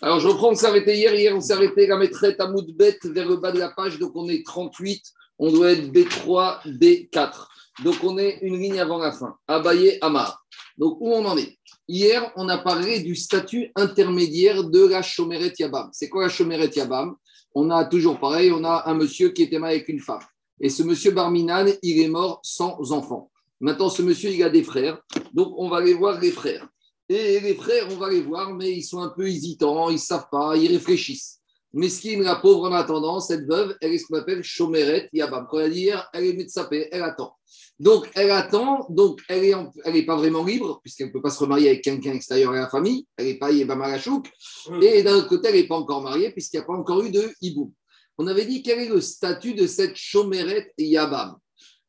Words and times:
Alors, 0.00 0.20
je 0.20 0.28
reprends, 0.28 0.50
on 0.50 0.54
s'est 0.54 0.66
arrêté 0.66 0.96
hier. 0.96 1.12
Hier, 1.14 1.34
on 1.34 1.40
s'est 1.40 1.54
arrêté 1.54 1.86
la 1.86 1.96
maîtrette 1.96 2.40
à 2.40 2.48
Moudbet 2.48 2.98
vers 3.04 3.28
le 3.28 3.36
bas 3.36 3.50
de 3.50 3.58
la 3.58 3.70
page. 3.70 3.98
Donc, 3.98 4.12
on 4.14 4.28
est 4.28 4.46
38. 4.46 5.02
On 5.40 5.50
doit 5.50 5.72
être 5.72 5.92
B3, 5.92 6.60
B4. 6.78 7.48
Donc, 7.82 7.96
on 8.04 8.16
est 8.18 8.38
une 8.42 8.58
ligne 8.58 8.78
avant 8.78 8.98
la 8.98 9.10
fin. 9.10 9.36
Abaye, 9.48 9.98
Amar. 10.00 10.44
Donc, 10.76 10.98
où 11.00 11.12
on 11.12 11.24
en 11.24 11.36
est? 11.36 11.58
Hier, 11.88 12.30
on 12.36 12.48
a 12.48 12.58
parlé 12.58 13.00
du 13.00 13.16
statut 13.16 13.72
intermédiaire 13.74 14.62
de 14.62 14.86
la 14.86 15.02
Chomeret 15.02 15.54
Yabam. 15.58 15.88
C'est 15.92 16.08
quoi 16.08 16.22
la 16.22 16.28
Chomeret 16.28 16.70
Yabam? 16.76 17.16
On 17.54 17.70
a 17.70 17.84
toujours 17.84 18.20
pareil, 18.20 18.52
on 18.52 18.62
a 18.62 18.84
un 18.86 18.94
monsieur 18.94 19.30
qui 19.30 19.42
était 19.42 19.58
mal 19.58 19.70
avec 19.70 19.88
une 19.88 20.00
femme. 20.00 20.20
Et 20.60 20.68
ce 20.68 20.82
monsieur 20.82 21.12
Barminan, 21.12 21.66
il 21.82 22.00
est 22.00 22.08
mort 22.08 22.40
sans 22.42 22.92
enfant. 22.92 23.30
Maintenant, 23.60 23.88
ce 23.88 24.02
monsieur, 24.02 24.30
il 24.30 24.42
a 24.44 24.50
des 24.50 24.62
frères. 24.62 25.00
Donc, 25.32 25.54
on 25.56 25.68
va 25.68 25.78
aller 25.78 25.94
voir 25.94 26.20
les 26.20 26.30
frères. 26.30 26.68
Et 27.08 27.40
les 27.40 27.54
frères, 27.54 27.88
on 27.90 27.96
va 27.96 28.10
les 28.10 28.20
voir, 28.20 28.52
mais 28.54 28.70
ils 28.70 28.82
sont 28.82 29.00
un 29.00 29.08
peu 29.08 29.26
hésitants, 29.26 29.88
ils 29.88 29.94
ne 29.94 29.98
savent 29.98 30.28
pas, 30.30 30.56
ils 30.56 30.70
réfléchissent. 30.70 31.38
Mesquine, 31.72 32.22
la 32.22 32.36
pauvre 32.36 32.68
en 32.68 32.72
attendant, 32.72 33.20
cette 33.20 33.46
veuve, 33.46 33.76
elle 33.80 33.92
est 33.92 33.98
ce 33.98 34.06
qu'on 34.06 34.18
appelle 34.18 34.42
Chomeret 34.42 35.08
Yabam. 35.12 35.46
Quand 35.50 35.60
elle 35.60 35.72
dit 35.72 35.82
hier, 35.82 36.08
elle 36.12 36.24
est 36.24 36.32
médecapée, 36.32 36.88
elle 36.90 37.02
attend. 37.02 37.34
Donc, 37.78 38.10
elle 38.14 38.30
attend, 38.30 38.86
donc 38.90 39.20
elle 39.28 39.42
n'est 39.42 39.54
elle 39.84 39.96
est 39.96 40.04
pas 40.04 40.16
vraiment 40.16 40.44
libre, 40.44 40.80
puisqu'elle 40.82 41.08
ne 41.08 41.12
peut 41.12 41.22
pas 41.22 41.30
se 41.30 41.38
remarier 41.38 41.68
avec 41.68 41.82
quelqu'un 41.82 42.12
extérieur 42.12 42.52
à 42.52 42.60
la 42.60 42.68
famille, 42.68 43.06
elle 43.16 43.26
n'est 43.26 43.38
pas 43.38 43.52
Yébamarachouk, 43.52 44.30
et 44.82 45.02
d'un 45.02 45.16
autre 45.16 45.28
côté, 45.28 45.48
elle 45.48 45.56
n'est 45.56 45.68
pas 45.68 45.76
encore 45.76 46.02
mariée, 46.02 46.30
puisqu'il 46.32 46.56
n'y 46.56 46.62
a 46.62 46.66
pas 46.66 46.74
encore 46.74 47.02
eu 47.02 47.10
de 47.10 47.30
hibou. 47.40 47.72
On 48.16 48.26
avait 48.26 48.46
dit 48.46 48.62
quel 48.62 48.80
est 48.80 48.88
le 48.88 49.00
statut 49.00 49.54
de 49.54 49.66
cette 49.66 49.94
Chomeret 49.94 50.72
Yabam? 50.76 51.36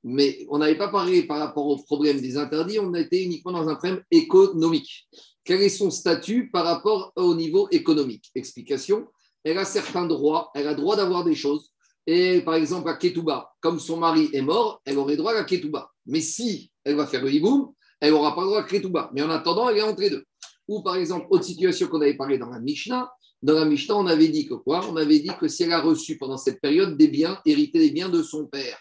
Mais 0.04 0.46
on 0.50 0.60
n'avait 0.60 0.78
pas 0.78 0.90
parlé 0.90 1.24
par 1.24 1.40
rapport 1.40 1.68
au 1.68 1.78
problème 1.78 2.22
des 2.22 2.38
interdits, 2.38 2.80
on 2.80 2.94
a 2.94 3.00
été 3.00 3.24
uniquement 3.24 3.52
dans 3.52 3.68
un 3.68 3.76
problème 3.76 4.02
économique. 4.12 5.08
Quel 5.44 5.62
est 5.62 5.70
son 5.70 5.92
statut 5.92 6.50
par 6.52 6.66
rapport 6.66 7.12
au 7.16 7.36
niveau 7.36 7.68
économique? 7.72 8.32
Explication 8.36 9.08
elle 9.44 9.58
a 9.58 9.66
certains 9.66 10.06
droits, 10.06 10.52
elle 10.54 10.68
a 10.68 10.74
droit 10.74 10.96
d'avoir 10.96 11.24
des 11.24 11.36
choses. 11.36 11.72
Et 12.08 12.42
par 12.42 12.56
exemple, 12.56 12.90
à 12.90 12.96
Ketouba, 12.96 13.52
comme 13.62 13.80
son 13.80 13.98
mari 13.98 14.30
est 14.34 14.42
mort, 14.42 14.82
elle 14.86 14.98
aurait 14.98 15.16
droit 15.16 15.34
à 15.34 15.44
Ketouba. 15.44 15.90
Mais 16.06 16.22
si 16.22 16.72
elle 16.84 16.96
va 16.96 17.06
faire 17.06 17.24
le 17.24 17.32
hiboum, 17.32 17.72
elle 18.00 18.12
n'aura 18.12 18.36
pas 18.36 18.42
le 18.42 18.48
droit 18.48 18.60
à 18.62 18.64
Ketouba. 18.64 19.12
Mais 19.14 19.22
en 19.22 19.30
attendant, 19.30 19.70
elle 19.70 19.78
est 19.78 19.84
entre 19.84 20.10
deux. 20.10 20.24
Ou 20.68 20.82
par 20.82 20.96
exemple, 20.96 21.28
autre 21.30 21.44
situation 21.44 21.88
qu'on 21.88 22.02
avait 22.02 22.18
parlé 22.18 22.38
dans 22.38 22.50
la 22.50 22.60
Mishnah, 22.60 23.12
dans 23.42 23.54
la 23.54 23.66
Mishnah, 23.66 23.96
on 23.96 24.08
avait 24.08 24.28
dit 24.28 24.48
que 24.48 24.56
quoi? 24.56 24.86
On 24.90 24.98
avait 24.98 25.20
dit 25.20 25.32
que 25.40 25.48
si 25.48 25.64
elle 25.64 25.72
a 25.72 25.82
reçu 25.82 26.18
pendant 26.18 26.38
cette 26.38 26.60
période 26.60 26.98
des 26.98 27.08
biens, 27.08 27.40
hérité 27.46 27.80
des 27.80 27.92
biens 27.92 28.10
de 28.10 28.22
son 28.22 28.48
père. 28.48 28.78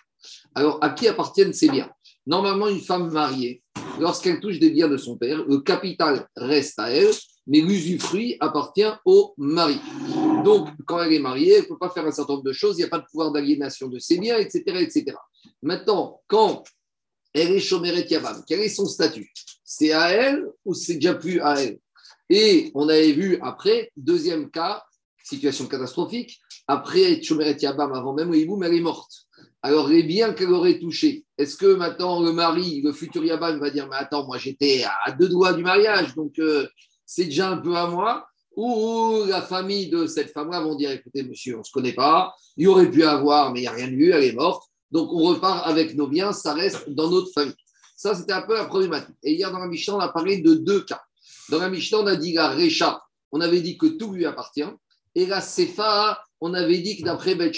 Alors, 0.55 0.79
à 0.83 0.91
qui 0.91 1.09
appartiennent 1.09 1.53
ces 1.53 1.69
biens? 1.69 1.91
Normalement, 2.27 2.69
une 2.69 2.81
femme 2.81 3.11
mariée, 3.11 3.63
lorsqu'elle 3.99 4.41
touche 4.41 4.59
des 4.59 4.71
biens 4.71 4.89
de 4.89 4.97
son 4.97 5.17
père, 5.17 5.45
le 5.47 5.59
capital 5.61 6.29
reste 6.37 6.79
à 6.79 6.91
elle, 6.91 7.13
mais 7.47 7.61
l'usufruit 7.61 8.37
appartient 8.41 8.93
au 9.05 9.35
mari. 9.39 9.81
Donc, 10.45 10.69
quand 10.87 11.03
elle 11.03 11.15
est 11.15 11.19
mariée, 11.19 11.55
elle 11.55 11.63
ne 11.63 11.69
peut 11.69 11.79
pas 11.79 11.91
faire 11.91 12.07
un 12.07 12.13
certain 12.13 12.35
nombre 12.35 12.45
de 12.45 12.53
choses, 12.53 12.77
il 12.77 12.81
n'y 12.81 12.85
a 12.85 12.89
pas 12.89 12.99
de 12.99 13.07
pouvoir 13.11 13.33
d'aliénation 13.33 13.89
de 13.89 13.99
ses 13.99 14.19
biens, 14.19 14.39
etc. 14.39 14.63
etc. 14.81 15.17
Maintenant, 15.63 16.21
quand 16.27 16.65
elle 17.33 17.53
est 17.53 17.61
chômeret 17.61 18.07
Yavam, 18.09 18.43
quel 18.47 18.61
est 18.61 18.69
son 18.69 18.87
statut? 18.87 19.33
C'est 19.65 19.93
à 19.93 20.11
elle 20.11 20.45
ou 20.65 20.75
c'est 20.75 20.95
déjà 20.95 21.15
plus 21.15 21.41
à 21.41 21.63
elle? 21.63 21.79
Et 22.31 22.71
on 22.75 22.89
avait 22.89 23.13
vu 23.13 23.39
après, 23.43 23.91
deuxième 23.97 24.51
cas, 24.51 24.83
situation 25.25 25.67
catastrophique, 25.67 26.39
après 26.67 27.23
chômeret 27.23 27.57
Yabam, 27.61 27.93
avant 27.93 28.13
même 28.13 28.33
Iboum, 28.35 28.63
elle 28.63 28.75
est 28.75 28.81
morte. 28.81 29.28
Alors, 29.63 29.89
les 29.89 30.05
biens 30.05 30.33
qu'elle 30.33 30.53
aurait 30.53 30.79
touchés, 30.79 31.25
est-ce 31.37 31.57
que 31.57 31.75
maintenant 31.75 32.23
le 32.23 32.33
mari, 32.33 32.81
le 32.83 32.93
futur 32.93 33.25
Yabam, 33.25 33.59
va 33.59 33.71
dire 33.71 33.89
Mais 33.89 33.97
attends, 33.97 34.27
moi 34.27 34.39
j'étais 34.39 34.85
à 35.05 35.13
deux 35.13 35.29
doigts 35.29 35.53
du 35.53 35.63
mariage, 35.63 36.15
donc 36.15 36.39
euh, 36.39 36.67
c'est 37.05 37.25
déjà 37.25 37.51
un 37.51 37.57
peu 37.59 37.77
à 37.77 37.87
moi 37.89 38.29
ou 38.59 39.25
la 39.29 39.41
famille 39.41 39.89
de 39.89 40.09
cette 40.09 40.33
femme-là 40.33 40.61
vont 40.61 40.75
dire 40.75 40.91
écoutez, 40.91 41.23
monsieur, 41.23 41.55
on 41.55 41.59
ne 41.61 41.63
se 41.63 41.71
connaît 41.71 41.93
pas, 41.93 42.35
il 42.57 42.67
aurait 42.67 42.91
pu 42.91 43.05
avoir, 43.05 43.53
mais 43.53 43.61
il 43.61 43.63
n'y 43.63 43.69
a 43.69 43.73
rien 43.73 43.87
eu, 43.87 44.11
elle 44.11 44.25
est 44.25 44.33
morte. 44.33 44.65
Donc 44.91 45.13
on 45.13 45.29
repart 45.29 45.65
avec 45.65 45.95
nos 45.95 46.09
biens, 46.09 46.33
ça 46.33 46.55
reste 46.55 46.91
dans 46.91 47.09
notre 47.09 47.31
famille. 47.33 47.55
Ça, 47.97 48.17
c'était 48.17 48.33
un 48.33 48.43
peu 48.43 48.55
la 48.55 48.65
problématique. 48.65 49.15
Et 49.23 49.35
hier, 49.35 49.53
dans 49.53 49.61
la 49.61 49.69
Mishnah, 49.69 49.95
on 49.95 50.01
a 50.01 50.09
parlé 50.09 50.39
de 50.39 50.55
deux 50.55 50.81
cas. 50.81 51.01
Dans 51.51 51.59
la 51.59 51.71
Mishnah, 51.71 51.99
on 51.99 52.07
a 52.09 52.17
dit 52.17 52.33
la 52.33 52.49
Récha, 52.49 53.01
on 53.31 53.41
avait 53.41 53.61
dit 53.61 53.79
que 53.79 53.87
tout 53.87 54.13
lui 54.13 54.27
appartient. 54.27 54.67
Et 55.15 55.27
la 55.27 55.41
Sefa, 55.41 56.21
on 56.41 56.53
avait 56.53 56.79
dit 56.79 56.99
que 56.99 57.05
d'après 57.05 57.37
Beth 57.37 57.55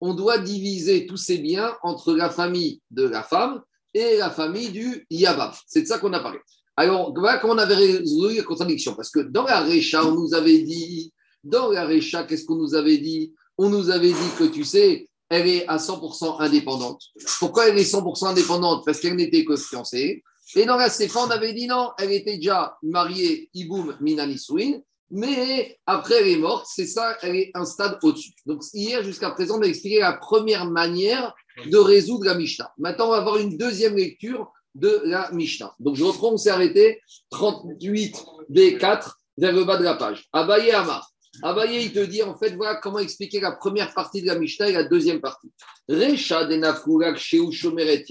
on 0.00 0.14
doit 0.14 0.38
diviser 0.38 1.06
tous 1.06 1.16
ces 1.16 1.38
biens 1.38 1.74
entre 1.82 2.14
la 2.14 2.30
famille 2.30 2.80
de 2.90 3.04
la 3.04 3.22
femme 3.22 3.62
et 3.94 4.16
la 4.16 4.30
famille 4.30 4.70
du 4.70 5.06
Yabab. 5.10 5.52
C'est 5.66 5.82
de 5.82 5.86
ça 5.86 5.98
qu'on 5.98 6.12
a 6.12 6.20
parlé. 6.20 6.38
Alors, 6.76 7.14
voilà 7.14 7.38
comment 7.38 7.54
on 7.54 7.58
avait 7.58 7.74
résolu 7.74 8.36
la 8.36 8.42
contradiction. 8.42 8.94
Parce 8.94 9.10
que 9.10 9.20
dans 9.20 9.44
la 9.44 9.60
Récha, 9.60 10.04
on 10.04 10.12
nous 10.12 10.34
avait 10.34 10.58
dit, 10.58 11.12
dans 11.42 11.70
la 11.70 11.86
Récha, 11.86 12.24
qu'est-ce 12.24 12.44
qu'on 12.44 12.56
nous 12.56 12.74
avait 12.74 12.98
dit? 12.98 13.32
On 13.56 13.70
nous 13.70 13.90
avait 13.90 14.12
dit 14.12 14.30
que, 14.38 14.44
tu 14.44 14.64
sais, 14.64 15.08
elle 15.30 15.48
est 15.48 15.66
à 15.66 15.78
100% 15.78 16.40
indépendante. 16.40 17.02
Pourquoi 17.38 17.68
elle 17.68 17.78
est 17.78 17.90
100% 17.90 18.28
indépendante? 18.28 18.84
Parce 18.84 19.00
qu'elle 19.00 19.16
n'était 19.16 19.44
que 19.44 19.56
fiancée. 19.56 20.22
Et 20.54 20.64
dans 20.66 20.76
la 20.76 20.90
Sefa, 20.90 21.20
on 21.20 21.30
avait 21.30 21.54
dit 21.54 21.66
non, 21.66 21.90
elle 21.98 22.12
était 22.12 22.36
déjà 22.36 22.76
mariée, 22.82 23.50
Iboum 23.54 23.96
Minanisouin, 24.00 24.80
mais 25.10 25.78
après 25.86 26.16
elle 26.20 26.28
est 26.28 26.38
morte, 26.38 26.66
c'est 26.68 26.86
ça, 26.86 27.16
elle 27.22 27.36
est 27.36 27.50
un 27.54 27.64
stade 27.64 27.98
au-dessus. 28.02 28.32
Donc 28.44 28.62
hier, 28.72 29.02
jusqu'à 29.02 29.30
présent, 29.30 29.58
on 29.58 29.62
a 29.62 29.66
expliqué 29.66 30.00
la 30.00 30.14
première 30.14 30.66
manière 30.66 31.34
de 31.64 31.78
résoudre 31.78 32.24
la 32.24 32.34
Mishnah. 32.34 32.72
Maintenant, 32.78 33.06
on 33.08 33.10
va 33.10 33.18
avoir 33.18 33.36
une 33.38 33.56
deuxième 33.56 33.96
lecture 33.96 34.52
de 34.74 35.00
la 35.04 35.30
Mishnah. 35.32 35.74
Donc 35.80 35.96
je 35.96 36.04
reprends, 36.04 36.32
on 36.32 36.36
s'est 36.36 36.50
arrêté 36.50 37.00
38b4 37.32 39.10
vers 39.38 39.52
le 39.52 39.64
bas 39.64 39.76
de 39.76 39.84
la 39.84 39.94
page. 39.94 40.28
Abaye 40.32 40.70
Amar. 40.70 41.10
Abaye, 41.42 41.84
il 41.84 41.92
te 41.92 42.00
dit 42.00 42.22
en 42.22 42.36
fait, 42.36 42.54
voilà 42.56 42.76
comment 42.76 42.98
expliquer 42.98 43.40
la 43.40 43.52
première 43.52 43.92
partie 43.94 44.22
de 44.22 44.26
la 44.26 44.38
Mishnah 44.38 44.68
et 44.68 44.72
la 44.72 44.84
deuxième 44.84 45.20
partie. 45.20 45.52
Recha 45.88 46.44
de 46.44 46.56
Nafourak 46.56 47.16
Sheu 47.16 47.50
Shomeret 47.50 48.04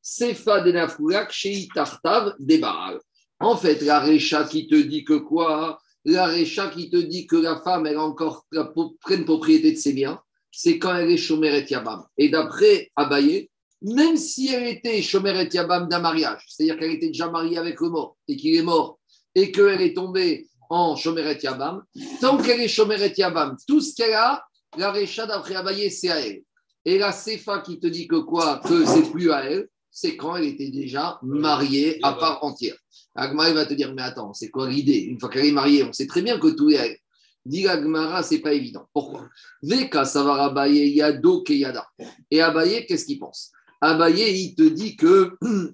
Sefa 0.00 0.60
de 0.60 0.72
Nafourak 0.72 1.32
Shei 1.32 1.68
Tartav 1.74 2.34
Debaal. 2.38 2.98
En 3.40 3.56
fait, 3.56 3.80
la 3.82 4.00
Recha 4.00 4.44
qui 4.44 4.66
te 4.66 4.74
dit 4.74 5.04
que 5.04 5.14
quoi? 5.14 5.78
La 6.04 6.26
Recha 6.26 6.68
qui 6.68 6.90
te 6.90 6.96
dit 6.96 7.26
que 7.26 7.36
la 7.36 7.60
femme, 7.60 7.86
elle 7.86 7.96
a 7.96 8.02
encore 8.02 8.44
la 8.50 8.72
pleine 9.04 9.24
propriété 9.24 9.72
de 9.72 9.76
ses 9.76 9.92
biens, 9.92 10.20
c'est 10.50 10.78
quand 10.78 10.94
elle 10.94 11.10
est 11.10 11.16
Shomeret 11.16 11.66
Yabam. 11.68 12.04
Et 12.18 12.28
d'après 12.28 12.90
Abaye, 12.96 13.50
même 13.82 14.16
si 14.16 14.48
elle 14.52 14.66
était 14.66 15.00
Shomeret 15.00 15.48
Yabam 15.52 15.88
d'un 15.88 16.00
mariage, 16.00 16.44
c'est-à-dire 16.48 16.78
qu'elle 16.78 16.92
était 16.92 17.08
déjà 17.08 17.30
mariée 17.30 17.58
avec 17.58 17.80
le 17.80 17.88
mort 17.88 18.16
et 18.28 18.36
qu'il 18.36 18.54
est 18.54 18.62
mort, 18.62 18.98
et 19.34 19.50
qu'elle 19.50 19.80
est 19.80 19.94
tombée 19.94 20.46
en 20.68 20.96
Shomeret 20.96 21.38
Yabam, 21.42 21.82
tant 22.20 22.36
qu'elle 22.36 22.60
est 22.60 22.68
Shomeret 22.68 23.14
Yabam, 23.16 23.56
tout 23.66 23.80
ce 23.80 23.94
qu'elle 23.94 24.14
a, 24.14 24.44
la 24.76 24.90
Récha 24.90 25.26
d'après 25.26 25.54
Abaye, 25.54 25.90
c'est 25.90 26.10
à 26.10 26.20
elle. 26.20 26.42
Et 26.84 26.98
la 26.98 27.12
Sefa 27.12 27.60
qui 27.60 27.78
te 27.78 27.86
dit 27.86 28.08
que 28.08 28.16
quoi 28.16 28.60
Que 28.66 28.84
c'est 28.84 29.10
plus 29.10 29.30
à 29.30 29.44
elle, 29.44 29.68
c'est 29.90 30.16
quand 30.16 30.36
elle 30.36 30.46
était 30.46 30.70
déjà 30.70 31.18
mariée 31.22 31.98
à 32.02 32.14
part 32.14 32.42
entière. 32.42 32.76
Agmara 33.14 33.52
va 33.52 33.66
te 33.66 33.74
dire, 33.74 33.92
mais 33.94 34.02
attends, 34.02 34.32
c'est 34.32 34.50
quoi 34.50 34.68
l'idée? 34.68 35.00
Une 35.00 35.20
fois 35.20 35.28
qu'elle 35.28 35.46
est 35.46 35.52
mariée, 35.52 35.84
on 35.84 35.92
sait 35.92 36.06
très 36.06 36.22
bien 36.22 36.38
que 36.38 36.48
tout 36.48 36.70
est 36.70 36.74
elle. 36.74 36.98
Dit 37.44 37.66
Agmara, 37.66 38.22
c'est 38.22 38.38
pas 38.38 38.52
évident. 38.52 38.88
Pourquoi? 38.92 39.28
Veka 39.62 40.04
Savara 40.04 40.46
Abaye 40.46 40.94
Yado 40.94 41.42
Keyada. 41.42 41.86
Et 42.30 42.40
Abaye, 42.40 42.86
qu'est-ce 42.86 43.04
qu'il 43.04 43.18
pense? 43.18 43.52
Abaye, 43.80 44.44
il 44.44 44.54
te 44.54 44.62
dit 44.62 44.96
que 44.96 45.36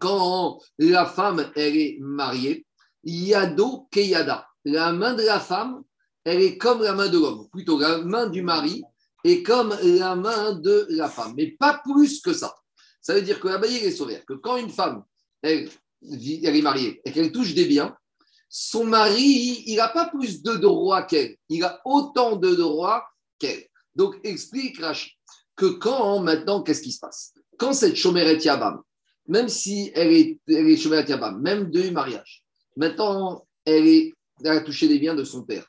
quand 0.00 0.60
la 0.78 1.06
femme, 1.06 1.50
elle 1.54 1.76
est 1.76 1.98
mariée, 2.00 2.66
yado 3.04 3.88
keyada. 3.90 4.46
La 4.64 4.92
main 4.92 5.14
de 5.14 5.22
la 5.22 5.40
femme, 5.40 5.82
elle 6.24 6.42
est 6.42 6.58
comme 6.58 6.82
la 6.82 6.92
main 6.92 7.08
de 7.08 7.18
l'homme. 7.18 7.48
Plutôt, 7.50 7.78
la 7.78 7.98
main 7.98 8.26
du 8.26 8.42
mari 8.42 8.82
est 9.24 9.42
comme 9.42 9.74
la 9.82 10.16
main 10.16 10.54
de 10.54 10.86
la 10.90 11.08
femme. 11.08 11.34
Mais 11.36 11.52
pas 11.52 11.80
plus 11.84 12.20
que 12.20 12.32
ça. 12.32 12.54
Ça 13.00 13.14
veut 13.14 13.22
dire 13.22 13.40
que 13.40 13.48
Abaye 13.48 13.76
est 13.76 13.92
sauvé. 13.92 14.22
Que 14.26 14.34
quand 14.34 14.56
une 14.56 14.70
femme, 14.70 15.04
elle, 15.42 15.68
elle 16.02 16.56
est 16.56 16.62
mariée 16.62 17.00
et 17.04 17.12
qu'elle 17.12 17.32
touche 17.32 17.54
des 17.54 17.66
biens, 17.66 17.96
son 18.48 18.84
mari, 18.84 19.62
il 19.66 19.76
n'a 19.76 19.88
pas 19.88 20.06
plus 20.06 20.42
de 20.42 20.54
droits 20.54 21.04
qu'elle. 21.04 21.36
Il 21.48 21.62
a 21.62 21.80
autant 21.84 22.36
de 22.36 22.54
droits 22.54 23.04
qu'elle. 23.38 23.64
Donc, 23.94 24.18
explique 24.24 24.80
Rachid 24.80 25.12
que 25.54 25.66
quand 25.66 26.20
maintenant, 26.20 26.62
qu'est-ce 26.62 26.82
qui 26.82 26.92
se 26.92 26.98
passe? 26.98 27.34
Quand 27.58 27.72
cette 27.72 27.94
Shomeret 27.94 28.38
Yabam, 28.38 28.80
même 29.28 29.48
si 29.48 29.92
elle 29.94 30.12
est, 30.12 30.40
elle 30.48 30.68
est 30.68 30.84
Yabam, 30.84 31.40
même 31.40 31.70
de 31.70 31.90
mariage, 31.90 32.42
maintenant, 32.76 33.46
elle, 33.64 33.86
est, 33.86 34.14
a 34.44 34.60
touché 34.62 34.88
des 34.88 34.98
biens 34.98 35.14
de 35.14 35.22
son 35.22 35.42
père. 35.44 35.66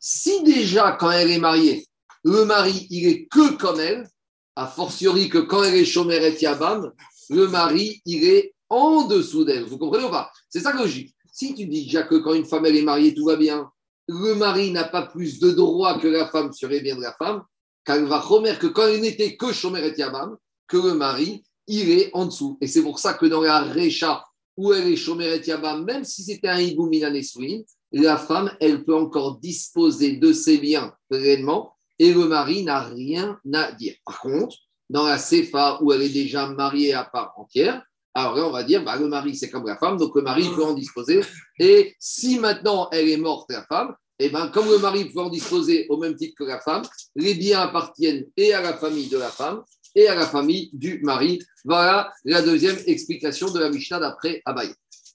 Si 0.00 0.42
déjà, 0.42 0.96
quand 0.98 1.10
elle 1.10 1.30
est 1.30 1.38
mariée, 1.38 1.86
le 2.24 2.44
mari, 2.44 2.86
il 2.90 3.06
est 3.06 3.26
que 3.26 3.56
comme 3.56 3.78
elle, 3.78 4.08
a 4.56 4.66
fortiori 4.66 5.28
que 5.28 5.38
quand 5.38 5.62
elle 5.62 5.74
est 5.74 5.84
Shomeret 5.84 6.36
Yabam, 6.40 6.90
le 7.30 7.46
mari, 7.46 8.00
il 8.06 8.24
est 8.24 8.54
en 8.70 9.06
dessous 9.06 9.44
d'elle. 9.44 9.64
Vous 9.64 9.78
comprenez 9.78 10.04
ou 10.04 10.10
pas? 10.10 10.30
C'est 10.48 10.60
ça 10.60 10.72
logique. 10.72 11.14
Si 11.32 11.54
tu 11.54 11.66
dis 11.66 11.84
déjà 11.84 12.02
que 12.02 12.16
quand 12.16 12.34
une 12.34 12.44
femme 12.44 12.66
elle 12.66 12.76
est 12.76 12.82
mariée, 12.82 13.14
tout 13.14 13.24
va 13.24 13.36
bien, 13.36 13.70
le 14.08 14.34
mari 14.34 14.70
n'a 14.70 14.84
pas 14.84 15.06
plus 15.06 15.38
de 15.38 15.50
droits 15.50 15.98
que 15.98 16.08
la 16.08 16.26
femme 16.26 16.52
sur 16.52 16.68
les 16.68 16.80
biens 16.80 16.96
de 16.96 17.02
la 17.02 17.12
femme, 17.12 17.42
qu'elle 17.84 18.04
va 18.04 18.18
remettre 18.18 18.58
que 18.58 18.66
quand 18.66 18.86
elle 18.86 19.00
n'était 19.00 19.36
que 19.36 19.52
Shomer 19.52 19.86
et 19.86 19.98
Yabam, 19.98 20.36
que 20.66 20.76
le 20.76 20.94
mari 20.94 21.44
irait 21.66 22.10
en 22.14 22.26
dessous. 22.26 22.58
Et 22.60 22.66
c'est 22.66 22.82
pour 22.82 22.98
ça 22.98 23.14
que 23.14 23.26
dans 23.26 23.42
la 23.42 23.60
Recha, 23.60 24.24
où 24.56 24.72
elle 24.72 24.88
est 24.88 24.96
Shomer 24.96 25.36
et 25.36 25.46
Yabam, 25.46 25.84
même 25.84 26.04
si 26.04 26.22
c'était 26.22 26.48
un 26.48 26.58
Ibou 26.58 26.88
Minaneswin, 26.88 27.62
la 27.92 28.16
femme, 28.16 28.50
elle 28.60 28.84
peut 28.84 28.96
encore 28.96 29.38
disposer 29.38 30.16
de 30.16 30.32
ses 30.32 30.58
biens 30.58 30.92
pleinement 31.08 31.74
et 31.98 32.12
le 32.12 32.26
mari 32.26 32.64
n'a 32.64 32.80
rien 32.80 33.38
à 33.52 33.72
dire. 33.72 33.94
Par 34.04 34.20
contre, 34.20 34.56
dans 34.90 35.06
la 35.06 35.18
CFA 35.18 35.78
où 35.82 35.92
elle 35.92 36.02
est 36.02 36.08
déjà 36.08 36.48
mariée 36.48 36.94
à 36.94 37.04
part 37.04 37.34
entière, 37.36 37.82
alors 38.18 38.36
là, 38.36 38.46
on 38.46 38.50
va 38.50 38.62
dire, 38.62 38.84
bah, 38.84 38.96
le 38.96 39.08
mari, 39.08 39.36
c'est 39.36 39.50
comme 39.50 39.66
la 39.66 39.76
femme, 39.76 39.96
donc 39.96 40.14
le 40.14 40.22
mari 40.22 40.48
peut 40.54 40.64
en 40.64 40.74
disposer. 40.74 41.20
Et 41.58 41.94
si 41.98 42.38
maintenant 42.38 42.88
elle 42.92 43.08
est 43.08 43.16
morte, 43.16 43.50
la 43.50 43.64
femme, 43.64 43.94
et 44.20 44.26
eh 44.26 44.30
ben, 44.30 44.48
comme 44.48 44.68
le 44.68 44.78
mari 44.78 45.04
peut 45.04 45.20
en 45.20 45.28
disposer 45.28 45.86
au 45.90 45.96
même 45.96 46.16
titre 46.16 46.34
que 46.36 46.44
la 46.44 46.58
femme, 46.58 46.82
les 47.14 47.34
biens 47.34 47.60
appartiennent 47.60 48.24
et 48.36 48.52
à 48.52 48.60
la 48.60 48.74
famille 48.74 49.08
de 49.08 49.16
la 49.16 49.28
femme 49.28 49.62
et 49.94 50.08
à 50.08 50.16
la 50.16 50.26
famille 50.26 50.70
du 50.72 51.00
mari. 51.02 51.38
Voilà 51.64 52.10
la 52.24 52.42
deuxième 52.42 52.76
explication 52.86 53.48
de 53.52 53.60
la 53.60 53.70
Mishnah 53.70 54.00
d'après 54.00 54.42
Abaye. 54.44 54.74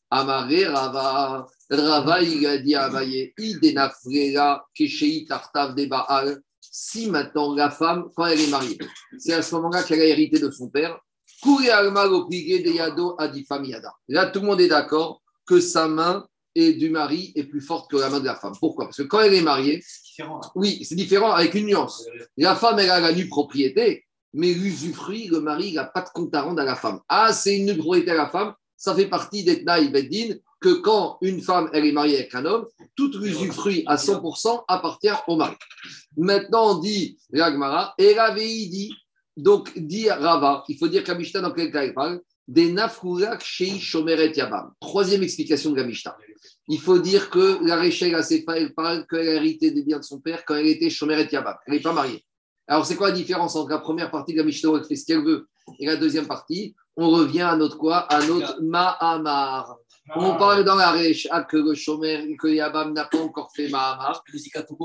Amaré 0.09 0.67
Rava, 0.67 1.45
Rava, 1.69 2.21
il 2.21 2.45
a 2.45 2.57
dit 2.59 2.75
à 2.75 2.83
Abaye, 2.83 3.33
Keshei 4.73 5.25
Tartav 5.25 5.75
de 5.75 5.85
Baal. 5.85 6.41
Si 6.61 7.09
maintenant 7.09 7.53
la 7.53 7.71
femme, 7.71 8.09
quand 8.15 8.25
elle 8.25 8.39
est 8.39 8.49
mariée, 8.49 8.77
c'est 9.17 9.33
à 9.33 9.41
ce 9.41 9.53
moment-là 9.55 9.83
qu'elle 9.83 9.99
a 9.99 10.05
hérité 10.05 10.39
de 10.39 10.49
son 10.49 10.69
père, 10.69 10.97
Là, 14.07 14.25
tout 14.27 14.39
le 14.39 14.45
monde 14.45 14.61
est 14.61 14.67
d'accord 14.67 15.21
que 15.45 15.59
sa 15.59 15.87
main 15.87 16.25
et 16.55 16.73
du 16.73 16.89
mari 16.89 17.31
est 17.35 17.43
plus 17.43 17.61
forte 17.61 17.89
que 17.89 17.97
la 17.97 18.09
main 18.09 18.19
de 18.19 18.25
la 18.25 18.35
femme. 18.35 18.53
Pourquoi? 18.59 18.85
Parce 18.85 18.97
que 18.97 19.03
quand 19.03 19.21
elle 19.21 19.33
est 19.33 19.41
mariée, 19.41 19.83
oui, 20.55 20.83
c'est 20.83 20.95
différent 20.95 21.31
avec 21.31 21.53
une 21.55 21.65
nuance. 21.65 22.05
La 22.37 22.55
femme, 22.55 22.79
elle 22.79 22.89
a 22.89 22.99
la 22.99 23.11
nue 23.11 23.27
propriété, 23.27 24.05
mais 24.33 24.53
l'usufruit, 24.53 25.27
le 25.27 25.41
mari, 25.41 25.73
n'a 25.73 25.85
pas 25.85 26.01
de 26.01 26.09
compte 26.09 26.33
à 26.35 26.41
rendre 26.43 26.61
à 26.61 26.65
la 26.65 26.75
femme. 26.75 26.99
Ah, 27.09 27.33
c'est 27.33 27.57
une 27.57 27.65
nue 27.65 27.77
propriété 27.77 28.11
à 28.11 28.15
la 28.15 28.29
femme, 28.29 28.53
ça 28.77 28.93
fait 28.93 29.07
partie 29.07 29.43
des 29.43 29.63
Tnaï 29.63 29.89
Beddin, 29.89 30.35
que 30.59 30.73
quand 30.75 31.17
une 31.21 31.41
femme, 31.41 31.69
elle 31.73 31.85
est 31.85 31.91
mariée 31.91 32.19
avec 32.19 32.33
un 32.35 32.45
homme, 32.45 32.65
tout 32.95 33.11
l'usufruit 33.17 33.83
à 33.85 33.97
100% 33.97 34.63
appartient 34.67 35.09
au 35.27 35.35
mari. 35.35 35.55
Maintenant, 36.15 36.75
on 36.75 36.79
dit, 36.79 37.17
Ragmara, 37.33 37.93
et 37.97 38.15
dit, 38.35 38.93
donc, 39.35 39.77
dit 39.77 40.09
Rava, 40.09 40.63
il 40.67 40.77
faut 40.77 40.87
dire 40.87 41.03
la 41.07 41.41
dans 41.41 41.51
quel 41.51 41.71
cas 41.71 41.83
il 41.83 41.93
parle? 41.93 42.21
Des 42.47 42.71
nafkurak 42.71 43.43
shei 43.43 43.79
shomeret 43.79 44.33
yabam. 44.35 44.73
Troisième 44.79 45.23
explication 45.23 45.71
de 45.71 45.81
la 45.81 45.87
Il 46.67 46.79
faut 46.79 46.99
dire 46.99 47.29
que 47.29 47.65
la 47.65 47.77
Réchelle, 47.77 48.19
elle 48.55 48.73
parle 48.73 49.07
qu'elle 49.07 49.27
a 49.27 49.33
hérité 49.35 49.71
des 49.71 49.83
biens 49.83 49.99
de 49.99 50.03
son 50.03 50.19
père 50.19 50.43
quand 50.45 50.55
elle 50.55 50.67
était 50.67 50.89
shomeret 50.89 51.29
yabam. 51.31 51.55
Elle 51.65 51.75
n'est 51.75 51.79
pas 51.79 51.93
mariée. 51.93 52.23
Alors, 52.67 52.85
c'est 52.85 52.95
quoi 52.95 53.09
la 53.09 53.15
différence 53.15 53.55
entre 53.55 53.69
la 53.69 53.79
première 53.79 54.11
partie 54.11 54.33
de 54.33 54.39
la 54.39 54.43
Mishnah 54.43 54.69
où 54.69 54.77
elle 54.77 54.85
fait 54.85 54.95
ce 54.95 55.05
qu'elle 55.05 55.23
veut 55.23 55.47
et 55.79 55.85
la 55.85 55.95
deuxième 55.95 56.27
partie? 56.27 56.75
On 56.95 57.09
revient 57.09 57.41
à 57.41 57.55
notre 57.55 57.77
quoi? 57.77 57.99
À 57.99 58.25
notre 58.25 58.61
Mahamar. 58.61 59.77
On 60.15 60.35
parle 60.35 60.65
dans 60.65 60.75
la 60.75 60.91
Récha 60.91 61.43
que 61.43 61.57
le 61.57 61.73
Shomer, 61.75 62.35
que 62.37 62.49
Yabam 62.49 62.93
n'a 62.93 63.05
pas 63.05 63.19
encore 63.19 63.51
fait 63.55 63.69
Mahamar. 63.69 64.21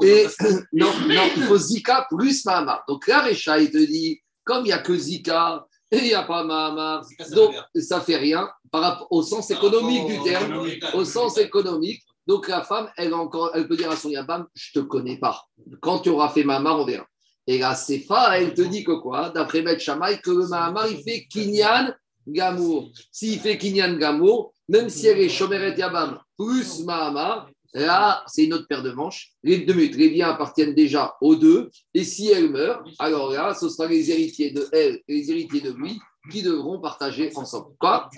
Et 0.03 0.27
non, 0.73 0.93
non, 1.09 1.23
il 1.37 1.43
faut 1.43 1.59
Zika 1.59 2.07
plus 2.09 2.45
Mahamar. 2.45 2.85
Donc 2.89 3.07
la 3.09 3.21
Récha, 3.21 3.59
il 3.59 3.71
te 3.71 3.79
dit 3.79 4.21
comme 4.49 4.65
il 4.65 4.69
n'y 4.69 4.73
a 4.73 4.79
que 4.79 4.97
Zika 4.97 5.67
et 5.91 5.99
il 5.99 6.05
n'y 6.05 6.15
a 6.15 6.23
pas 6.23 6.43
Mahamar, 6.43 7.05
donc 7.33 7.55
ça 7.75 8.01
fait 8.01 8.17
rien 8.17 8.49
par 8.71 8.81
rapport 8.81 9.09
au 9.11 9.23
sens 9.23 9.51
économique 9.51 10.07
du 10.07 10.23
terme, 10.23 10.67
au 10.95 11.05
sens 11.05 11.37
économique. 11.37 12.03
Donc 12.27 12.49
la 12.49 12.63
femme, 12.63 12.91
elle, 12.97 13.13
encore, 13.13 13.51
elle 13.55 13.69
peut 13.69 13.77
dire 13.77 13.91
à 13.91 13.97
son 13.97 14.09
Yabam, 14.09 14.47
je 14.55 14.79
ne 14.79 14.83
te 14.83 14.89
connais 14.89 15.19
pas. 15.19 15.43
Quand 15.83 15.99
tu 15.99 16.09
auras 16.09 16.31
fait 16.31 16.45
Mahamar, 16.45 16.81
on 16.81 16.87
verra. 16.87 17.05
Et 17.47 17.59
la 17.59 17.75
Sefa, 17.75 18.39
elle 18.39 18.55
te 18.55 18.63
dit 18.63 18.85
que 18.85 18.93
quoi? 18.93 19.29
D'après 19.31 19.61
Beth 19.61 19.81
Shammai, 19.81 20.19
que 20.23 20.31
le 20.31 20.47
Mahamar, 20.49 20.89
il 20.89 21.03
fait 21.03 21.27
Kinyan 21.27 21.93
Gamour. 22.27 22.91
S'il 23.13 23.39
fait 23.41 23.59
Kinyan 23.59 23.99
Gamour, 23.99 24.55
même 24.69 24.89
si 24.89 25.09
elle 25.09 25.21
est 25.21 25.29
Shomeret 25.29 25.77
Yabam 25.77 26.19
plus 26.39 26.85
Mahamar, 26.85 27.51
Là, 27.75 28.25
c'est 28.27 28.45
une 28.45 28.55
autre 28.55 28.67
paire 28.67 28.83
de 28.83 28.93
manches. 28.93 29.33
Les 29.43 29.59
deux 29.59 29.75
minutes, 29.75 29.97
les 29.97 30.09
biens 30.09 30.31
appartiennent 30.31 30.75
déjà 30.75 31.15
aux 31.21 31.37
deux. 31.37 31.71
Et 31.95 32.05
si 32.05 32.31
elle 32.31 32.51
meurt, 32.51 32.87
alors 32.99 33.31
là, 33.33 33.55
ce 33.55 33.69
sera 33.69 33.87
les 33.87 34.11
héritiers 34.11 34.51
de 34.51 34.67
elle 34.73 35.01
et 35.07 35.15
les 35.15 35.31
héritiers 35.31 35.61
de 35.61 35.73
lui 35.73 36.01
qui 36.31 36.43
devront 36.43 36.81
partager 36.81 37.31
ensemble. 37.37 37.75
Quoi? 37.79 38.09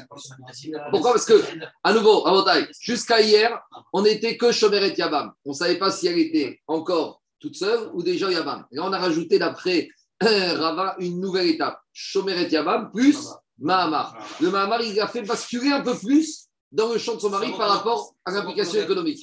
Pourquoi? 0.91 1.13
Parce 1.13 1.27
que, 1.27 1.41
à 1.83 1.93
nouveau, 1.93 2.43
taille, 2.43 2.69
jusqu'à 2.81 3.21
hier, 3.21 3.61
on 3.93 4.03
n'était 4.03 4.37
que 4.37 4.53
Shomer 4.53 4.85
et 4.85 4.99
Yabam. 4.99 5.33
On 5.45 5.51
ne 5.51 5.55
savait 5.55 5.79
pas 5.79 5.91
si 5.91 6.07
elle 6.07 6.19
était 6.19 6.61
encore 6.67 7.23
toute 7.39 7.57
seule 7.57 7.91
ou 7.95 8.03
déjà 8.03 8.31
Yabam. 8.31 8.67
Là, 8.71 8.85
on 8.85 8.93
a 8.93 8.99
rajouté 8.99 9.39
d'après 9.39 9.89
Rava 10.21 10.97
une 10.99 11.21
nouvelle 11.21 11.49
étape. 11.49 11.81
Shomer 11.93 12.41
et 12.41 12.49
Yabam 12.49 12.91
plus 12.93 13.29
Mahamar. 13.59 14.17
Le 14.41 14.51
Mahamar, 14.51 14.83
il 14.83 14.99
a 15.01 15.07
fait 15.07 15.23
basculer 15.23 15.71
un 15.71 15.83
peu 15.83 15.97
plus 15.97 16.47
dans 16.73 16.93
le 16.93 16.99
champ 16.99 17.15
de 17.15 17.21
son 17.21 17.31
mari 17.31 17.51
par 17.57 17.69
rapport 17.69 18.15
à 18.25 18.31
l'implication 18.33 18.83
économique. 18.83 19.23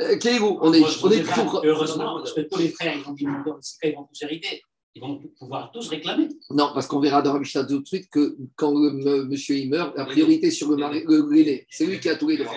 Euh, 0.00 0.16
Qu'est-ce 0.18 0.42
On 0.42 0.72
est, 0.72 0.82
on 1.02 1.10
est 1.10 1.22
pour... 1.22 1.62
Heureusement, 1.64 2.18
parce 2.18 2.32
que 2.32 2.42
tous 2.42 2.58
les 2.58 2.70
frères, 2.70 2.96
ils 2.96 3.02
vont, 3.02 3.14
ils 3.16 3.94
vont 3.94 4.04
tous 4.04 4.22
hériter. 4.22 4.62
Ils 4.94 5.02
vont 5.02 5.20
pouvoir 5.38 5.70
tous 5.72 5.88
réclamer. 5.88 6.28
Non, 6.50 6.72
parce 6.74 6.88
qu'on 6.88 6.98
verra 6.98 7.22
dans 7.22 7.34
la 7.34 7.38
Mishnah 7.38 7.64
tout 7.64 7.80
de 7.80 7.86
suite 7.86 8.08
que 8.10 8.36
quand 8.56 8.72
le, 8.72 9.24
monsieur 9.24 9.56
il 9.56 9.70
meurt, 9.70 9.96
la 9.96 10.04
priorité 10.04 10.50
sur 10.50 10.68
le 10.68 10.76
mari, 10.76 11.04
l'aîné. 11.06 11.66
C'est 11.70 11.86
lui 11.86 12.00
qui 12.00 12.08
a 12.08 12.16
tous 12.16 12.28
les 12.28 12.38
droits. 12.38 12.56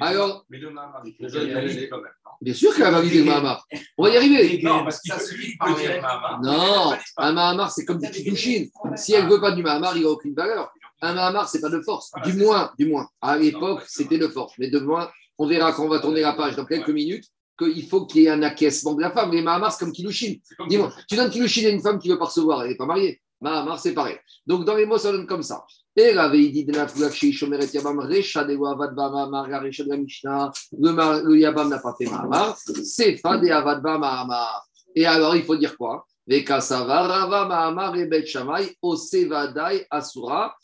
Alors, 0.00 0.44
mais 0.48 0.58
le 0.58 0.70
Mahamar, 0.70 1.02
il 1.04 1.88
quand 1.88 2.00
même. 2.00 2.12
Bien 2.40 2.54
sûr 2.54 2.74
qu'elle 2.74 2.86
a 2.86 2.90
validé 2.90 3.18
le 3.18 3.24
Mahamar. 3.24 3.66
On 3.96 4.04
va 4.04 4.10
y 4.10 4.16
arriver. 4.16 4.60
Non, 4.62 4.84
parce 4.84 5.00
que 5.00 5.08
ça 5.08 5.18
suffit 5.18 5.52
de 5.56 5.80
dire 5.80 6.02
Mahamar. 6.02 6.40
Non, 6.42 6.92
un 7.18 7.32
Mahamar, 7.32 7.70
c'est 7.70 7.84
comme 7.84 7.98
des 7.98 8.10
Kiddushin. 8.10 8.66
Si 8.96 9.14
elle 9.14 9.26
ne 9.26 9.30
veut 9.30 9.40
pas 9.40 9.52
du 9.52 9.62
Mahamar, 9.62 9.96
il 9.96 10.02
n'a 10.02 10.10
aucune 10.10 10.34
valeur. 10.34 10.72
Un 11.02 11.14
Mahamar, 11.14 11.48
ce 11.48 11.56
n'est 11.56 11.60
pas 11.60 11.68
de 11.68 11.80
force. 11.80 12.12
Du 12.24 12.34
moins, 12.34 12.70
du 12.78 12.86
moins. 12.86 13.08
À 13.20 13.36
l'époque, 13.36 13.82
c'était 13.88 14.18
de 14.18 14.28
force. 14.28 14.54
Mais 14.58 14.70
de 14.70 14.78
moins, 14.78 15.10
on 15.36 15.46
verra 15.46 15.72
quand 15.72 15.84
on 15.84 15.88
va 15.88 15.98
tourner 15.98 16.20
la 16.20 16.32
page 16.32 16.56
dans 16.56 16.64
quelques 16.64 16.90
minutes 16.90 17.24
qu'il 17.58 17.86
faut 17.88 18.06
qu'il 18.06 18.22
y 18.22 18.26
ait 18.26 18.30
un 18.30 18.42
acquiescement 18.42 18.94
de 18.94 19.02
la 19.02 19.10
femme. 19.10 19.32
Les 19.32 19.42
Mahamar, 19.42 19.72
c'est 19.72 19.84
comme 19.84 19.92
Kilushin. 19.92 20.34
Dis-moi, 20.68 20.92
tu 21.08 21.16
donnes 21.16 21.30
Kilushin 21.30 21.66
à 21.66 21.70
une 21.70 21.82
femme 21.82 21.98
qui 21.98 22.08
veut 22.08 22.18
pas 22.18 22.26
recevoir, 22.26 22.62
elle 22.62 22.70
n'est 22.70 22.76
pas 22.76 22.86
mariée. 22.86 23.20
Mahamar, 23.40 23.80
c'est 23.80 23.92
pareil. 23.92 24.16
Donc, 24.46 24.64
dans 24.64 24.76
les 24.76 24.86
mots, 24.86 24.98
ça 24.98 25.10
donne 25.10 25.26
comme 25.26 25.42
ça. 25.42 25.64
Et 25.96 26.12
la 26.12 26.30
dit 26.30 26.64
de 26.64 26.72
la 26.72 26.86
Shomeret 26.88 27.66
Yabam, 27.74 27.98
Recha 27.98 28.44
de 28.44 28.54
Avadba 28.54 29.10
Mahamar, 29.10 29.48
la 29.48 29.60
Recha 29.60 29.82
de 29.84 29.90
la 29.90 29.96
Mishnah, 29.96 30.50
le 30.78 31.36
Yabam 31.36 31.68
n'a 31.68 31.80
pas 31.80 31.94
fait 31.98 32.06
Mahamar, 32.06 32.56
c'est 32.56 33.16
Fade 33.16 33.44
Avadba 33.48 33.98
Mahamar. 33.98 34.66
Et 34.94 35.04
alors, 35.04 35.34
il 35.36 35.42
faut 35.42 35.56
dire 35.56 35.76
quoi? 35.76 36.06
Vekasava 36.26 37.02
Rava 37.02 37.46
Mahamar 37.46 37.96
et 37.96 38.06
Bet 38.06 38.24
Shamay, 38.24 38.76
Osevadai 38.80 39.86
Asura, 39.90 40.56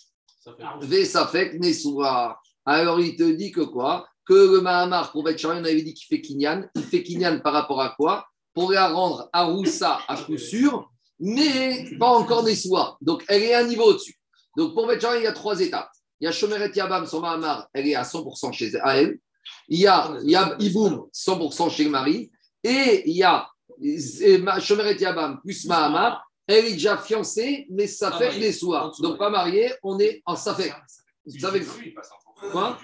alors 2.67 3.01
il 3.01 3.17
te 3.17 3.31
dit 3.31 3.51
que 3.51 3.63
quoi? 3.63 4.07
Que 4.27 4.35
le 4.35 4.61
Mahamar, 4.61 5.11
pour 5.11 5.25
Beth 5.25 5.43
on 5.45 5.51
avait 5.51 5.83
dit 5.83 5.95
qu'il 5.95 6.07
fait 6.07 6.21
Kinyan. 6.21 6.69
Il 6.75 6.83
fait 6.83 7.03
Kinyan 7.03 7.41
par 7.41 7.55
rapport 7.55 7.81
à 7.81 7.95
quoi? 7.97 8.27
Pour 8.53 8.73
la 8.73 8.89
rendre 8.89 9.29
à 9.33 9.45
Roussa 9.45 10.01
à 10.07 10.17
coup 10.17 10.37
sûr, 10.37 10.91
mais 11.19 11.87
pas 11.99 12.11
encore 12.11 12.43
Nessoua. 12.43 12.99
Donc 13.01 13.25
elle 13.29 13.43
est 13.43 13.55
un 13.55 13.65
niveau 13.65 13.85
au-dessus. 13.85 14.19
Donc 14.57 14.75
pour 14.75 14.87
Beth 14.87 15.05
il 15.17 15.23
y 15.23 15.27
a 15.27 15.33
trois 15.33 15.59
étapes. 15.61 15.91
Il 16.21 16.25
y 16.25 16.29
a 16.29 16.33
Shomeret 16.33 16.73
Yabam, 16.75 17.07
son 17.07 17.21
Mahamar, 17.21 17.69
elle 17.73 17.87
est 17.87 17.95
à 17.95 18.03
100% 18.03 18.53
chez 18.53 18.73
elle. 18.85 19.19
Il 19.69 19.81
y 19.81 19.87
a, 19.87 20.13
il 20.23 20.31
y 20.31 20.37
a 20.37 20.57
Iboum, 20.59 21.07
100% 21.15 21.71
chez 21.71 21.85
le 21.85 21.91
mari. 21.91 22.31
Et 22.65 23.09
il 23.09 23.17
y 23.17 23.23
a 23.23 23.49
Shomeret 24.61 24.97
Yabam 24.97 25.41
plus 25.41 25.65
Mahamar, 25.67 26.28
elle 26.49 26.65
est 26.65 26.73
déjà 26.73 26.97
fiancée, 26.97 27.67
mais 27.71 27.87
ça 27.87 28.11
fait 28.13 28.39
les 28.39 28.53
soirs. 28.53 28.91
Donc 29.01 29.19
pas 29.19 29.29
mariée, 29.29 29.71
on 29.83 29.99
est 30.01 30.23
en 30.25 30.35
ça 30.35 30.55
fait. 30.55 30.73
Quoi 32.51 32.79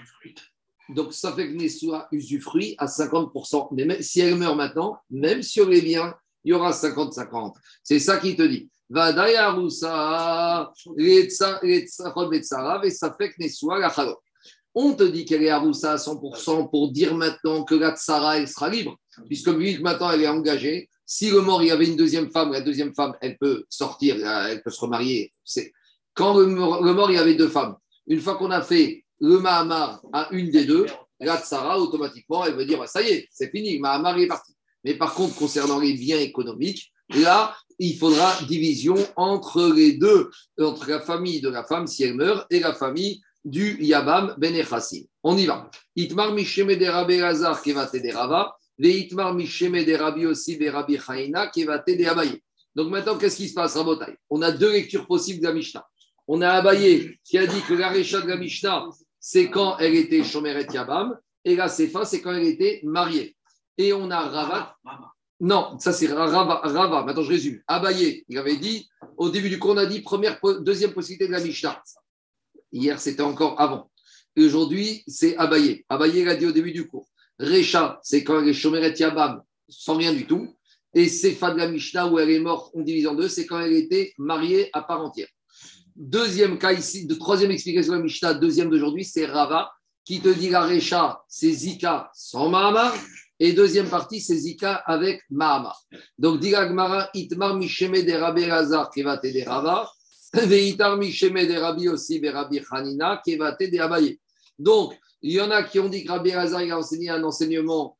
Donc 0.89 1.13
ça 1.13 1.33
fait 1.33 1.47
que 1.47 1.53
Nessoua 1.53 2.07
usufruit 2.11 2.75
à 2.77 2.85
50%. 2.85 3.69
Mais 3.71 3.85
même, 3.85 4.01
si 4.03 4.21
elle 4.21 4.35
meurt 4.35 4.55
maintenant, 4.55 4.99
même 5.09 5.41
sur 5.41 5.67
les 5.67 5.81
biens, 5.81 6.13
il 6.43 6.51
y 6.51 6.53
aura 6.53 6.71
50-50. 6.71 7.53
C'est 7.83 7.99
ça 7.99 8.17
qui 8.17 8.35
te 8.35 8.43
dit. 8.43 8.69
On 14.77 14.93
te 14.93 15.03
dit 15.03 15.25
qu'elle 15.25 15.41
est 15.41 15.49
à 15.49 15.57
Roussa 15.57 15.93
à 15.93 15.95
100% 15.95 16.69
pour 16.69 16.91
dire 16.91 17.15
maintenant 17.15 17.63
que 17.63 17.73
la 17.73 17.95
Tsara, 17.95 18.37
elle 18.37 18.47
sera 18.47 18.69
libre, 18.69 18.95
puisque 19.25 19.49
vu 19.49 19.77
que 19.77 19.81
maintenant 19.81 20.11
elle 20.11 20.21
est 20.21 20.27
engagée, 20.27 20.87
si 21.05 21.29
le 21.29 21.41
mort, 21.41 21.61
il 21.61 21.67
y 21.67 21.71
avait 21.71 21.87
une 21.87 21.95
deuxième 21.95 22.31
femme, 22.31 22.51
la 22.51 22.61
deuxième 22.61 22.93
femme, 22.93 23.13
elle 23.21 23.37
peut 23.37 23.63
sortir, 23.69 24.15
elle 24.25 24.61
peut 24.63 24.71
se 24.71 24.79
remarier. 24.79 25.31
Quand 26.13 26.37
le 26.37 26.47
mort, 26.47 27.11
il 27.11 27.15
y 27.15 27.19
avait 27.19 27.35
deux 27.35 27.49
femmes. 27.49 27.75
Une 28.07 28.21
fois 28.21 28.35
qu'on 28.35 28.51
a 28.51 28.61
fait 28.61 29.03
le 29.19 29.39
Mahamar 29.39 30.01
à 30.13 30.29
une 30.31 30.49
des 30.51 30.65
deux, 30.65 30.85
la 31.19 31.37
Tsara, 31.37 31.79
automatiquement, 31.79 32.45
elle 32.45 32.55
veut 32.55 32.65
dire 32.65 32.79
bah, 32.79 32.87
ça 32.87 33.01
y 33.01 33.09
est, 33.09 33.27
c'est 33.31 33.49
fini, 33.49 33.79
Mahamar 33.79 34.17
est 34.17 34.27
parti. 34.27 34.53
Mais 34.83 34.95
par 34.95 35.13
contre, 35.13 35.35
concernant 35.35 35.79
les 35.79 35.93
biens 35.93 36.19
économiques, 36.19 36.91
là, 37.09 37.55
il 37.79 37.97
faudra 37.97 38.33
division 38.47 38.95
entre 39.15 39.71
les 39.73 39.93
deux, 39.93 40.29
entre 40.59 40.89
la 40.89 41.01
famille 41.01 41.41
de 41.41 41.49
la 41.49 41.63
femme 41.63 41.87
si 41.87 42.03
elle 42.03 42.15
meurt 42.15 42.45
et 42.51 42.59
la 42.59 42.73
famille 42.73 43.21
du 43.43 43.77
Yabam 43.83 44.35
Ben 44.37 44.55
On 45.23 45.37
y 45.37 45.45
va. 45.45 45.69
Itmar 45.95 46.33
Misheme 46.33 46.75
de 46.75 46.85
Rabbe 46.85 47.11
Lazar 47.11 47.61
Kevate 47.61 48.01
de 48.01 48.13
Rava. 48.13 48.55
Donc 52.75 52.89
maintenant, 52.89 53.17
qu'est-ce 53.17 53.37
qui 53.37 53.47
se 53.47 53.53
passe, 53.53 53.75
Rabotai? 53.75 54.17
On 54.29 54.41
a 54.41 54.51
deux 54.51 54.71
lectures 54.71 55.07
possibles 55.07 55.39
de 55.39 55.47
la 55.47 55.53
Mishnah. 55.53 55.87
On 56.27 56.41
a 56.41 56.49
Abaye 56.49 57.17
qui 57.23 57.37
a 57.37 57.47
dit 57.47 57.61
que 57.61 57.73
la 57.73 57.89
récha 57.89 58.19
de 58.19 58.27
la 58.27 58.35
Mishnah, 58.35 58.89
c'est 59.19 59.49
quand 59.49 59.77
elle 59.77 59.95
était 59.95 60.23
Shomeret 60.23 60.67
Yabam. 60.73 61.17
Et 61.45 61.55
la 61.55 61.69
Sefa, 61.69 62.05
c'est 62.05 62.21
quand 62.21 62.33
elle 62.33 62.47
était 62.47 62.81
mariée. 62.83 63.37
Et 63.77 63.93
on 63.93 64.09
a 64.09 64.19
Rava. 64.19 64.75
Non, 65.39 65.77
ça 65.79 65.93
c'est 65.93 66.07
Rava, 66.07 66.43
Rava. 66.63 67.03
Maintenant, 67.03 67.23
je 67.23 67.29
résume. 67.29 67.61
Abaye, 67.67 68.25
il 68.27 68.37
avait 68.37 68.57
dit, 68.57 68.89
au 69.15 69.29
début 69.29 69.49
du 69.49 69.59
cours, 69.59 69.71
on 69.71 69.77
a 69.77 69.85
dit 69.85 70.01
première, 70.01 70.39
deuxième 70.61 70.91
possibilité 70.91 71.27
de 71.27 71.31
la 71.31 71.39
Mishnah. 71.39 71.81
Hier, 72.71 72.99
c'était 72.99 73.21
encore 73.21 73.61
avant. 73.61 73.89
Aujourd'hui, 74.37 75.03
c'est 75.07 75.37
Abaye. 75.37 75.85
Abaye 75.87 76.25
l'a 76.25 76.35
dit 76.35 76.47
au 76.47 76.51
début 76.51 76.73
du 76.73 76.87
cours. 76.87 77.07
Recha, 77.39 77.99
c'est 78.03 78.23
quand 78.23 78.41
elle 78.41 78.49
est 78.49 78.53
Shomeret 78.53 78.93
Yabam, 78.97 79.41
sans 79.69 79.97
rien 79.97 80.13
du 80.13 80.25
tout. 80.25 80.55
Et 80.93 81.09
Sefa 81.09 81.51
de 81.51 81.57
la 81.57 81.67
Mishnah, 81.67 82.07
où 82.07 82.17
elle 82.19 82.29
est 82.29 82.39
morte, 82.39 82.71
on 82.73 82.81
divise 82.81 83.07
en 83.07 83.15
deux, 83.15 83.27
c'est 83.27 83.45
quand 83.45 83.59
elle 83.59 83.73
était 83.73 84.13
mariée 84.17 84.69
à 84.71 84.81
part 84.81 85.01
entière. 85.01 85.27
Deuxième 85.95 86.57
cas 86.57 86.71
ici, 86.71 87.05
de 87.05 87.15
troisième 87.15 87.51
explication 87.51 87.93
de 87.93 87.97
la 87.97 88.03
Mishnah, 88.03 88.33
deuxième 88.33 88.69
d'aujourd'hui, 88.69 89.03
c'est 89.03 89.25
Rava, 89.25 89.71
qui 90.05 90.21
te 90.21 90.29
dit 90.29 90.49
la 90.49 90.65
Recha, 90.65 91.21
c'est 91.27 91.51
Zika 91.51 92.09
sans 92.13 92.49
Mahamar. 92.49 92.93
Et 93.39 93.51
deuxième 93.51 93.89
partie, 93.89 94.21
c'est 94.21 94.37
Zika 94.37 94.75
avec 94.85 95.21
Mahamar. 95.29 95.81
Donc, 96.17 96.39
dit 96.39 96.51
Gmara, 96.51 97.09
Itmar 97.13 97.55
Misheme 97.55 98.01
de 98.03 98.13
Rabbi 98.13 98.45
Razar, 98.45 98.89
qui 98.89 99.03
va 99.03 99.17
t'aider 99.17 99.43
Rava, 99.43 99.91
Veitar 100.33 100.95
Misheme 100.95 101.45
de 101.45 101.57
Rabbi 101.57 101.89
aussi, 101.89 102.21
de 102.21 102.29
Rabbi 102.29 102.61
Hanina, 102.71 103.21
qui 103.23 103.35
va 103.35 103.51
t'aider 103.51 103.79
Abaye. 103.79 104.19
Donc, 104.57 104.97
il 105.27 105.33
y 105.33 105.41
en 105.41 105.49
a 105.49 105.63
qui 105.63 105.79
ont 105.79 105.89
dit 105.89 106.03
que 106.03 106.11
Rabbi 106.11 106.33
Razar 106.33 106.61
a 106.61 106.77
enseigné 106.77 107.09
un 107.09 107.23
enseignement 107.23 107.97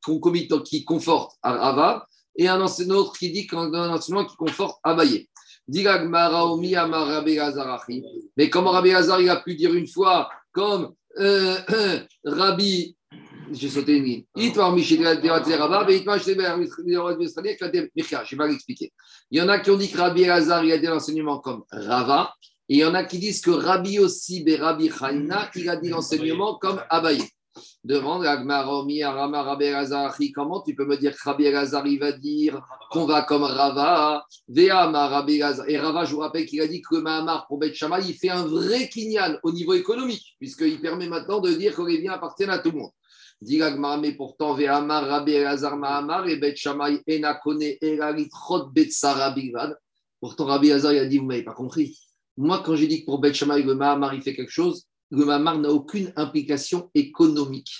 concomitant 0.00 0.60
qui 0.60 0.86
conforte 0.86 1.36
à 1.42 1.52
Rava, 1.52 2.06
et 2.34 2.48
un 2.48 2.62
autre 2.62 3.12
qui 3.18 3.30
dit 3.30 3.46
qu'un 3.46 3.74
enseignement 3.74 4.24
qui 4.24 4.36
conforte 4.36 4.80
Abaye. 4.82 5.28
Mais 5.68 5.84
comme 8.48 8.68
Rabbi 8.68 8.94
Hazar, 8.94 9.20
a 9.20 9.36
pu 9.42 9.54
dire 9.54 9.74
une 9.74 9.86
fois, 9.86 10.30
comme 10.50 10.94
euh, 11.18 11.58
Rabbi, 12.24 12.96
j'ai 13.52 13.68
sauté 13.68 13.98
une 13.98 14.04
ligne, 14.04 14.24
je 14.34 14.48
vais 18.36 18.48
l'expliquer. 18.48 18.92
Il 19.30 19.38
y 19.38 19.42
en 19.42 19.48
a 19.50 19.58
qui 19.58 19.70
ont 19.70 19.76
dit 19.76 19.90
que 19.90 19.98
Rabbi 19.98 20.24
Hazar, 20.24 20.64
il 20.64 20.72
a 20.72 20.78
dit 20.78 20.86
l'enseignement 20.86 21.38
comme 21.38 21.64
Rava, 21.70 22.32
et 22.68 22.74
il 22.74 22.78
y 22.78 22.84
en 22.84 22.94
a 22.94 23.04
qui 23.04 23.18
disent 23.18 23.40
que 23.40 23.50
Rabbi 23.50 23.98
aussi, 23.98 24.44
Rabbi 24.56 24.90
Hanina, 25.00 25.50
il 25.54 25.68
a 25.68 25.76
dit 25.76 25.88
l'enseignement 25.88 26.58
comme 26.58 26.80
Abaye. 26.88 27.22
Demande 27.84 28.24
comment 30.34 30.62
tu 30.62 30.74
peux 30.74 30.86
me 30.86 30.96
dire 30.96 31.14
que 31.14 31.22
Rabbi 31.22 31.44
Elazar 31.44 31.86
il 31.86 31.98
va 31.98 32.12
dire 32.12 32.62
qu'on 32.90 33.04
va 33.04 33.22
comme 33.22 33.42
Rava? 33.42 34.24
Veama 34.48 35.08
Rabbi 35.08 35.42
Et 35.66 35.78
Rava, 35.78 36.04
je 36.04 36.14
vous 36.14 36.20
rappelle 36.20 36.46
qu'il 36.46 36.60
a 36.62 36.66
dit 36.66 36.80
que 36.80 36.96
Mahamar 36.96 37.46
pour 37.46 37.58
Beth 37.58 37.74
Shammai, 37.74 38.00
il 38.06 38.14
fait 38.14 38.30
un 38.30 38.46
vrai 38.46 38.88
kinyan 38.88 39.38
au 39.42 39.52
niveau 39.52 39.74
économique, 39.74 40.34
puisqu'il 40.38 40.80
permet 40.80 41.08
maintenant 41.08 41.40
de 41.40 41.52
dire 41.52 41.74
que 41.74 41.82
les 41.82 41.98
biens 41.98 42.12
appartiennent 42.12 42.50
à 42.50 42.58
tout 42.58 42.70
le 42.70 42.78
monde. 42.78 42.90
Dit 43.42 43.60
mais 44.00 44.12
pourtant 44.12 44.54
Veama 44.54 45.00
Rabbi 45.00 45.32
Elazar 45.32 45.76
Mahamar 45.76 46.26
et 46.28 46.36
Beth 46.36 46.56
Shammai 46.56 47.02
Enakone 47.06 47.74
Elalitrot 47.82 48.66
Betsara 48.70 49.32
Bilvad. 49.32 49.76
Pourtant 50.20 50.46
Rabbi 50.46 50.68
Elazar 50.68 50.92
il 50.92 51.00
a 51.00 51.06
dit, 51.06 51.18
vous 51.18 51.26
m'avez 51.26 51.42
pas 51.42 51.52
compris. 51.52 51.98
Moi, 52.36 52.62
quand 52.64 52.76
j'ai 52.76 52.86
dit 52.86 53.00
que 53.00 53.06
pour 53.06 53.18
Beth 53.18 53.34
Shammai, 53.34 53.62
le 53.62 53.74
Mahamar 53.74 54.14
il 54.14 54.22
fait 54.22 54.34
quelque 54.34 54.50
chose, 54.50 54.86
le 55.10 55.24
Mahamar 55.24 55.58
n'a 55.58 55.70
aucune 55.70 56.12
implication 56.16 56.90
économique. 56.94 57.70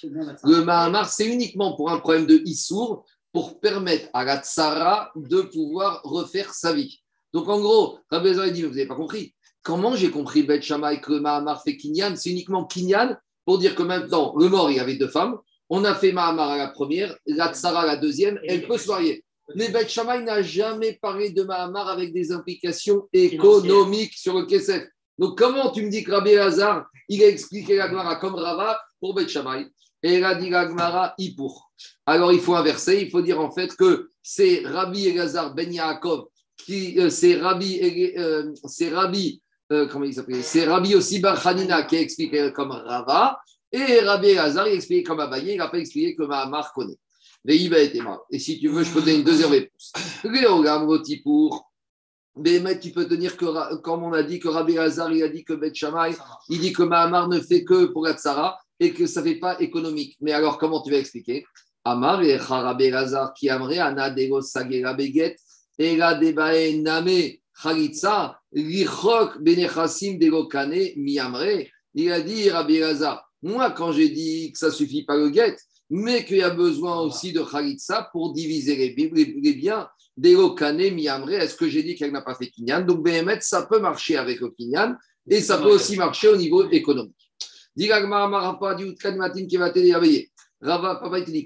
Le 0.45 0.65
Mahamar, 0.65 1.09
c'est 1.09 1.27
uniquement 1.27 1.75
pour 1.75 1.91
un 1.91 1.99
problème 1.99 2.27
de 2.27 2.43
Issour, 2.45 3.07
pour 3.33 3.61
permettre 3.61 4.09
à 4.13 4.25
la 4.25 4.43
Tsara 4.43 5.11
de 5.17 5.41
pouvoir 5.41 6.03
refaire 6.05 6.53
sa 6.53 6.75
vie. 6.75 7.01
Donc 7.33 7.49
en 7.49 7.61
gros, 7.61 7.99
Rabbi 8.11 8.39
a 8.39 8.51
dit, 8.51 8.63
vous 8.63 8.69
n'avez 8.69 8.87
pas 8.87 8.95
compris. 8.95 9.35
Comment 9.63 9.97
j'ai 9.97 10.11
compris 10.11 10.43
Beth 10.43 10.63
Shammai 10.63 11.01
que 11.01 11.13
le 11.13 11.21
Mahamar 11.21 11.63
fait 11.63 11.77
Kinyan? 11.77 12.15
C'est 12.17 12.31
uniquement 12.31 12.67
Kinyan 12.67 13.17
pour 13.47 13.59
dire 13.59 13.75
que 13.75 13.83
maintenant, 13.83 14.35
le 14.37 14.49
mort, 14.49 14.71
il 14.71 14.77
y 14.77 14.81
avait 14.81 14.97
deux 14.97 15.09
femmes. 15.09 15.39
On 15.71 15.85
a 15.85 15.95
fait 15.95 16.13
Mahamar 16.13 16.51
à 16.51 16.59
la 16.59 16.69
première, 16.69 17.17
la 17.25 17.55
Tsara 17.55 17.81
à 17.81 17.87
la 17.87 17.97
deuxième, 17.97 18.39
elle 18.47 18.67
peut 18.67 18.77
se 18.77 18.89
marier. 18.89 19.25
Mais 19.55 19.69
Beth 19.69 19.89
Shammai 19.89 20.23
n'a 20.23 20.43
jamais 20.43 20.99
parlé 21.01 21.31
de 21.31 21.43
Mahamar 21.43 21.89
avec 21.89 22.13
des 22.13 22.33
implications 22.33 23.09
économiques 23.13 24.15
sur 24.15 24.39
le 24.39 24.47
Kesef. 24.47 24.85
Donc, 25.19 25.39
comment 25.39 25.71
tu 25.71 25.83
me 25.85 25.91
dis 25.91 26.03
que 26.03 26.11
Rabbi 26.11 26.37
Hazar, 26.37 26.87
il 27.09 27.23
a 27.23 27.29
expliqué 27.29 27.77
la 27.77 27.89
Gemara 27.89 28.17
comme 28.17 28.35
Rava 28.35 28.81
pour 29.01 29.15
Beth 29.15 29.29
Shammai? 29.29 29.67
Et 30.03 30.17
il 30.17 30.25
a 30.25 30.35
dit 30.35 30.51
la 30.51 30.69
Gemara, 30.69 31.15
pour. 31.37 31.71
Alors, 32.07 32.33
il 32.33 32.41
faut 32.41 32.55
inverser, 32.55 33.03
il 33.03 33.11
faut 33.11 33.23
dire 33.23 33.41
en 33.41 33.51
fait 33.53 33.75
que 33.77 34.11
c'est 34.23 34.63
Rabbi 34.65 35.09
Elazar 35.09 35.55
Ben 35.55 35.73
Yaakov, 35.73 36.27
qui, 36.57 36.99
euh, 36.99 37.11
c'est 37.11 37.37
Rabbi, 37.37 37.81
euh, 38.19 38.53
c'est 38.65 38.89
Rabbi, 38.89 39.41
euh, 39.71 39.87
comment 39.87 40.05
il 40.05 40.15
s'appelle? 40.15 40.43
C'est 40.43 40.65
Rabbi 40.65 40.95
aussi 40.95 41.21
Bar 41.21 41.47
Hanina 41.47 41.83
qui 41.85 41.97
a 41.97 42.01
expliqué 42.01 42.53
comme 42.53 42.73
Rava, 42.73 43.39
et 43.71 44.01
Rabbi 44.01 44.29
Elazar, 44.29 44.67
il 44.67 44.73
a 44.73 44.75
expliqué 44.75 45.03
comme 45.03 45.21
Abaye, 45.21 45.53
il 45.53 45.59
n'a 45.59 45.69
pas 45.69 45.79
expliqué 45.79 46.17
comme 46.17 46.33
Amar 46.33 46.73
connaît. 46.73 46.99
Et 47.49 48.39
si 48.39 48.61
tu 48.61 48.69
veux, 48.69 48.85
je 48.85 48.93
peux 48.93 49.01
donner 49.01 49.17
une 49.17 49.25
deuxième 49.25 49.51
réponse. 49.51 49.93
pour. 51.23 51.73
Mais 52.37 52.81
tu 52.81 52.93
peux 52.93 53.07
tenir 53.07 53.37
que, 53.37 53.77
comme 53.83 54.05
on 54.05 54.13
a 54.13 54.23
dit 54.23 54.39
que 54.39 54.49
Rabbi 54.49 54.79
Hazar, 54.79 55.13
il 55.13 55.23
a 55.23 55.29
dit 55.29 55.45
que 55.45 55.53
Bet 55.53 55.75
Shammai, 55.75 56.15
il 56.49 56.61
dit 56.61 56.73
que 56.73 56.83
Mahamar 56.83 57.29
ne 57.29 57.41
fait 57.41 57.63
que 57.65 57.87
pour 57.87 58.09
Tsara 58.09 58.59
et 58.81 58.95
que 58.95 59.07
ça 59.07 59.21
ne 59.21 59.27
fait 59.27 59.35
pas 59.35 59.61
économique. 59.61 60.17
Mais 60.21 60.33
alors, 60.33 60.57
comment 60.57 60.81
tu 60.81 60.91
vas 60.91 60.99
expliquer? 60.99 61.45
Amar 61.85 62.23
et 62.23 62.37
Rabbi 62.37 62.91
Hazar 62.93 63.35
qui 63.35 63.49
aimerait 63.49 63.79
Ana 63.79 64.09
Dego 64.09 64.41
Sagera 64.41 64.95
Beget, 64.95 65.37
Ela 65.79 66.15
Debae 66.15 66.81
Name 66.81 67.33
Chalitza, 67.61 68.39
Lichok 68.53 69.43
Benechasim 69.43 70.17
Dego 70.17 70.47
Kane 70.47 70.93
Miamre. 70.97 71.67
Il 71.95 72.13
a 72.13 72.21
dit 72.21 72.49
Rabbi 72.49 72.83
Hazar, 72.83 73.29
moi, 73.43 73.73
quand 73.73 73.93
j'ai 73.93 74.09
dit 74.09 74.53
que 74.53 74.59
ça 74.59 74.69
ne 74.69 74.73
suffit 74.73 75.05
pas 75.05 75.17
le 75.17 75.29
guet, 75.29 75.57
mais 75.91 76.25
qu'il 76.25 76.39
y 76.39 76.43
a 76.43 76.51
besoin 76.51 77.01
aussi 77.01 77.33
de 77.33 77.43
Khalitsa 77.43 78.09
pour 78.13 78.33
diviser 78.33 78.77
les, 78.77 79.11
les 79.15 79.53
biens, 79.55 79.89
Delokane 80.17 80.91
miamre, 80.91 81.33
est-ce 81.33 81.55
que 81.55 81.69
j'ai 81.69 81.83
dit 81.83 81.95
qu'elle 81.95 82.13
n'a 82.13 82.23
pas 82.23 82.35
fait 82.35 82.49
Kinyan? 82.49 82.83
Donc, 82.83 83.03
BMet, 83.03 83.41
ça 83.41 83.63
peut 83.63 83.81
marcher 83.81 84.17
avec 84.17 84.41
le 84.41 84.51
Kinyan 84.51 84.97
et 85.29 85.41
ça 85.41 85.59
peut 85.59 85.71
aussi 85.71 85.97
marcher 85.97 86.29
au 86.29 86.37
niveau 86.37 86.69
économique. 86.71 87.17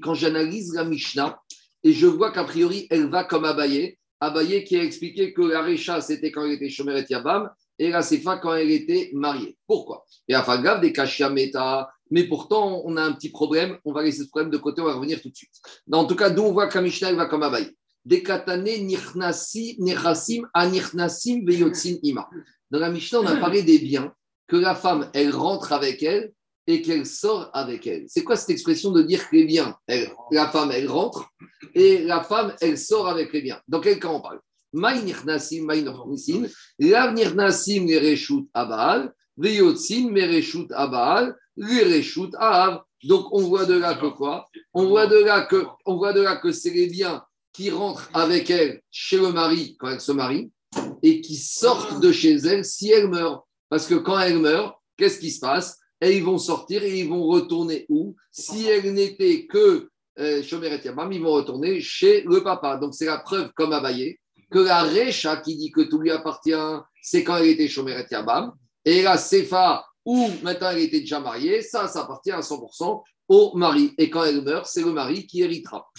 Quand 0.02 0.14
j'analyse 0.14 0.74
la 0.74 0.84
Mishnah 0.84 1.40
et 1.84 1.92
je 1.92 2.06
vois 2.06 2.32
qu'a 2.32 2.44
priori 2.44 2.86
elle 2.90 3.08
va 3.08 3.22
comme 3.24 3.44
Abaye, 3.44 3.96
Abaye 4.18 4.64
qui 4.64 4.76
a 4.76 4.82
expliqué 4.82 5.32
que 5.32 5.42
la 5.42 5.62
Recha 5.62 6.00
c'était 6.00 6.32
quand 6.32 6.44
elle 6.44 6.52
était 6.52 6.68
Shomeret 6.68 7.06
Yabam 7.08 7.48
et 7.78 7.90
la 7.90 8.02
Sefa 8.02 8.38
quand 8.38 8.54
elle 8.54 8.72
était 8.72 9.10
mariée. 9.14 9.56
Pourquoi? 9.66 10.04
Et 10.26 10.34
Afagav 10.34 10.80
des 10.80 10.92
Kashiameta, 10.92 11.88
mais 12.10 12.24
pourtant 12.24 12.82
on 12.84 12.96
a 12.96 13.02
un 13.02 13.12
petit 13.12 13.30
problème, 13.30 13.78
on 13.84 13.92
va 13.92 14.02
laisser 14.02 14.24
ce 14.24 14.28
problème 14.28 14.50
de 14.50 14.58
côté, 14.58 14.80
on 14.80 14.84
va 14.84 14.94
revenir 14.94 15.20
tout 15.20 15.30
de 15.30 15.36
suite. 15.36 15.54
En 15.90 16.04
tout 16.04 16.16
cas, 16.16 16.30
d'où 16.30 16.42
on 16.42 16.52
voit 16.52 16.68
que 16.68 16.78
Mishnah 16.78 17.12
va 17.12 17.26
comme 17.26 17.42
Abaye. 17.42 17.70
Dans 18.08 18.16
la 22.78 22.90
Mishnah, 22.90 23.20
on 23.20 23.26
a 23.26 23.36
parlé 23.36 23.62
des 23.62 23.78
biens, 23.80 24.12
que 24.46 24.56
la 24.56 24.76
femme, 24.76 25.10
elle 25.12 25.34
rentre 25.34 25.72
avec 25.72 26.04
elle 26.04 26.32
et 26.68 26.82
qu'elle 26.82 27.04
sort 27.04 27.50
avec 27.52 27.84
elle. 27.86 28.04
C'est 28.06 28.22
quoi 28.22 28.36
cette 28.36 28.50
expression 28.50 28.92
de 28.92 29.02
dire 29.02 29.28
que 29.28 29.34
les 29.34 29.44
biens, 29.44 29.76
la 30.30 30.48
femme, 30.48 30.70
elle 30.72 30.88
rentre 30.88 31.28
et 31.74 31.98
la 31.98 32.22
femme, 32.22 32.54
elle 32.60 32.78
sort 32.78 33.08
avec 33.08 33.32
les 33.32 33.42
biens? 33.42 33.60
Dans 33.66 33.80
quel 33.80 33.98
cas 33.98 34.08
on 34.08 34.20
parle? 34.20 34.40
Maïnirnasim, 34.72 35.66
Lavnirnasim, 36.78 37.86
les 37.86 37.98
Reshut 37.98 38.48
Abal, 38.54 39.12
Veyotsin, 39.36 40.10
Mereshut 40.10 40.68
Abal, 40.72 41.36
les 41.56 41.84
Reshut 41.84 42.34
Av. 42.38 42.82
Donc 43.04 43.26
on 43.32 43.42
voit 43.42 43.66
de 43.66 43.74
là 43.74 43.94
que 43.94 44.06
quoi? 44.06 44.46
On 44.74 44.86
voit 44.86 45.06
de 45.06 45.16
là 45.18 46.36
que, 46.36 46.52
c'est 46.52 46.70
les 46.70 46.86
biens 46.86 47.22
qui 47.52 47.70
rentrent 47.70 48.10
avec 48.12 48.50
elle 48.50 48.80
chez 48.90 49.16
le 49.16 49.32
mari 49.32 49.76
quand 49.78 49.88
elle 49.88 50.00
se 50.00 50.12
marie 50.12 50.50
et 51.02 51.20
qui 51.20 51.36
sortent 51.36 52.00
de 52.00 52.12
chez 52.12 52.34
elle 52.34 52.64
si 52.64 52.90
elle 52.90 53.08
meurt. 53.08 53.44
Parce 53.68 53.86
que 53.86 53.94
quand 53.94 54.18
elle 54.18 54.38
meurt, 54.38 54.76
qu'est-ce 54.96 55.18
qui 55.18 55.30
se 55.30 55.40
passe? 55.40 55.78
Et 56.00 56.16
ils 56.16 56.24
vont 56.24 56.38
sortir 56.38 56.82
et 56.82 57.00
ils 57.00 57.08
vont 57.08 57.26
retourner 57.26 57.86
où? 57.88 58.14
Si 58.30 58.66
elle 58.66 58.92
n'était 58.92 59.46
que 59.46 59.88
euh, 60.18 60.42
et 60.42 60.84
Yamam, 60.84 61.12
ils 61.12 61.22
vont 61.22 61.32
retourner 61.32 61.80
chez 61.80 62.22
le 62.22 62.42
papa. 62.42 62.76
Donc 62.76 62.94
c'est 62.94 63.06
la 63.06 63.18
preuve, 63.18 63.50
comme 63.54 63.72
Abaye, 63.72 64.18
que 64.50 64.58
la 64.58 64.82
Recha 64.82 65.36
qui 65.38 65.56
dit 65.56 65.70
que 65.70 65.82
tout 65.82 65.98
lui 65.98 66.10
appartient, 66.10 66.52
c'est 67.02 67.24
quand 67.24 67.36
elle 67.36 67.48
était 67.48 67.68
Shomer 67.68 68.02
Yamam. 68.10 68.52
Et 68.84 69.02
la 69.02 69.18
Sefa, 69.18 69.84
où 70.06 70.28
maintenant 70.42 70.70
elle 70.70 70.78
était 70.78 71.00
déjà 71.00 71.20
mariée, 71.20 71.60
ça, 71.60 71.88
ça 71.88 72.02
appartient 72.02 72.30
à 72.30 72.40
100% 72.40 73.02
au 73.28 73.56
mari. 73.56 73.92
Et 73.98 74.08
quand 74.08 74.24
elle 74.24 74.42
meurt, 74.42 74.66
c'est 74.66 74.82
le 74.82 74.92
mari 74.92 75.26
qui 75.26 75.42
héritera. 75.42 75.90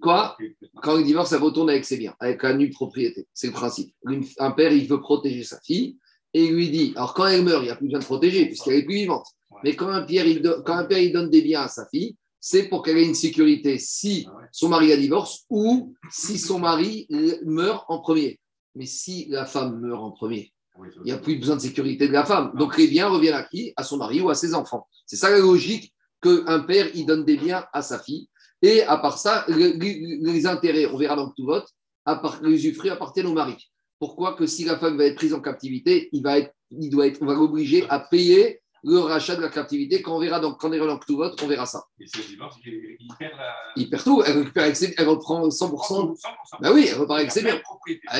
Quoi? 0.00 0.36
Quand 0.82 0.98
il 0.98 1.06
divorce, 1.06 1.32
elle 1.32 1.42
retourne 1.42 1.70
avec 1.70 1.84
ses 1.84 1.96
biens, 1.96 2.14
avec 2.20 2.42
la 2.42 2.54
nue 2.54 2.70
propriété. 2.70 3.26
C'est 3.32 3.48
le 3.48 3.52
principe. 3.52 3.94
Un 4.38 4.50
père, 4.52 4.72
il 4.72 4.86
veut 4.86 5.00
protéger 5.00 5.42
sa 5.42 5.60
fille 5.60 5.96
et 6.34 6.44
il 6.44 6.54
lui 6.54 6.70
dit 6.70 6.92
alors 6.96 7.14
quand 7.14 7.26
elle 7.26 7.42
meurt, 7.42 7.62
il 7.62 7.66
n'y 7.66 7.70
a 7.70 7.76
plus 7.76 7.86
besoin 7.86 8.00
de 8.00 8.04
protéger 8.04 8.46
puisqu'elle 8.46 8.74
est 8.74 8.84
plus 8.84 8.94
vivante. 8.94 9.26
Mais 9.64 9.74
quand 9.74 9.88
un, 9.88 10.02
père, 10.02 10.26
il 10.26 10.42
quand 10.64 10.76
un 10.76 10.84
père 10.84 10.98
il 10.98 11.12
donne 11.12 11.30
des 11.30 11.42
biens 11.42 11.62
à 11.62 11.68
sa 11.68 11.86
fille, 11.86 12.16
c'est 12.40 12.68
pour 12.68 12.82
qu'elle 12.82 12.98
ait 12.98 13.06
une 13.06 13.14
sécurité 13.14 13.78
si 13.78 14.26
ah 14.28 14.36
son 14.50 14.68
mari 14.68 14.92
a 14.92 14.96
divorce 14.96 15.44
ou 15.48 15.94
si 16.10 16.38
son 16.38 16.58
mari 16.58 17.06
meurt 17.44 17.84
en 17.88 18.00
premier. 18.00 18.40
Mais 18.74 18.86
si 18.86 19.26
la 19.28 19.46
femme 19.46 19.80
meurt 19.80 20.02
en 20.02 20.10
premier, 20.10 20.51
il 20.78 21.02
n'y 21.04 21.12
a 21.12 21.18
plus 21.18 21.36
besoin 21.36 21.56
de 21.56 21.60
sécurité 21.60 22.08
de 22.08 22.12
la 22.12 22.24
femme. 22.24 22.52
Donc 22.56 22.76
les 22.76 22.88
biens 22.88 23.08
reviennent 23.08 23.34
à 23.34 23.44
qui? 23.44 23.72
À 23.76 23.82
son 23.82 23.96
mari 23.96 24.20
ou 24.20 24.30
à 24.30 24.34
ses 24.34 24.54
enfants. 24.54 24.88
C'est 25.06 25.16
ça 25.16 25.30
la 25.30 25.38
logique 25.38 25.92
qu'un 26.22 26.60
père, 26.60 26.88
il 26.94 27.04
donne 27.04 27.24
des 27.24 27.36
biens 27.36 27.64
à 27.72 27.82
sa 27.82 27.98
fille. 27.98 28.28
Et 28.62 28.82
à 28.84 28.96
part 28.96 29.18
ça, 29.18 29.44
les, 29.48 30.46
intérêts, 30.46 30.86
on 30.86 30.96
verra 30.96 31.16
dans 31.16 31.30
tout 31.30 31.44
vote, 31.44 31.68
à 32.04 32.16
part, 32.16 32.40
les 32.42 32.54
usufruits 32.54 32.90
appartiennent 32.90 33.26
au 33.26 33.32
mari. 33.32 33.56
Pourquoi 33.98 34.34
que 34.34 34.46
si 34.46 34.64
la 34.64 34.78
femme 34.78 34.96
va 34.96 35.04
être 35.04 35.16
prise 35.16 35.34
en 35.34 35.40
captivité, 35.40 36.08
il 36.12 36.22
va 36.22 36.38
être, 36.38 36.52
il 36.70 36.90
doit 36.90 37.06
être, 37.06 37.20
on 37.22 37.26
va 37.26 37.34
l'obliger 37.34 37.84
à 37.88 38.00
payer 38.00 38.62
le 38.84 38.98
rachat 38.98 39.36
de 39.36 39.40
la 39.40 39.48
captivité. 39.48 40.02
Quand 40.02 40.16
on 40.16 40.20
verra 40.20 40.40
donc, 40.40 40.58
quand 40.58 40.68
on 40.68 40.70
verra 40.70 40.86
dans 40.86 40.98
tout 40.98 41.16
vote, 41.16 41.40
on 41.42 41.46
verra 41.46 41.66
ça. 41.66 41.84
Et 42.00 42.06
si 42.06 42.20
divorce, 42.26 42.56
il 42.64 42.96
perd 43.18 43.36
la... 43.36 43.54
Il 43.76 43.90
perd 43.90 44.02
tout. 44.02 44.22
Elle, 44.24 44.38
récupère 44.38 44.72
elle 44.96 45.08
reprend 45.08 45.46
100%. 45.46 46.16
100%. 46.16 46.16
Bah 46.60 46.70
oui, 46.72 46.88
elle 46.90 46.98
repart 46.98 47.20
avec 47.20 47.30
ses 47.30 47.42
biens. 47.42 47.60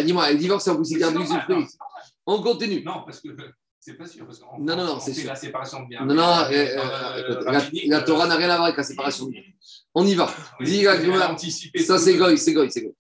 Dis-moi, 0.05 0.31
elle 0.31 0.39
divorce 0.39 0.69
en 0.69 0.77
plus 0.77 0.91
il 0.91 0.99
garde 0.99 1.17
l'usufruit. 1.17 1.67
On 2.27 2.41
continue. 2.43 2.83
Non, 2.85 3.03
parce 3.05 3.21
que 3.21 3.29
c'est 3.85 3.95
pas 3.95 4.07
sûr. 4.07 4.25
Parce 4.25 4.41
non, 4.61 4.77
non, 4.77 4.87
non, 4.87 5.01
c'est 5.01 5.25
la 5.25 5.35
séparation 5.35 5.83
de 5.83 5.89
biens. 5.89 6.05
Non, 6.05 6.15
non, 6.15 6.23
euh, 6.23 6.53
euh, 6.53 7.43
la, 7.51 7.61
la, 7.87 8.01
Torah 8.03 8.29
n'a 8.29 8.37
rien 8.37 8.49
à 8.51 8.55
voir 8.55 8.67
avec 8.67 8.77
la 8.77 8.85
séparation 8.85 9.27
de 9.27 9.33
biens. 9.33 9.43
On 9.93 10.07
y 10.07 10.15
va. 10.15 10.33
Oui, 10.61 10.87
ça, 11.83 11.99
c'est 11.99 12.17
goy, 12.17 12.39
c'est 12.39 12.53
goy, 12.53 12.71
c'est 12.71 12.83
goy. 12.83 12.95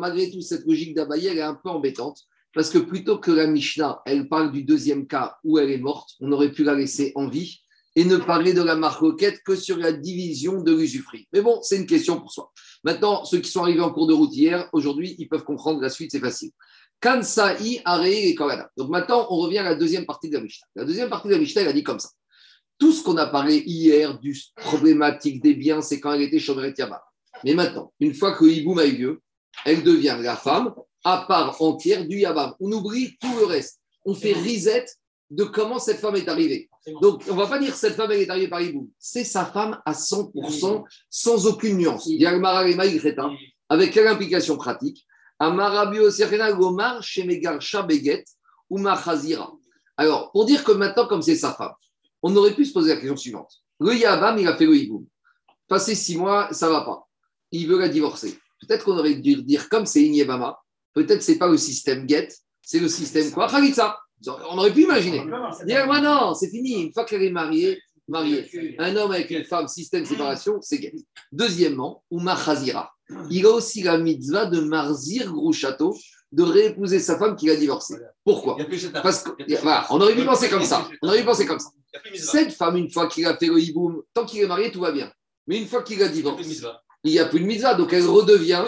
Malgré 0.00 0.30
tout, 0.30 0.40
cette 0.40 0.64
logique 0.64 0.94
d'Abaye, 0.94 1.26
elle 1.26 1.38
est 1.38 1.42
un 1.42 1.54
peu 1.54 1.68
embêtante, 1.68 2.22
parce 2.54 2.70
que 2.70 2.78
plutôt 2.78 3.18
que 3.18 3.30
la 3.30 3.46
Mishnah, 3.46 4.00
elle 4.06 4.28
parle 4.30 4.52
du 4.52 4.64
deuxième 4.64 5.06
cas 5.06 5.36
où 5.44 5.58
elle 5.58 5.70
est 5.70 5.78
morte, 5.78 6.12
on 6.20 6.32
aurait 6.32 6.52
pu 6.52 6.64
la 6.64 6.74
laisser 6.74 7.12
en 7.14 7.28
vie 7.28 7.60
et 7.96 8.04
ne 8.04 8.16
parler 8.16 8.52
de 8.52 8.62
la 8.62 8.74
marloquette 8.74 9.42
que 9.44 9.54
sur 9.56 9.76
la 9.76 9.92
division 9.92 10.62
de 10.62 10.74
l'usufruit. 10.74 11.28
Mais 11.32 11.42
bon, 11.42 11.60
c'est 11.62 11.76
une 11.76 11.86
question 11.86 12.20
pour 12.20 12.32
soi. 12.32 12.52
Maintenant, 12.82 13.24
ceux 13.24 13.38
qui 13.38 13.50
sont 13.50 13.62
arrivés 13.62 13.80
en 13.80 13.92
cours 13.92 14.06
de 14.06 14.14
route 14.14 14.34
hier, 14.34 14.68
aujourd'hui, 14.72 15.14
ils 15.18 15.28
peuvent 15.28 15.44
comprendre 15.44 15.80
la 15.80 15.88
suite, 15.88 16.10
c'est 16.10 16.20
facile. 16.20 16.50
Kansai, 17.00 17.82
et. 18.06 18.34
Donc 18.76 18.88
maintenant, 18.88 19.26
on 19.30 19.36
revient 19.36 19.58
à 19.58 19.64
la 19.64 19.74
deuxième 19.74 20.06
partie 20.06 20.28
de 20.28 20.34
la 20.34 20.42
Mishnah. 20.42 20.66
La 20.74 20.84
deuxième 20.84 21.10
partie 21.10 21.28
de 21.28 21.34
la 21.34 21.38
Mishnah, 21.38 21.62
elle 21.62 21.68
a 21.68 21.72
dit 21.72 21.82
comme 21.82 22.00
ça. 22.00 22.08
Tout 22.78 22.92
ce 22.92 23.04
qu'on 23.04 23.16
a 23.16 23.26
parlé 23.26 23.62
hier 23.66 24.18
du 24.18 24.36
problématique 24.56 25.42
des 25.42 25.54
biens, 25.54 25.80
c'est 25.80 26.00
quand 26.00 26.12
elle 26.12 26.22
était 26.22 26.38
Shomeret 26.38 26.74
Yama. 26.76 27.02
Mais 27.44 27.54
maintenant, 27.54 27.92
une 28.00 28.14
fois 28.14 28.32
que 28.32 28.44
Iboum 28.44 28.78
a 28.78 28.86
eu 28.86 28.96
lieu, 28.96 29.22
elle 29.64 29.82
devient 29.82 30.16
la 30.20 30.36
femme 30.36 30.74
à 31.04 31.26
part 31.28 31.60
entière 31.60 32.06
du 32.06 32.18
Yabam. 32.18 32.54
On 32.58 32.72
oublie 32.72 33.16
tout 33.20 33.36
le 33.38 33.44
reste. 33.44 33.80
On 34.04 34.14
fait 34.14 34.32
reset 34.32 34.86
de 35.30 35.44
comment 35.44 35.78
cette 35.78 35.98
femme 35.98 36.16
est 36.16 36.28
arrivée. 36.28 36.68
Donc, 37.00 37.22
on 37.28 37.34
ne 37.34 37.38
va 37.38 37.46
pas 37.46 37.58
dire 37.58 37.74
cette 37.74 37.94
femme 37.94 38.10
elle 38.12 38.20
est 38.20 38.30
arrivée 38.30 38.48
par 38.48 38.60
Iboum. 38.60 38.88
C'est 38.98 39.24
sa 39.24 39.46
femme 39.46 39.80
à 39.86 39.92
100%, 39.92 40.84
sans 41.08 41.46
aucune 41.46 41.78
nuance. 41.78 42.08
Avec 43.68 43.92
quelle 43.92 44.08
implication 44.08 44.56
pratique? 44.56 45.06
Alors, 49.96 50.32
pour 50.32 50.44
dire 50.44 50.64
que 50.64 50.72
maintenant, 50.72 51.06
comme 51.06 51.22
c'est 51.22 51.36
sa 51.36 51.52
femme, 51.52 51.72
on 52.22 52.36
aurait 52.36 52.54
pu 52.54 52.64
se 52.64 52.72
poser 52.72 52.90
la 52.90 52.96
question 52.96 53.16
suivante. 53.16 53.52
Le 53.80 53.94
Yabam, 53.94 54.38
il 54.38 54.46
a 54.46 54.56
fait 54.56 54.66
le 54.66 54.76
Iboum. 54.76 55.06
Passé 55.66 55.94
six 55.94 56.16
mois, 56.16 56.52
ça 56.52 56.66
ne 56.66 56.72
va 56.72 56.82
pas. 56.82 57.08
Il 57.50 57.66
veut 57.66 57.78
la 57.78 57.88
divorcer. 57.88 58.38
Peut-être 58.60 58.84
qu'on 58.84 58.98
aurait 58.98 59.14
dû 59.14 59.42
dire, 59.42 59.68
comme 59.68 59.86
c'est 59.86 60.02
Inyebama, 60.02 60.58
peut-être 60.92 61.22
c'est 61.22 61.38
pas 61.38 61.48
le 61.48 61.56
système 61.56 62.08
get, 62.08 62.28
c'est 62.62 62.78
le 62.78 62.88
système 62.88 63.30
quoi? 63.30 63.48
Khalitsa. 63.48 63.98
On 64.26 64.58
aurait 64.58 64.72
pu 64.72 64.82
imaginer. 64.82 65.22
Dire, 65.66 65.86
moi 65.86 66.00
non, 66.00 66.34
c'est 66.34 66.50
fini. 66.50 66.82
Une 66.84 66.92
fois 66.92 67.04
qu'elle 67.04 67.22
est 67.22 67.30
mariée, 67.30 67.78
mariée, 68.08 68.48
un 68.78 68.96
homme 68.96 69.12
avec 69.12 69.30
une 69.30 69.44
femme, 69.44 69.68
système 69.68 70.04
séparation, 70.04 70.58
c'est 70.60 70.80
get. 70.80 70.94
Deuxièmement, 71.32 72.02
Ouma 72.10 72.36
Khazira. 72.36 72.90
Il 73.30 73.46
a 73.46 73.50
aussi 73.50 73.82
la 73.82 73.98
mitzvah 73.98 74.46
de 74.46 74.60
Marzir 74.60 75.30
Grouchato, 75.32 75.94
de 76.32 76.42
réépouser 76.42 76.98
sa 76.98 77.18
femme 77.18 77.36
qu'il 77.36 77.50
a 77.50 77.56
divorcée. 77.56 77.94
Pourquoi 78.24 78.56
Parce 79.02 79.22
que, 79.22 79.30
voilà, 79.60 79.86
on 79.90 80.00
aurait 80.00 80.14
pu 80.14 80.24
penser 80.24 80.48
comme 80.48 80.64
ça. 80.64 80.88
On 81.02 81.08
aurait 81.08 81.20
pu 81.20 81.26
penser 81.26 81.46
comme 81.46 81.60
ça. 81.60 81.68
Cette 82.14 82.52
femme, 82.52 82.76
une 82.76 82.90
fois 82.90 83.06
qu'il 83.06 83.26
a 83.26 83.36
fait 83.36 83.46
le 83.46 83.60
hiboum, 83.60 84.02
tant 84.12 84.24
qu'il 84.24 84.40
est 84.40 84.46
marié, 84.46 84.72
tout 84.72 84.80
va 84.80 84.90
bien. 84.90 85.12
Mais 85.46 85.58
une 85.58 85.66
fois 85.66 85.82
qu'il 85.82 86.02
a 86.02 86.08
divorcé, 86.08 86.60
il 87.04 87.12
n'y 87.12 87.18
a 87.18 87.26
plus 87.26 87.40
de 87.40 87.44
mitzvah, 87.44 87.74
donc 87.74 87.92
elle 87.92 88.06
redevient 88.06 88.64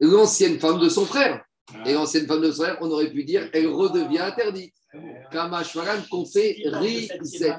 l'ancienne 0.00 0.58
femme 0.58 0.80
de 0.80 0.88
son 0.88 1.04
frère. 1.04 1.44
Et 1.86 1.92
l'ancienne 1.92 2.26
femme 2.26 2.40
de 2.40 2.50
son 2.50 2.62
frère, 2.62 2.78
on 2.80 2.90
aurait 2.90 3.10
pu 3.10 3.24
dire, 3.24 3.48
elle 3.52 3.68
redevient 3.68 4.18
interdite. 4.18 4.74
Kamashwaran 5.30 6.02
qu'on 6.10 6.24
fait 6.24 6.56
Rizet. 6.64 7.56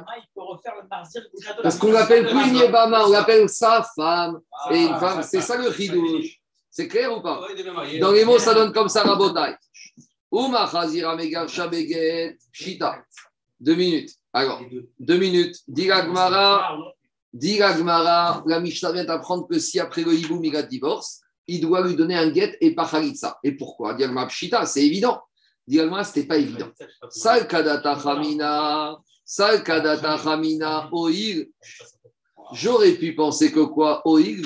Parce 1.61 1.77
qu'on 1.77 1.91
l'appelle 1.91 2.27
plus 2.27 2.63
on 2.63 3.11
l'appelle 3.11 3.49
sa 3.49 3.85
femme. 3.95 4.39
Et 4.71 4.83
une 4.83 4.95
femme, 4.95 5.23
c'est 5.23 5.41
ça 5.41 5.57
le 5.57 5.67
ridouche. 5.67 6.39
C'est 6.69 6.87
clair 6.87 7.15
ou 7.17 7.21
pas? 7.21 7.41
Dans 7.99 8.11
les 8.11 8.25
mots, 8.25 8.39
ça 8.39 8.53
donne 8.53 8.73
comme 8.73 8.89
ça 8.89 9.03
Rabotai. 9.03 9.55
Uma 10.31 10.69
Chazira 10.69 11.15
Megar 11.15 11.47
Shabeget 11.47 12.37
Shita. 12.51 12.97
Deux 13.59 13.75
minutes. 13.75 14.11
Alors, 14.33 14.61
deux 14.99 15.17
minutes. 15.17 15.57
Diragmara. 15.67 16.77
Dit 17.31 17.57
la 17.57 18.43
la 18.45 18.59
Mishnah 18.61 18.93
vient 18.93 19.03
d'apprendre 19.03 19.45
que 19.47 19.59
si 19.59 19.77
après 19.77 20.03
le 20.03 20.13
hiboum 20.13 20.43
il 20.45 20.55
a 20.55 20.63
divorce, 20.63 21.19
il 21.47 21.59
doit 21.59 21.85
lui 21.85 21.95
donner 21.95 22.15
un 22.15 22.33
get 22.33 22.57
et 22.61 22.73
pas 22.73 22.87
khalitsa. 22.87 23.37
Et 23.43 23.51
pourquoi? 23.51 23.93
Dit 23.93 24.05
Pshita, 24.29 24.65
c'est 24.65 24.85
évident. 24.85 25.21
Dit 25.67 25.77
ce 25.77 26.03
c'était 26.03 26.27
pas 26.27 26.37
évident. 26.37 26.69
Sal 27.09 27.47
kadata 27.47 27.99
chamina, 27.99 28.97
sal 29.23 29.63
kadata 29.63 30.17
chamina, 30.17 30.89
oil. 30.91 31.47
J'aurais 32.53 32.93
pu 32.93 33.15
penser 33.15 33.51
que 33.51 33.61
quoi 33.61 34.01
Oil, 34.05 34.41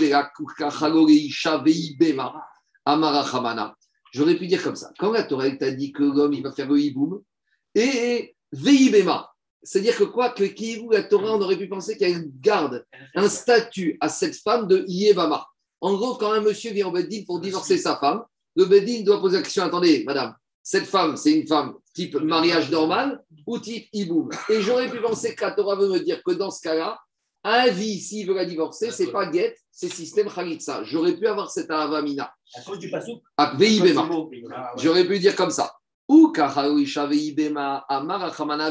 amara. 2.85 3.75
J'aurais 4.11 4.35
pu 4.35 4.47
dire 4.47 4.63
comme 4.63 4.75
ça. 4.75 4.91
Quand 4.97 5.11
la 5.11 5.23
Torah 5.23 5.51
t'a 5.51 5.71
dit 5.71 5.91
que 5.91 6.03
l'homme 6.03 6.33
il 6.33 6.41
va 6.41 6.51
faire 6.51 6.69
le 6.69 6.79
hiboum, 6.79 7.21
et 7.75 8.35
veibema, 8.51 9.29
c'est-à-dire 9.61 9.97
que 9.97 10.05
quoi 10.05 10.29
que 10.29 10.79
vous 10.79 10.91
la 10.91 11.03
Torah, 11.03 11.35
on 11.35 11.41
aurait 11.41 11.57
pu 11.57 11.67
penser 11.67 11.97
qu'elle 11.97 12.31
garde 12.39 12.85
un 13.15 13.27
statut 13.27 13.97
à 13.99 14.09
cette 14.09 14.35
femme 14.35 14.67
de 14.67 14.85
Yévama. 14.87 15.45
En 15.81 15.93
gros, 15.95 16.15
quand 16.15 16.31
un 16.31 16.41
monsieur 16.41 16.71
vient 16.71 16.87
au 16.87 16.91
Beddin 16.91 17.23
pour 17.25 17.39
divorcer 17.39 17.77
sa 17.77 17.97
femme, 17.97 18.23
le 18.55 18.65
Beddin 18.65 19.03
doit 19.03 19.19
poser 19.19 19.37
la 19.37 19.43
question 19.43 19.63
attendez, 19.63 20.03
madame, 20.05 20.33
cette 20.63 20.85
femme, 20.85 21.17
c'est 21.17 21.31
une 21.31 21.47
femme 21.47 21.75
type 21.93 22.15
mariage 22.15 22.69
normal 22.69 23.23
ou 23.47 23.59
type 23.59 23.87
Iboum 23.93 24.29
Et 24.49 24.61
j'aurais 24.61 24.89
pu 24.89 25.01
penser 25.01 25.35
que 25.35 25.43
la 25.43 25.51
Torah 25.51 25.75
veut 25.75 25.89
me 25.89 25.99
dire 25.99 26.21
que 26.23 26.31
dans 26.31 26.51
ce 26.51 26.61
cas-là, 26.61 26.99
un 27.43 27.67
vie, 27.69 27.99
s'il 27.99 28.27
veut 28.27 28.35
la 28.35 28.45
divorcer, 28.45 28.91
c'est 28.91 29.11
pas 29.11 29.25
guette, 29.27 29.57
c'est 29.71 29.91
système 29.91 30.29
Khalitsa. 30.29 30.83
J'aurais 30.83 31.15
pu 31.15 31.25
avoir 31.25 31.49
cette 31.49 31.71
avamina. 31.71 32.31
À 32.55 32.61
cause 32.61 32.79
du 32.79 32.91
pasouk 32.91 33.21
J'aurais 34.77 35.07
pu 35.07 35.19
dire 35.19 35.35
comme 35.35 35.51
ça. 35.51 35.71
Ou 36.07 36.33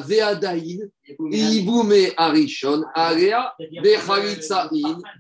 Veadahine, 0.01 0.91
Ibume 1.31 2.13
Arishon, 2.17 2.85
Area, 2.95 3.55
Bechalitzain, 3.83 4.69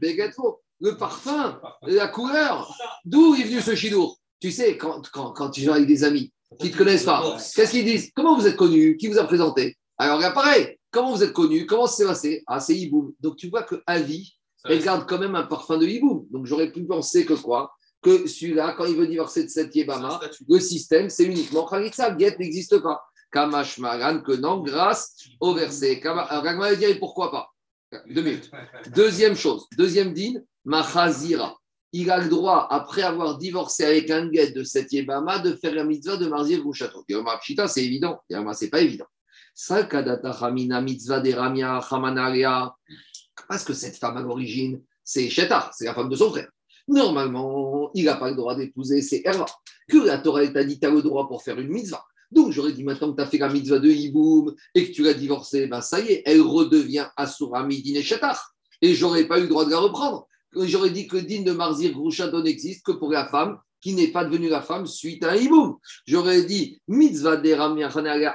Begetro. 0.00 0.61
Le 0.81 0.96
parfum, 0.96 1.61
la 1.83 2.09
couleur. 2.09 2.72
D'où 3.04 3.35
est 3.35 3.44
venu 3.44 3.61
ce 3.61 3.74
chidour 3.74 4.18
Tu 4.40 4.52
sais, 4.52 4.76
quand, 4.76 5.09
quand, 5.11 5.33
quand 5.33 5.50
tu 5.50 5.62
joues 5.62 5.72
avec 5.72 5.87
des 5.87 6.04
amis 6.04 6.33
qui 6.58 6.68
ne 6.68 6.72
te 6.72 6.78
connaissent 6.78 7.04
pas, 7.04 7.37
qu'est-ce 7.54 7.70
qu'ils 7.70 7.84
disent 7.84 8.11
Comment 8.14 8.37
vous 8.37 8.46
êtes 8.46 8.56
connu 8.56 8.96
Qui 8.96 9.08
vous 9.08 9.18
a 9.18 9.24
présenté 9.24 9.76
Alors, 9.98 10.18
là, 10.18 10.30
pareil, 10.30 10.78
comment 10.90 11.14
vous 11.14 11.22
êtes 11.22 11.32
connu 11.32 11.66
Comment 11.66 11.87
c'est 11.87 12.06
passé 12.06 12.42
Ah, 12.46 12.61
c'est 12.61 12.74
Iboum. 12.74 13.12
Donc, 13.20 13.37
tu 13.37 13.48
vois 13.48 13.62
que 13.62 13.82
Avi, 13.87 14.34
elle 14.64 14.82
garde 14.82 15.06
quand 15.06 15.18
même 15.18 15.34
un 15.34 15.44
parfum 15.44 15.76
de 15.76 15.87
Iboum. 15.87 16.26
Donc, 16.30 16.46
j'aurais 16.46 16.72
pu 16.72 16.84
penser 16.84 17.24
que 17.24 17.34
quoi 17.34 17.72
que 18.00 18.26
celui-là, 18.26 18.74
quand 18.76 18.84
il 18.84 18.96
veut 18.96 19.06
divorcer 19.06 19.44
de 19.44 19.48
cette 19.48 19.74
Yébama, 19.74 20.20
le 20.48 20.61
système, 20.61 21.11
c'est 21.11 21.24
uniquement 21.24 21.66
Khalitsa. 21.66 22.16
Get 22.16 22.37
n'existe 22.38 22.78
pas. 22.78 23.02
Kamash 23.30 23.78
Magan, 23.78 24.20
que 24.20 24.32
non, 24.32 24.62
grâce 24.62 25.16
au 25.40 25.54
verset. 25.54 26.00
Alors, 26.06 26.42
va 26.42 26.74
dire 26.74 26.96
pourquoi 26.98 27.30
pas 27.30 27.52
Deux 28.08 28.22
minutes. 28.22 28.50
Deuxième 28.94 29.37
chose, 29.37 29.66
deuxième 29.76 30.12
dîne, 30.14 30.44
Machazira. 30.64 31.58
Il 31.92 32.11
a 32.11 32.18
le 32.18 32.29
droit, 32.29 32.66
après 32.70 33.03
avoir 33.03 33.38
divorcé 33.38 33.85
avec 33.85 34.11
un 34.11 34.27
guet 34.27 34.53
de 34.53 34.62
cette 34.62 34.92
Yébama, 34.92 35.38
de 35.38 35.55
faire 35.55 35.74
la 35.74 35.85
mitzvah 35.85 36.16
de 36.16 36.27
Marzir 36.27 36.62
Gouchato. 36.62 37.05
Pshita, 37.40 37.66
c'est 37.66 37.85
évident. 37.85 38.20
c'est 38.53 38.68
pas 38.68 38.81
évident. 38.81 39.07
Sakadata 39.55 40.31
Hamina 40.31 40.81
mitzvah 40.81 41.20
de 41.20 41.33
Ramia 41.33 41.79
Hamanaria. 41.79 42.74
Parce 43.48 43.64
que 43.64 43.72
cette 43.72 43.96
femme, 43.96 44.16
à 44.18 44.22
l'origine, 44.22 44.83
c'est 45.03 45.31
Shetar, 45.31 45.72
c'est 45.74 45.87
la 45.87 45.94
femme 45.94 46.11
de 46.11 46.16
son 46.16 46.31
frère. 46.31 46.48
Normalement, 46.87 47.90
il 47.94 48.05
n'a 48.05 48.16
pas 48.16 48.31
le 48.31 48.37
droit 48.37 48.55
d'épouser, 48.55 49.03
c'est 49.03 49.22
Erva. 49.24 49.46
Que 49.88 49.98
la 49.98 50.18
Torah 50.18 50.46
t'a 50.48 50.64
dit, 50.64 50.79
tu 50.79 50.90
le 50.90 51.03
droit 51.03 51.27
pour 51.27 51.42
faire 51.42 51.59
une 51.59 51.68
mitzvah. 51.68 52.05
Donc, 52.31 52.53
j'aurais 52.53 52.72
dit 52.72 52.85
maintenant 52.85 53.11
que 53.11 53.16
tu 53.16 53.22
as 53.22 53.27
fait 53.27 53.38
la 53.38 53.48
mitzvah 53.48 53.79
de 53.79 53.88
Hiboum 53.88 54.55
et 54.74 54.88
que 54.88 54.94
tu 54.94 55.03
l'as 55.03 55.14
divorcée, 55.14 55.66
ben 55.66 55.81
ça 55.81 56.01
y 56.01 56.09
est, 56.09 56.22
elle 56.27 56.42
redevient 56.42 57.07
Asura 57.16 57.64
Midin 57.64 57.98
et 57.98 58.03
Shatar. 58.03 58.55
Et 58.83 58.94
j'aurais 58.94 59.24
pas 59.24 59.38
eu 59.38 59.42
le 59.42 59.48
droit 59.48 59.64
de 59.64 59.70
la 59.70 59.79
reprendre. 59.79 60.27
J'aurais 60.54 60.90
dit 60.90 61.06
que 61.06 61.16
le 61.16 61.22
din 61.22 61.42
de 61.42 61.52
Marzir 61.52 61.92
Grouchado 61.92 62.42
n'existe 62.42 62.84
que 62.84 62.92
pour 62.92 63.11
la 63.12 63.26
femme 63.28 63.58
qui 63.80 63.94
n'est 63.94 64.08
pas 64.08 64.24
devenue 64.24 64.48
la 64.48 64.62
femme 64.62 64.87
suite 64.87 65.22
à 65.24 65.30
un 65.32 65.37
hiboum. 65.37 65.76
J'aurais 66.06 66.42
dit 66.42 66.80
mitzvah 66.88 67.37
de 67.37 67.52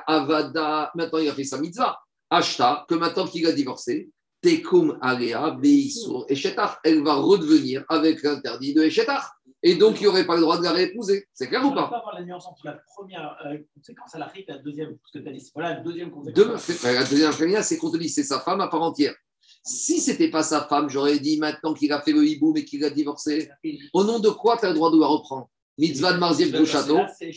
Avada, 0.07 0.91
maintenant 0.95 1.19
il 1.19 1.29
a 1.29 1.33
fait 1.33 1.43
sa 1.43 1.59
mitzvah. 1.59 1.97
Ashta, 2.29 2.85
que 2.87 2.95
maintenant 2.95 3.27
qu'il 3.27 3.45
a 3.45 3.51
divorcé, 3.51 4.09
Tekum 4.41 4.97
Alea, 5.01 5.51
Beisur, 5.51 6.25
Eshetar. 6.29 6.79
Elle 6.83 7.03
va 7.03 7.15
redevenir 7.15 7.83
avec 7.89 8.23
l'interdit 8.23 8.73
de 8.73 8.83
Eshetar. 8.83 9.31
et 9.61 9.75
donc 9.75 10.01
il 10.01 10.05
n'aurait 10.05 10.25
pas 10.25 10.35
le 10.35 10.41
droit 10.41 10.57
de 10.57 10.63
la 10.63 10.71
réépouser. 10.71 11.25
C'est 11.33 11.47
clair 11.47 11.65
ou 11.65 11.73
pas? 11.73 11.87
pas 11.87 11.97
avoir 11.99 12.15
la 12.15 12.23
nuance 12.25 12.45
entre 12.47 12.65
la 12.65 12.79
première 12.95 13.37
euh, 13.45 13.57
conséquence 13.75 14.15
à 14.15 14.19
la 14.19 14.31
et 14.35 14.45
la 14.47 14.57
deuxième. 14.57 14.97
Parce 14.97 15.11
que 15.13 15.19
tu 15.19 15.27
as 15.29 15.31
dit, 15.31 15.51
voilà, 15.53 15.75
la 15.75 15.79
deuxième 15.81 16.09
Deux- 16.09 16.45
conséquence. 16.45 16.69
enfin, 16.69 16.93
La 16.93 17.03
deuxième 17.05 17.31
féminin, 17.33 17.61
c'est 17.61 17.77
qu'on 17.77 17.91
te 17.91 17.97
dit 17.97 18.09
c'est 18.09 18.23
sa 18.23 18.39
femme 18.39 18.59
à 18.61 18.67
part 18.67 18.81
entière. 18.81 19.15
Si 19.63 20.01
c'était 20.01 20.29
pas 20.29 20.43
sa 20.43 20.61
femme, 20.61 20.89
j'aurais 20.89 21.19
dit 21.19 21.37
maintenant 21.39 21.73
qu'il 21.73 21.91
a 21.93 22.01
fait 22.01 22.11
le 22.11 22.25
hibou 22.25 22.51
mais 22.53 22.65
qu'il 22.65 22.83
a 22.83 22.89
divorcé. 22.89 23.49
Au 23.93 24.03
nom 24.03 24.19
de 24.19 24.29
quoi 24.29 24.57
tu 24.57 24.65
as 24.65 24.69
le 24.69 24.75
droit 24.75 24.91
de 24.91 24.99
la 24.99 25.07
reprendre? 25.07 25.49
Mitzvah 25.77 26.13
de 26.13 26.17
Marziev 26.19 26.51
Gauchato. 26.51 26.99
c'est 27.17 27.27
le. 27.27 27.33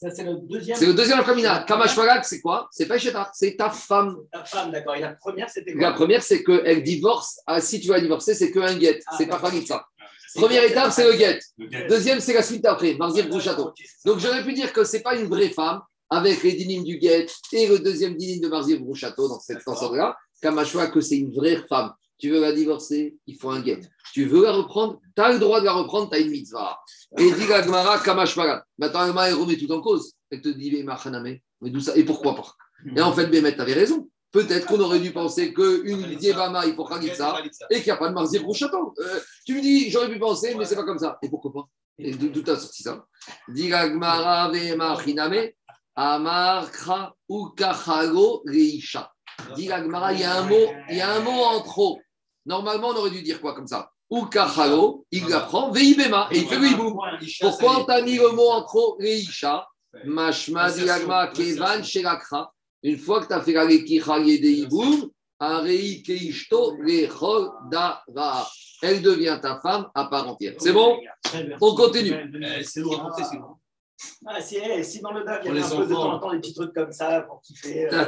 Ça, 0.00 0.10
deuxième. 0.42 0.76
C'est 0.76 0.86
le 0.86 0.94
deuxième 0.94 1.22
Kamina. 1.24 1.64
Kamashwarak, 1.64 2.24
c'est 2.24 2.40
quoi? 2.40 2.68
C'est 2.72 2.86
pas 2.86 2.98
Shedach, 2.98 3.30
c'est 3.34 3.56
ta 3.56 3.70
femme. 3.70 4.16
Ta 4.32 4.44
femme, 4.44 4.70
d'accord. 4.70 4.96
Et 4.96 5.00
la 5.00 5.14
première, 5.14 5.48
c'était 5.48 5.72
La 5.74 5.90
quoi 5.90 5.92
première, 5.92 6.22
c'est 6.22 6.42
qu'elle 6.42 6.82
divorce. 6.82 7.40
Ah, 7.46 7.60
si 7.60 7.80
tu 7.80 7.88
vas 7.88 8.00
divorcer, 8.00 8.34
c'est 8.34 8.50
qu'un 8.50 8.74
guet. 8.76 9.00
Ah, 9.06 9.14
c'est 9.16 9.26
pas 9.26 9.34
d'accord. 9.34 9.50
Khalitsa. 9.50 9.86
Première 10.34 10.64
étape, 10.64 10.90
c'est 10.90 11.04
le 11.04 11.16
guet. 11.16 11.38
Deuxième, 11.88 12.20
c'est 12.20 12.32
la 12.32 12.42
suite 12.42 12.66
après, 12.66 12.94
Marziev. 12.94 13.28
Donc 14.04 14.18
j'aurais 14.18 14.42
pu 14.42 14.52
dire 14.52 14.72
que 14.72 14.84
c'est 14.84 15.02
pas 15.02 15.16
une 15.16 15.26
vraie 15.26 15.50
femme 15.50 15.80
avec 16.10 16.42
les 16.42 16.52
dynimes 16.52 16.84
du 16.84 16.98
guet 16.98 17.26
et 17.52 17.66
le 17.66 17.78
deuxième 17.78 18.16
dynim 18.16 18.40
de 18.40 18.48
Marziev 18.48 18.82
Château 18.94 19.28
dans 19.28 19.40
cette 19.40 19.62
sens-là. 19.62 20.16
Kamashwa, 20.40 20.88
que 20.88 21.00
c'est 21.00 21.16
une 21.16 21.32
vraie 21.32 21.64
femme. 21.68 21.92
Tu 22.18 22.30
veux 22.30 22.40
la 22.40 22.52
divorcer, 22.52 23.16
il 23.26 23.36
faut 23.36 23.50
un 23.50 23.60
guet. 23.60 23.80
Tu 24.12 24.26
veux 24.26 24.44
la 24.44 24.52
reprendre, 24.52 25.00
tu 25.16 25.22
as 25.22 25.32
le 25.32 25.38
droit 25.38 25.60
de 25.60 25.64
la 25.64 25.72
reprendre, 25.72 26.10
tu 26.10 26.16
as 26.16 26.20
une 26.20 26.30
mitzvah. 26.30 26.78
Et 27.18 27.30
dit 27.32 27.46
la 27.48 27.62
Gemara, 27.62 27.98
Kamashwaga. 27.98 28.64
Maintenant, 28.78 29.06
Gemara, 29.06 29.28
elle 29.28 29.34
remet 29.34 29.56
tout 29.56 29.70
en 29.72 29.80
cause. 29.80 30.14
Elle 30.30 30.40
te 30.40 30.48
dit, 30.48 30.70
mais 30.84 31.70
d'où 31.70 31.80
ça 31.80 31.96
Et 31.96 32.04
pourquoi 32.04 32.34
pas? 32.36 32.54
Et 32.96 33.00
en 33.00 33.12
fait, 33.12 33.26
Bémet, 33.26 33.54
tu 33.54 33.60
avais 33.60 33.72
raison. 33.72 34.08
Peut-être 34.30 34.66
qu'on 34.66 34.80
aurait 34.80 34.98
dû 34.98 35.12
penser 35.12 35.54
qu'une 35.54 36.16
Diébama, 36.16 36.66
il 36.66 36.74
faut 36.74 36.84
Khalitsa 36.84 37.40
et 37.70 37.76
qu'il 37.76 37.84
n'y 37.84 37.90
a 37.92 37.96
pas 37.96 38.08
de 38.08 38.14
Marziev 38.14 38.44
Château. 38.52 38.92
Euh, 38.98 39.20
tu 39.46 39.54
me 39.54 39.60
dis, 39.60 39.90
j'aurais 39.90 40.10
pu 40.10 40.18
penser, 40.18 40.54
mais 40.56 40.64
c'est 40.64 40.74
pas 40.74 40.84
comme 40.84 40.98
ça. 40.98 41.18
Et 41.22 41.28
pourquoi 41.28 41.52
pas? 41.52 41.68
Et 41.98 42.12
d'où 42.12 42.42
t'as 42.42 42.56
sorti 42.56 42.82
ça 42.82 43.06
Dit 43.48 43.68
la 43.68 43.88
Gemara, 43.88 44.50
Vemachiname, 44.50 45.50
Amar 45.96 46.70
Kra 46.70 47.14
Ukachalo 47.28 48.42
Reisha. 48.46 49.10
Dit 49.56 49.68
la 49.68 49.82
Gemara, 49.82 50.12
il 50.12 50.20
y 50.20 50.24
a 50.24 50.38
un 50.38 50.46
mot, 50.46 50.66
il 50.90 50.96
y 50.96 51.00
a 51.00 51.12
un 51.12 51.20
mot 51.20 51.30
en 51.30 51.60
trop. 51.60 52.00
Normalement, 52.46 52.88
on 52.88 52.96
aurait 52.96 53.10
dû 53.10 53.22
dire 53.22 53.40
quoi 53.40 53.54
comme 53.54 53.66
ça? 53.66 53.90
Ukachalo, 54.10 55.06
il 55.10 55.26
l'apprend, 55.28 55.70
Veibema, 55.70 56.28
et 56.30 56.38
il 56.38 56.46
fait 56.46 56.58
le 56.58 56.66
hibou. 56.68 57.00
Pourquoi 57.40 57.80
on 57.80 57.84
t'a 57.84 58.02
mis 58.02 58.16
le 58.16 58.30
mot 58.30 58.50
en 58.50 58.62
trop 58.62 58.96
Reisha? 59.00 59.66
Mashma 60.04 60.70
dit 60.70 60.84
Kevan 61.34 61.82
Shelakra. 61.82 62.52
Une 62.82 62.98
fois 62.98 63.22
que 63.22 63.28
tu 63.28 63.32
as 63.32 63.40
fait 63.40 63.52
la 63.52 63.64
Lekicha 63.64 64.18
Yede 64.18 64.44
Hiboum, 64.44 65.08
Arei 65.38 66.02
Keishto 66.02 66.76
Lechol 66.82 67.50
Dara. 67.70 68.46
Elle 68.82 69.00
devient 69.00 69.38
ta 69.40 69.58
femme 69.60 69.88
à 69.94 70.04
part 70.04 70.28
entière. 70.28 70.54
C'est 70.58 70.72
bon? 70.72 70.98
On 71.60 71.74
continue. 71.74 72.14
Eh, 72.58 72.62
C'est 72.62 72.80
lourd 72.80 73.00
à 73.00 73.02
porter, 73.04 73.24
c'est 73.24 73.38
bon. 73.38 73.56
Ah, 74.26 74.40
si, 74.40 74.56
eh, 74.56 74.82
si 74.82 75.00
dans 75.00 75.12
le 75.12 75.22
DAF, 75.24 75.40
il 75.44 75.48
y 75.48 75.50
avait 75.50 75.62
un 75.62 75.76
peu 75.76 75.86
de 75.86 75.92
temps 75.92 76.12
en 76.14 76.18
temps 76.18 76.32
des 76.32 76.38
petits 76.40 76.54
trucs 76.54 76.72
comme 76.72 76.92
ça 76.92 77.20
pour 77.22 77.42
kiffer. 77.42 77.92
euh, 77.92 78.04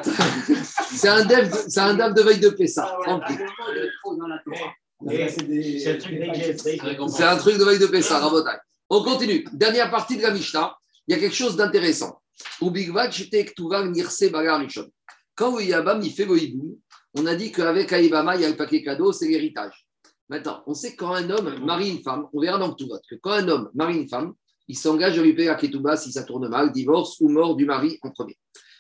C'est 0.94 1.08
un 1.08 1.24
dev, 1.24 1.52
c'est 1.68 1.80
un 1.80 1.94
dev 1.94 2.14
de 2.14 2.22
veille 2.22 2.40
de 2.40 2.48
ah, 2.48 2.98
ouais, 2.98 3.04
tranquille. 3.04 3.46
ah, 3.46 3.72
le. 3.74 3.90
Et 5.10 5.28
C'est 5.28 5.42
des- 5.42 5.78
c'est 5.78 5.92
le 5.92 5.98
un 7.24 7.36
truc 7.36 7.58
de 7.58 7.64
veille 7.64 7.78
de 7.78 7.86
Pessah, 7.86 8.18
Rabotai. 8.18 8.56
On 8.88 9.02
continue. 9.02 9.44
Dernière 9.52 9.90
partie 9.90 10.16
de 10.16 10.22
la 10.22 10.30
Mishnah. 10.30 10.74
Il 11.06 11.14
y 11.14 11.18
a 11.18 11.20
quelque 11.20 11.36
chose 11.36 11.54
d'intéressant. 11.56 12.20
Quand 12.60 12.70
le 15.56 15.62
Yabam 15.64 16.02
il 16.02 16.12
fait 16.12 16.24
le 16.24 16.42
hibou, 16.42 16.78
on 17.14 17.26
a 17.26 17.34
dit 17.34 17.52
qu'avec 17.52 17.92
Aïbama, 17.92 18.36
il 18.36 18.42
y 18.42 18.44
a 18.44 18.48
le 18.48 18.56
paquet 18.56 18.82
cadeau, 18.82 19.12
c'est 19.12 19.28
l'héritage. 19.28 19.86
Maintenant, 20.28 20.62
on 20.66 20.74
sait 20.74 20.92
que 20.92 20.96
quand 20.96 21.14
un 21.14 21.28
homme 21.30 21.64
marie 21.64 21.90
une 21.90 22.02
femme, 22.02 22.26
on 22.32 22.40
verra 22.40 22.58
dans 22.58 22.72
Ktuvot, 22.74 22.98
que 23.08 23.14
quand 23.16 23.30
un 23.32 23.48
homme 23.48 23.70
marie 23.74 23.98
une 23.98 24.08
femme, 24.08 24.34
il 24.68 24.76
s'engage 24.76 25.18
à 25.18 25.22
lui 25.22 25.34
payer 25.34 25.48
la 25.48 25.54
ketouba 25.54 25.96
si 25.96 26.12
ça 26.12 26.22
tourne 26.22 26.48
mal, 26.48 26.72
divorce 26.72 27.20
ou 27.20 27.28
mort 27.28 27.56
du 27.56 27.64
mari 27.64 27.98
en 28.02 28.10
premier. 28.10 28.36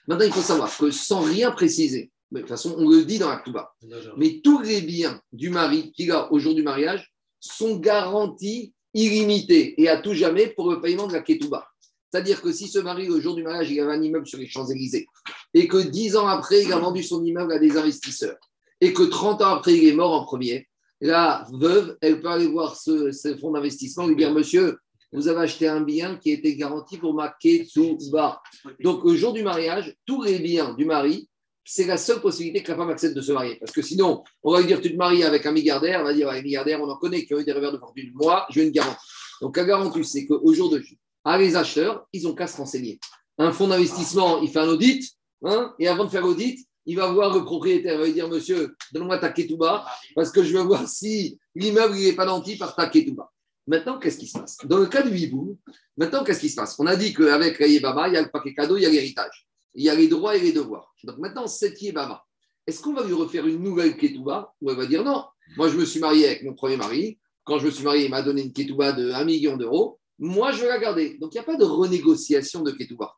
Maintenant, 0.08 0.26
il 0.26 0.32
faut 0.32 0.40
savoir 0.40 0.76
que 0.76 0.90
sans 0.90 1.20
rien 1.20 1.50
préciser, 1.50 2.10
mais 2.30 2.40
de 2.40 2.44
toute 2.44 2.50
façon, 2.50 2.74
on 2.78 2.88
le 2.88 3.04
dit 3.04 3.18
dans 3.18 3.28
la 3.28 3.36
Ketouba, 3.36 3.74
mais 4.16 4.40
tous 4.42 4.60
les 4.62 4.80
biens 4.80 5.20
du 5.32 5.50
mari 5.50 5.92
qu'il 5.92 6.10
a 6.12 6.32
au 6.32 6.38
jour 6.38 6.54
du 6.54 6.62
mariage 6.62 7.12
sont 7.40 7.76
garantis 7.76 8.72
illimités 8.94 9.80
et 9.80 9.88
à 9.88 9.98
tout 9.98 10.14
jamais 10.14 10.48
pour 10.48 10.70
le 10.70 10.80
paiement 10.80 11.06
de 11.06 11.12
la 11.12 11.20
ketouba. 11.20 11.68
C'est-à-dire 12.10 12.40
que 12.40 12.50
si 12.50 12.66
ce 12.66 12.78
mari, 12.78 13.10
au 13.10 13.20
jour 13.20 13.34
du 13.34 13.42
mariage, 13.42 13.70
il 13.70 13.78
avait 13.80 13.92
un 13.92 14.02
immeuble 14.02 14.26
sur 14.26 14.38
les 14.38 14.46
Champs-Élysées 14.46 15.06
et 15.52 15.68
que 15.68 15.76
dix 15.76 16.16
ans 16.16 16.26
après, 16.26 16.62
il 16.62 16.72
a 16.72 16.78
vendu 16.78 17.02
son 17.02 17.22
immeuble 17.22 17.52
à 17.52 17.58
des 17.58 17.76
investisseurs 17.76 18.38
et 18.80 18.92
que 18.92 19.02
30 19.02 19.42
ans 19.42 19.54
après, 19.56 19.76
il 19.76 19.86
est 19.86 19.94
mort 19.94 20.12
en 20.12 20.24
premier, 20.24 20.66
la 21.00 21.46
veuve, 21.52 21.96
elle 22.00 22.20
peut 22.20 22.28
aller 22.28 22.46
voir 22.46 22.76
ce, 22.76 23.12
ce 23.12 23.36
fonds 23.36 23.52
d'investissement 23.52 24.04
et 24.04 24.08
lui 24.08 24.16
dire 24.16 24.32
Monsieur, 24.32 24.76
vous 25.12 25.28
avez 25.28 25.40
acheté 25.40 25.68
un 25.68 25.80
bien 25.80 26.16
qui 26.16 26.30
était 26.30 26.54
garanti 26.56 26.98
pour 26.98 27.14
ma 27.14 27.34
ketouba. 27.40 28.42
Donc, 28.80 29.04
au 29.04 29.14
jour 29.14 29.32
du 29.32 29.42
mariage, 29.42 29.94
tous 30.04 30.22
les 30.22 30.38
biens 30.38 30.74
du 30.74 30.84
mari, 30.84 31.28
c'est 31.64 31.86
la 31.86 31.96
seule 31.96 32.20
possibilité 32.20 32.62
que 32.62 32.70
la 32.70 32.76
femme 32.76 32.90
accepte 32.90 33.14
de 33.14 33.20
se 33.20 33.32
marier. 33.32 33.56
Parce 33.56 33.72
que 33.72 33.82
sinon, 33.82 34.22
on 34.42 34.52
va 34.52 34.60
lui 34.60 34.66
dire, 34.66 34.80
tu 34.80 34.92
te 34.92 34.96
maries 34.96 35.24
avec 35.24 35.46
un 35.46 35.52
milliardaire, 35.52 36.00
on 36.00 36.04
va 36.04 36.14
dire, 36.14 36.28
ouais, 36.28 36.36
les 36.36 36.42
milliardaires, 36.42 36.80
on 36.80 36.88
en 36.88 36.96
connaît 36.96 37.24
qui 37.24 37.34
ont 37.34 37.40
eu 37.40 37.44
des 37.44 37.52
revers 37.52 37.72
de 37.72 37.78
fortune. 37.78 38.10
Moi, 38.14 38.46
je 38.50 38.60
veux 38.60 38.66
une 38.66 38.72
garantie. 38.72 39.06
Donc, 39.40 39.56
la 39.56 39.64
garantie, 39.64 40.04
c'est 40.04 40.26
qu'au 40.26 40.52
jour 40.54 40.70
de 40.70 40.82
ah, 41.24 41.38
les 41.38 41.56
acheteurs, 41.56 42.06
ils 42.12 42.28
ont 42.28 42.34
qu'à 42.34 42.46
se 42.46 42.56
renseigner. 42.56 43.00
Un 43.38 43.50
fonds 43.50 43.66
d'investissement, 43.66 44.40
il 44.42 44.48
fait 44.48 44.60
un 44.60 44.68
audit, 44.68 45.04
hein, 45.42 45.74
et 45.80 45.88
avant 45.88 46.04
de 46.04 46.10
faire 46.10 46.22
l'audit, 46.22 46.64
il 46.86 46.96
va 46.96 47.10
voir 47.10 47.34
le 47.34 47.44
propriétaire, 47.44 47.94
il 47.94 47.98
va 47.98 48.06
lui 48.06 48.12
dire, 48.12 48.28
monsieur, 48.28 48.76
donne-moi 48.92 49.18
ta 49.18 49.30
ketouba, 49.30 49.84
parce 50.14 50.30
que 50.30 50.44
je 50.44 50.56
veux 50.56 50.62
voir 50.62 50.88
si 50.88 51.36
l'immeuble 51.56 51.96
n'est 51.96 52.12
pas 52.12 52.26
nanti 52.26 52.56
par 52.56 52.76
ta 52.76 52.88
ketouba. 52.88 53.32
Maintenant, 53.66 53.98
qu'est-ce 53.98 54.18
qui 54.18 54.28
se 54.28 54.38
passe? 54.38 54.58
Dans 54.64 54.78
le 54.78 54.86
cas 54.86 55.02
du 55.02 55.16
hibou, 55.16 55.58
maintenant, 55.96 56.22
qu'est-ce 56.22 56.40
qui 56.40 56.48
se 56.48 56.54
passe? 56.54 56.76
On 56.78 56.86
a 56.86 56.94
dit 56.94 57.12
qu'avec 57.12 57.58
la 57.58 57.66
Yébama, 57.66 58.08
il 58.08 58.14
y 58.14 58.16
a 58.16 58.22
le 58.22 58.30
paquet 58.30 58.54
cadeau, 58.54 58.76
il 58.76 58.82
y 58.82 58.86
a 58.86 58.90
l'héritage. 58.90 59.48
Il 59.74 59.84
y 59.84 59.90
a 59.90 59.94
les 59.94 60.08
droits 60.08 60.36
et 60.36 60.40
les 60.40 60.52
devoirs. 60.52 60.94
Donc 61.04 61.18
maintenant, 61.18 61.46
cette 61.46 61.80
Yébama, 61.82 62.24
est-ce 62.66 62.80
qu'on 62.80 62.94
va 62.94 63.04
lui 63.04 63.12
refaire 63.12 63.46
une 63.46 63.62
nouvelle 63.62 63.96
ketouba 63.96 64.54
ou 64.60 64.70
elle 64.70 64.76
va 64.76 64.86
dire 64.86 65.04
non? 65.04 65.24
Moi, 65.56 65.68
je 65.68 65.76
me 65.76 65.84
suis 65.84 66.00
marié 66.00 66.26
avec 66.26 66.42
mon 66.44 66.54
premier 66.54 66.76
mari. 66.76 67.18
Quand 67.44 67.58
je 67.58 67.66
me 67.66 67.70
suis 67.70 67.84
marié, 67.84 68.06
il 68.06 68.10
m'a 68.10 68.22
donné 68.22 68.42
une 68.42 68.52
ketouba 68.52 68.92
de 68.92 69.10
1 69.10 69.24
million 69.24 69.56
d'euros. 69.56 69.98
Moi, 70.18 70.52
je 70.52 70.62
vais 70.62 70.68
la 70.68 70.78
garder. 70.78 71.18
Donc, 71.18 71.34
il 71.34 71.36
n'y 71.36 71.40
a 71.40 71.44
pas 71.44 71.56
de 71.56 71.64
renégociation 71.64 72.62
de 72.62 72.72
ketouba. 72.72 73.14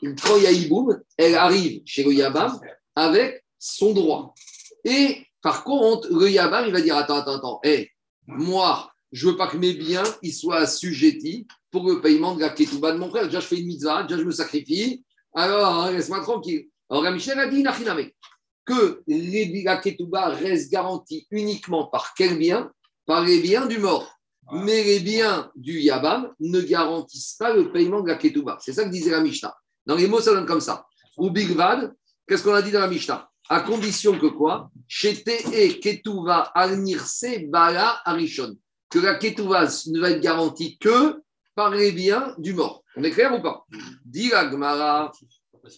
Quand 0.00 0.36
il 0.36 0.42
y 0.42 0.46
a 0.46 0.96
elle 1.16 1.34
arrive 1.34 1.82
chez 1.86 2.04
le 2.04 2.12
Yabam 2.12 2.58
avec 2.94 3.44
son 3.58 3.92
droit. 3.92 4.34
Et 4.84 5.26
par 5.42 5.64
contre, 5.64 6.08
le 6.12 6.30
Yabam, 6.30 6.66
il 6.66 6.72
va 6.72 6.80
dire 6.80 6.96
attends, 6.96 7.16
attends, 7.16 7.36
attends, 7.36 7.60
hé, 7.64 7.90
moi, 8.26 8.92
je 9.12 9.28
veux 9.28 9.36
pas 9.36 9.48
que 9.48 9.56
mes 9.56 9.72
biens 9.72 10.04
ils 10.22 10.34
soient 10.34 10.58
assujettis 10.58 11.46
pour 11.70 11.88
le 11.88 12.00
paiement 12.00 12.34
de 12.34 12.40
la 12.40 12.50
ketouba 12.50 12.92
de 12.92 12.98
mon 12.98 13.10
frère. 13.10 13.26
Déjà, 13.26 13.40
je 13.40 13.46
fais 13.46 13.58
une 13.58 13.66
mitzvah, 13.66 14.02
déjà, 14.02 14.18
je 14.18 14.24
me 14.24 14.30
sacrifie. 14.30 15.04
Alors, 15.34 15.82
hein, 15.82 15.92
laisse-moi 15.92 16.20
tranquille. 16.20 16.68
Alors, 16.88 17.02
la 17.02 17.10
Michel 17.10 17.38
a 17.38 17.46
dit 17.46 17.64
que 18.64 19.02
les, 19.06 19.62
la 19.62 19.76
ketouba 19.76 20.28
reste 20.30 20.70
garantie 20.70 21.26
uniquement 21.30 21.86
par 21.86 22.14
quel 22.16 22.38
bien? 22.38 22.70
Par 23.04 23.24
les 23.24 23.40
biens 23.40 23.66
du 23.66 23.78
mort. 23.78 24.10
Mais 24.52 24.82
les 24.84 25.00
biens 25.00 25.50
du 25.54 25.80
Yabam 25.80 26.32
ne 26.40 26.60
garantissent 26.60 27.36
pas 27.38 27.52
le 27.52 27.72
paiement 27.72 28.00
de 28.00 28.08
la 28.08 28.16
ketouba. 28.16 28.58
C'est 28.60 28.72
ça 28.72 28.84
que 28.84 28.90
disait 28.90 29.10
la 29.10 29.20
Mishnah. 29.20 29.54
Dans 29.84 29.96
les 29.96 30.08
mots, 30.08 30.20
ça 30.20 30.32
donne 30.32 30.46
comme 30.46 30.60
ça. 30.60 30.86
Ou 31.18 31.30
Bigvad, 31.30 31.94
qu'est-ce 32.26 32.42
qu'on 32.42 32.54
a 32.54 32.62
dit 32.62 32.70
dans 32.70 32.80
la 32.80 32.88
Mishnah? 32.88 33.28
À 33.48 33.60
condition 33.60 34.18
que 34.18 34.26
quoi? 34.26 34.70
Chete 34.88 35.28
et 35.52 35.78
ketouva 35.78 36.50
al-nirse 36.54 37.44
bala 37.48 38.00
arishon. 38.04 38.56
Que 38.88 38.98
la 38.98 39.14
ketouva 39.16 39.66
ne 39.86 40.00
va 40.00 40.10
être 40.10 40.20
garantie 40.20 40.78
que 40.78 41.22
par 41.54 41.70
les 41.70 41.92
biens 41.92 42.34
du 42.38 42.54
mort. 42.54 42.82
On 42.96 43.02
est 43.02 43.10
clair 43.10 43.34
ou 43.34 43.42
pas? 43.42 43.64
Dit 44.04 44.28
la 44.28 44.50
Gemara, 44.50 45.10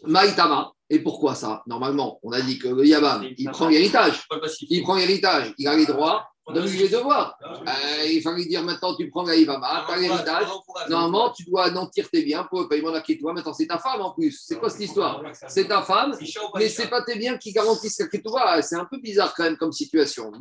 Maïtama. 0.04 0.72
Et 0.90 1.00
pourquoi 1.00 1.34
ça? 1.34 1.62
Normalement, 1.66 2.18
on 2.22 2.32
a 2.32 2.40
dit 2.40 2.58
que 2.58 2.68
le 2.68 2.86
Yabam, 2.86 3.26
il 3.36 3.50
prend 3.50 3.68
l'héritage. 3.68 4.26
Il 4.70 4.82
prend 4.82 4.94
l'héritage, 4.94 5.52
il 5.58 5.68
a 5.68 5.76
les 5.76 5.84
droits, 5.84 6.26
donne-lui 6.52 6.78
les 6.78 6.88
devoirs. 6.88 7.38
Euh, 7.42 8.04
il 8.06 8.22
fallait 8.22 8.44
dire 8.44 8.62
maintenant, 8.62 8.94
tu 8.94 9.08
prends 9.10 9.22
la 9.24 9.36
Yabama, 9.36 9.84
tu 9.86 9.94
as 9.94 9.96
l'héritage. 9.96 10.46
Normalement, 10.88 11.30
tu 11.30 11.44
dois 11.44 11.70
nantir 11.70 12.08
tes 12.10 12.22
biens 12.22 12.44
pour 12.44 12.60
le 12.60 12.68
paiement 12.68 12.88
de 12.90 12.94
la 12.96 13.00
ketouba. 13.02 13.32
Maintenant, 13.32 13.52
c'est 13.52 13.66
ta 13.66 13.78
femme 13.78 14.00
en 14.00 14.12
plus. 14.12 14.42
C'est 14.46 14.58
quoi 14.58 14.70
cette 14.70 14.80
histoire 14.82 15.22
C'est 15.48 15.68
ta 15.68 15.82
femme, 15.82 16.16
mais 16.56 16.68
c'est 16.68 16.88
pas 16.88 17.02
tes 17.02 17.16
biens 17.16 17.36
qui 17.36 17.52
garantissent 17.52 18.00
la 18.00 18.08
ketouba. 18.08 18.62
C'est 18.62 18.76
un 18.76 18.84
peu 18.84 18.98
bizarre 18.98 19.34
quand 19.34 19.44
même 19.44 19.56
comme 19.56 19.72
situation. 19.72 20.32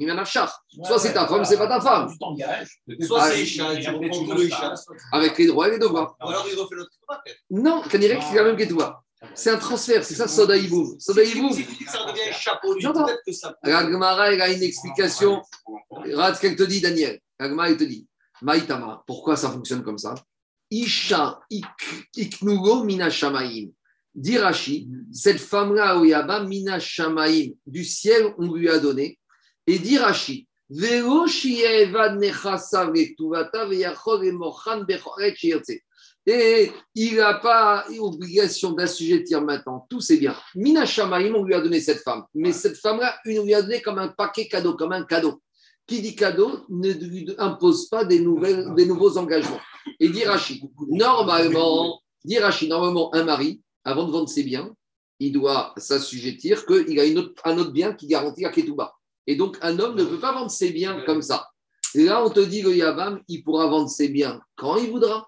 Soit 0.83 0.99
c'est 0.99 1.13
ta 1.13 1.27
femme, 1.27 1.45
c'est 1.45 1.57
pas 1.57 1.67
ta 1.67 1.81
femme. 1.81 2.09
Tu 2.11 2.17
t'engages. 2.17 2.81
Soit 3.01 3.19
Ah, 3.21 3.29
c'est 3.31 3.43
Isha, 3.43 3.75
tu 3.77 3.89
reprends 3.89 4.25
tout 4.25 4.33
le 4.33 4.45
Isha. 4.45 4.73
Avec 5.11 5.37
les 5.37 5.47
droits 5.47 5.67
et 5.67 5.71
les 5.71 5.79
devoirs. 5.79 6.15
Ou 6.23 6.29
alors 6.29 6.45
il 6.51 6.57
refait 6.59 6.75
l'autre 6.75 6.91
ketouba, 6.91 7.21
peut-être. 7.25 7.39
Non, 7.49 7.81
Kanirek, 7.81 8.21
c'est 8.23 8.35
la 8.35 8.43
même 8.43 8.55
ketouba. 8.57 9.03
C'est 9.33 9.49
un 9.49 9.57
transfert, 9.57 10.03
c'est 10.03 10.13
ça, 10.15 10.27
Soda 10.27 10.55
Iboum. 10.55 10.99
Soda 10.99 11.23
Iboum. 11.23 11.51
Gemara, 13.63 14.31
elle 14.31 14.41
a 14.41 14.49
une 14.51 14.63
explication. 14.63 15.41
Regarde 15.89 16.35
ce 16.35 16.41
qu'elle 16.41 16.55
te 16.55 16.63
dit, 16.63 16.81
Daniel. 16.81 17.19
La 17.39 17.49
Gemara, 17.49 17.69
elle 17.69 17.77
te 17.77 17.83
dit 17.83 18.07
Maïtama, 18.41 19.03
pourquoi 19.07 19.35
ça 19.35 19.49
fonctionne 19.49 19.83
comme 19.83 19.97
ça? 19.97 20.13
Isha 20.69 21.39
ik- 21.49 22.07
iknugo 22.15 22.83
mina 22.83 23.09
shamaim. 23.09 23.71
Dit 24.13 24.37
Rashi, 24.37 24.89
cette 25.11 25.39
femme-là, 25.39 25.97
Oyaba, 25.99 26.43
mina 26.43 26.79
shamaim, 26.79 27.53
du 27.65 27.83
ciel, 27.85 28.33
on 28.37 28.51
lui 28.53 28.69
a 28.69 28.77
donné. 28.79 29.19
Et 29.65 29.79
dit 29.79 29.97
Rashi, 29.97 30.47
shieva 31.27 32.15
nechasa 32.15 32.91
vetuvata 32.91 33.65
veyachol 33.65 34.25
emochan 34.25 34.83
bechoret 34.85 35.35
sheyotze. 35.35 35.81
Et 36.29 36.73
il 36.93 37.15
n'a 37.15 37.35
pas 37.35 37.85
obligation 37.99 38.73
d'assujettir 38.73 39.41
maintenant 39.41 39.87
tous 39.89 40.01
ses 40.01 40.17
biens. 40.17 40.35
Mina 40.55 40.85
Shamaim, 40.85 41.33
on 41.33 41.43
lui 41.43 41.53
a 41.53 41.61
donné 41.61 41.79
cette 41.79 41.99
femme. 42.03 42.25
Mais 42.35 42.51
cette 42.51 42.75
femme-là, 42.75 43.15
on 43.25 43.43
lui 43.45 43.53
a 43.53 43.61
donné 43.61 43.81
comme 43.81 43.97
un 43.97 44.09
paquet 44.09 44.49
cadeau, 44.49 44.73
comme 44.73 44.91
un 44.91 45.03
cadeau. 45.05 45.41
Qui 45.87 46.01
dit 46.01 46.17
cadeau 46.17 46.65
ne 46.67 46.91
lui 46.91 47.33
impose 47.37 47.87
pas 47.87 48.03
des, 48.03 48.19
nouvelles, 48.19 48.73
des 48.75 48.85
nouveaux 48.85 49.17
engagements. 49.17 49.61
Et 50.01 50.09
dit 50.09 50.25
Rachid, 50.25 50.61
normalement, 50.89 52.01
dit 52.25 52.37
Rachid, 52.39 52.67
normalement, 52.67 53.15
un 53.15 53.23
mari, 53.23 53.61
avant 53.85 54.05
de 54.05 54.11
vendre 54.11 54.27
ses 54.27 54.43
biens, 54.43 54.69
il 55.21 55.31
doit 55.31 55.73
s'assujettir 55.77 56.65
qu'il 56.65 56.99
a 56.99 57.05
une 57.05 57.19
autre- 57.19 57.41
un 57.45 57.57
autre 57.57 57.71
bien 57.71 57.93
qui 57.93 58.07
garantit 58.07 58.41
la 58.41 58.49
ketouba. 58.49 58.95
Et 59.27 59.37
donc, 59.37 59.57
un 59.61 59.79
homme 59.79 59.95
ne 59.95 60.03
peut 60.03 60.19
pas 60.19 60.33
vendre 60.33 60.51
ses 60.51 60.71
biens 60.71 61.01
comme 61.05 61.21
ça. 61.21 61.47
Et 61.95 62.03
là, 62.03 62.21
on 62.21 62.29
te 62.29 62.41
dit 62.41 62.61
le 62.61 62.75
Yavam, 62.75 63.21
il 63.29 63.41
pourra 63.43 63.67
vendre 63.67 63.89
ses 63.89 64.09
biens 64.09 64.41
quand 64.57 64.75
il 64.75 64.91
voudra, 64.91 65.25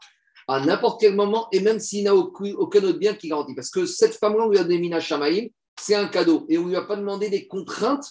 à 0.50 0.60
n'importe 0.60 1.00
quel 1.00 1.16
moment, 1.16 1.48
et 1.52 1.60
même 1.60 1.80
s'il 1.80 2.04
n'a 2.06 2.16
aucun, 2.16 2.54
autre 2.56 2.92
bien 2.94 3.14
qui 3.14 3.30
garantit. 3.30 3.54
Parce 3.54 3.70
que 3.70 3.86
cette 3.86 4.16
femme-là, 4.16 4.46
on 4.46 4.50
lui 4.50 4.58
a 4.58 4.64
donné 4.64 4.80
Mina 4.80 5.00
Shamaïm, 5.00 5.50
c'est 5.80 5.96
un 5.96 6.08
cadeau. 6.08 6.46
Et 6.50 6.58
on 6.58 6.64
ne 6.64 6.70
lui 6.70 6.76
a 6.76 6.82
pas 6.82 6.96
demandé 6.96 7.30
des 7.30 7.48
contraintes 7.48 8.10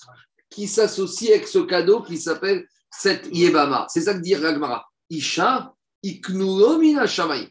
qui 0.49 0.69
s'associent 0.69 1.33
avec 1.33 1.49
ce 1.49 1.59
cadeau 1.59 2.01
qui 2.01 2.17
s'appelle 2.17 2.65
cette 2.91 3.29
Yebama. 3.35 3.87
C'est 3.91 4.03
ça 4.03 4.15
que 4.15 4.21
dit 4.21 4.37
Ragmara. 4.37 4.87
Isha, 5.11 5.75
iknulo 6.03 6.79
Mina 6.79 7.07
Shamaïm. 7.07 7.49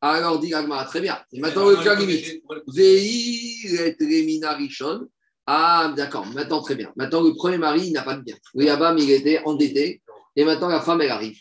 Alors, 0.00 0.38
dit 0.38 0.54
Ragmara, 0.54 0.84
très 0.84 1.00
bien. 1.00 1.18
Et 1.32 1.40
maintenant, 1.40 1.68
le 1.68 1.76
cas 1.76 1.96
limite. 1.96 2.42
Veil 2.68 3.66
et 3.66 3.96
Remina 4.00 4.54
Rishon. 4.54 5.08
Ah, 5.44 5.92
d'accord, 5.96 6.26
maintenant 6.26 6.62
très 6.62 6.76
bien. 6.76 6.92
Maintenant, 6.94 7.22
le 7.22 7.34
premier 7.34 7.58
mari, 7.58 7.88
il 7.88 7.92
n'a 7.92 8.02
pas 8.02 8.14
de 8.14 8.22
bien. 8.22 8.36
Le 8.54 8.64
Yabam, 8.64 8.96
il 8.96 9.10
était 9.10 9.42
endetté. 9.44 10.00
Et 10.36 10.44
maintenant, 10.44 10.68
la 10.68 10.80
femme, 10.80 11.02
elle 11.02 11.10
arrive. 11.10 11.36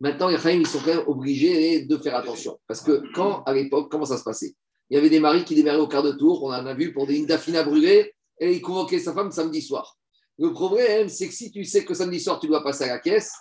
Maintenant, 0.00 0.28
les 0.28 0.38
Chaim, 0.38 0.58
ils 0.60 0.66
sont 0.66 0.80
quand 0.80 0.94
même 0.94 1.04
obligés 1.06 1.84
de 1.84 1.96
faire 1.98 2.16
attention. 2.16 2.58
Parce 2.66 2.80
que 2.80 3.02
quand, 3.14 3.42
à 3.44 3.54
l'époque, 3.54 3.90
comment 3.90 4.04
ça 4.04 4.18
se 4.18 4.24
passait? 4.24 4.54
Il 4.90 4.94
y 4.94 4.98
avait 4.98 5.10
des 5.10 5.20
maris 5.20 5.44
qui 5.44 5.54
démarraient 5.54 5.78
au 5.78 5.88
quart 5.88 6.02
de 6.02 6.12
tour, 6.12 6.42
on 6.42 6.48
en 6.48 6.66
a 6.66 6.74
vu 6.74 6.92
pour 6.92 7.06
des 7.06 7.22
indafines 7.22 7.56
à 7.56 7.62
brûler, 7.62 8.12
et 8.38 8.52
ils 8.52 8.60
convoquaient 8.60 8.98
sa 8.98 9.14
femme 9.14 9.30
samedi 9.30 9.62
soir. 9.62 9.96
Le 10.38 10.52
problème, 10.52 11.08
c'est 11.08 11.28
que 11.28 11.34
si 11.34 11.50
tu 11.50 11.64
sais 11.64 11.84
que 11.84 11.94
samedi 11.94 12.20
soir, 12.20 12.40
tu 12.40 12.48
dois 12.48 12.62
passer 12.62 12.84
à 12.84 12.88
la 12.88 12.98
caisse, 12.98 13.32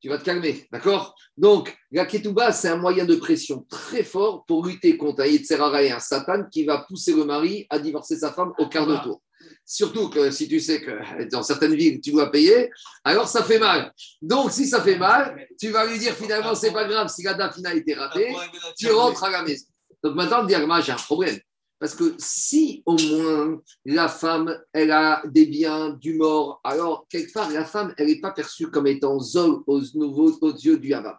tu 0.00 0.10
vas 0.10 0.18
te 0.18 0.24
calmer, 0.24 0.68
d'accord? 0.70 1.14
Donc, 1.38 1.74
la 1.90 2.04
ketouba, 2.04 2.52
c'est 2.52 2.68
un 2.68 2.76
moyen 2.76 3.06
de 3.06 3.16
pression 3.16 3.64
très 3.70 4.04
fort 4.04 4.44
pour 4.44 4.66
lutter 4.66 4.98
contre 4.98 5.22
un 5.22 5.26
Yetzerara 5.26 5.82
et 5.82 5.90
un 5.90 5.98
Satan 5.98 6.44
qui 6.50 6.66
va 6.66 6.84
pousser 6.86 7.14
le 7.14 7.24
mari 7.24 7.66
à 7.70 7.78
divorcer 7.78 8.18
sa 8.18 8.30
femme 8.30 8.52
au 8.58 8.68
quart 8.68 8.86
de 8.86 8.96
tour. 9.02 9.22
Surtout 9.66 10.10
que 10.10 10.30
si 10.30 10.46
tu 10.46 10.60
sais 10.60 10.82
que 10.82 11.24
dans 11.30 11.42
certaines 11.42 11.74
villes, 11.74 12.00
tu 12.00 12.12
dois 12.12 12.30
payer, 12.30 12.70
alors 13.02 13.28
ça 13.28 13.42
fait 13.42 13.58
mal. 13.58 13.92
Donc, 14.20 14.50
si 14.50 14.66
ça 14.66 14.82
fait 14.82 14.98
mal, 14.98 15.46
tu 15.58 15.70
vas 15.70 15.86
lui 15.86 15.98
dire 15.98 16.14
finalement, 16.14 16.54
c'est 16.54 16.72
pas 16.72 16.84
grave, 16.84 17.08
si 17.08 17.22
la 17.22 17.34
dafina 17.34 17.70
a 17.70 17.74
été 17.74 17.94
ratée, 17.94 18.34
tu 18.76 18.90
rentres 18.90 19.24
à 19.24 19.30
la 19.30 19.42
maison. 19.42 19.64
Donc 20.02 20.16
maintenant, 20.16 20.46
moi, 20.66 20.80
j'ai 20.80 20.92
un 20.92 20.96
problème. 20.96 21.38
Parce 21.78 21.94
que 21.94 22.14
si 22.18 22.82
au 22.86 22.96
moins 22.96 23.60
la 23.84 24.08
femme, 24.08 24.54
elle 24.72 24.90
a 24.90 25.22
des 25.26 25.46
biens 25.46 25.90
du 25.90 26.14
mort, 26.14 26.60
alors 26.62 27.06
quelque 27.08 27.32
part, 27.32 27.50
la 27.50 27.64
femme, 27.64 27.94
elle 27.96 28.06
n'est 28.06 28.20
pas 28.20 28.30
perçue 28.30 28.70
comme 28.70 28.86
étant 28.86 29.18
zol 29.18 29.62
aux, 29.66 29.80
nouveaux, 29.94 30.32
aux 30.40 30.52
yeux 30.52 30.78
du 30.78 30.88
Yabam. 30.88 31.16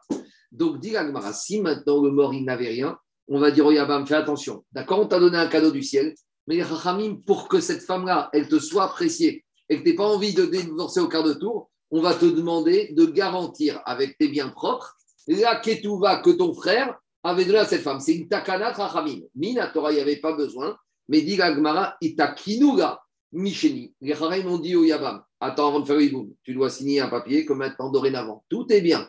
Donc, 0.51 0.79
dit 0.79 0.95
si 1.33 1.61
maintenant 1.61 2.01
le 2.01 2.11
mort, 2.11 2.33
il 2.33 2.45
n'avait 2.45 2.69
rien, 2.69 2.97
on 3.27 3.39
va 3.39 3.51
dire 3.51 3.65
au 3.65 3.71
Yabam, 3.71 4.07
fais 4.07 4.15
attention. 4.15 4.63
D'accord, 4.71 4.99
on 4.99 5.07
t'a 5.07 5.19
donné 5.19 5.37
un 5.37 5.47
cadeau 5.47 5.71
du 5.71 5.83
ciel, 5.83 6.15
mais 6.47 6.55
les 6.55 6.63
Chachamim, 6.63 7.15
pour 7.25 7.47
que 7.47 7.59
cette 7.59 7.81
femme-là, 7.81 8.29
elle 8.33 8.47
te 8.47 8.59
soit 8.59 8.83
appréciée 8.83 9.45
et 9.69 9.77
que 9.77 9.83
tu 9.83 9.89
n'aies 9.89 9.95
pas 9.95 10.07
envie 10.07 10.33
de 10.33 10.45
divorcer 10.45 10.99
au 10.99 11.07
quart 11.07 11.23
de 11.23 11.33
tour, 11.33 11.69
on 11.91 12.01
va 12.01 12.13
te 12.13 12.25
demander 12.25 12.93
de 12.93 13.05
garantir 13.05 13.81
avec 13.85 14.17
tes 14.17 14.27
biens 14.27 14.49
propres 14.49 14.95
la 15.27 15.59
ketouva 15.59 16.17
que 16.17 16.29
ton 16.31 16.53
frère 16.53 16.95
avait 17.23 17.45
donné 17.45 17.59
à 17.59 17.65
cette 17.65 17.81
femme. 17.81 17.99
C'est 17.99 18.13
une 18.13 18.27
takana 18.27 18.73
Chachamim. 18.73 19.21
Mina 19.33 19.67
Torah, 19.67 19.91
il 19.91 19.95
n'y 19.95 20.01
avait 20.01 20.17
pas 20.17 20.33
besoin, 20.33 20.77
mais 21.07 21.21
dit 21.21 21.35
l'Agmara, 21.35 21.95
itakinuga 22.01 23.01
micheni. 23.31 23.93
Les 24.01 24.13
Chachamim 24.13 24.47
ont 24.47 24.59
dit 24.59 24.75
au 24.75 24.83
Yabam, 24.83 25.23
attends, 25.39 25.69
avant 25.69 25.79
de 25.79 25.85
faire 25.85 25.97
tu 26.43 26.53
dois 26.53 26.69
signer 26.69 26.99
un 26.99 27.09
papier 27.09 27.45
comme 27.45 27.59
maintenant, 27.59 27.89
dorénavant. 27.89 28.43
Tout 28.49 28.71
est 28.71 28.81
bien. 28.81 29.07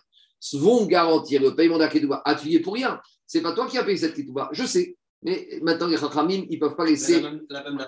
Vont 0.55 0.87
garantir 0.87 1.43
le 1.43 1.55
paiement 1.55 1.77
de 1.77 1.83
la 1.83 1.89
ketouba. 1.89 2.23
Ah, 2.25 2.35
tu 2.35 2.49
y 2.49 2.57
es 2.57 2.61
pour 2.61 2.75
rien. 2.75 3.01
C'est 3.27 3.43
pas 3.43 3.53
toi 3.53 3.67
qui 3.67 3.79
as 3.79 3.85
payé 3.85 3.97
cette 3.97 4.15
ketouba. 4.15 4.49
Je 4.53 4.65
sais. 4.65 4.97
Mais 5.27 5.59
maintenant, 5.61 5.89
les 5.89 5.97
Chachamim, 5.97 6.47
ils 6.49 6.55
ne 6.55 6.61
peuvent 6.61 6.77
pas 6.77 6.85
laisser. 6.85 7.21
La 7.21 7.31
même, 7.33 7.45
la 7.49 7.65
même 7.65 7.85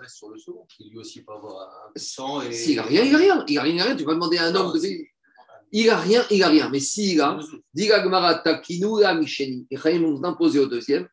reste 0.00 0.16
sur 0.16 0.28
le 0.28 0.36
second, 0.36 0.66
qui 0.76 0.90
lui 0.90 0.98
aussi 0.98 1.22
peut 1.22 1.32
avoir 1.32 1.70
un 1.86 1.92
sang 1.94 2.42
et. 2.42 2.50
S'il 2.50 2.74
n'a 2.74 2.82
rien, 2.82 3.04
il 3.04 3.12
n'a 3.12 3.18
rien. 3.18 3.44
Il 3.46 3.54
n'a 3.54 3.62
rien, 3.62 3.72
il 3.72 3.76
n'a 3.76 3.84
rien. 3.84 3.96
Tu 3.96 4.02
vas 4.02 4.14
demander 4.14 4.38
à 4.38 4.46
un 4.46 4.54
homme 4.56 4.72
de 4.72 4.88
Il 5.70 5.86
n'a 5.86 5.96
rien, 5.96 6.24
il 6.32 6.40
n'a 6.40 6.48
rien. 6.48 6.68
Mais 6.68 6.80
s'il 6.80 7.20
a, 7.20 7.38
dit 7.72 7.86
la 7.86 8.02
Gemara, 8.02 8.34
Takinu 8.34 9.02
la 9.02 9.14
Misheni. 9.14 9.68
Et 9.70 9.76
Chaim 9.76 10.02
ont 10.02 10.24
imposé 10.24 10.58
au 10.58 10.66
deuxième, 10.66 11.06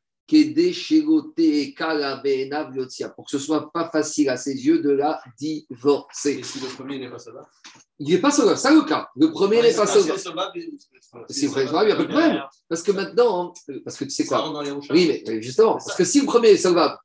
Pour 3.15 3.25
que 3.25 3.31
ce 3.31 3.39
soit 3.39 3.71
pas 3.71 3.89
facile 3.89 4.29
à 4.29 4.37
ses 4.37 4.53
yeux 4.53 4.79
de 4.81 4.89
la 4.91 5.21
divorcer. 5.39 6.37
Et 6.39 6.43
si 6.43 6.59
le 6.59 6.67
premier 6.67 6.99
n'est 6.99 7.09
pas 7.09 7.19
sauvable? 7.19 7.47
Il 7.99 8.09
n'est 8.09 8.19
pas 8.19 8.29
sauvable, 8.29 8.57
ça 8.57 8.71
le 8.71 8.81
cas. 8.83 9.07
Le 9.15 9.31
premier 9.31 9.61
n'est 9.61 9.73
pas 9.73 9.87
sauvable. 9.87 10.19
sauvable. 10.19 10.51
il- 10.55 10.77
C'est 11.29 11.47
vrai, 11.47 11.65
il 11.65 11.85
n'y 11.87 11.91
a 11.91 11.95
pas 11.95 12.03
de 12.03 12.07
problème. 12.09 12.43
Parce 12.69 12.83
que 12.83 12.91
maintenant, 12.91 13.53
parce 13.83 13.97
que 13.97 14.03
tu 14.03 14.09
sais 14.11 14.25
quoi? 14.25 14.39
Oui, 14.91 15.23
mais 15.27 15.41
justement, 15.41 15.73
parce 15.73 15.95
que 15.95 16.03
si 16.03 16.19
le 16.19 16.25
premier 16.25 16.49
est 16.49 16.57
sauvable, 16.57 16.97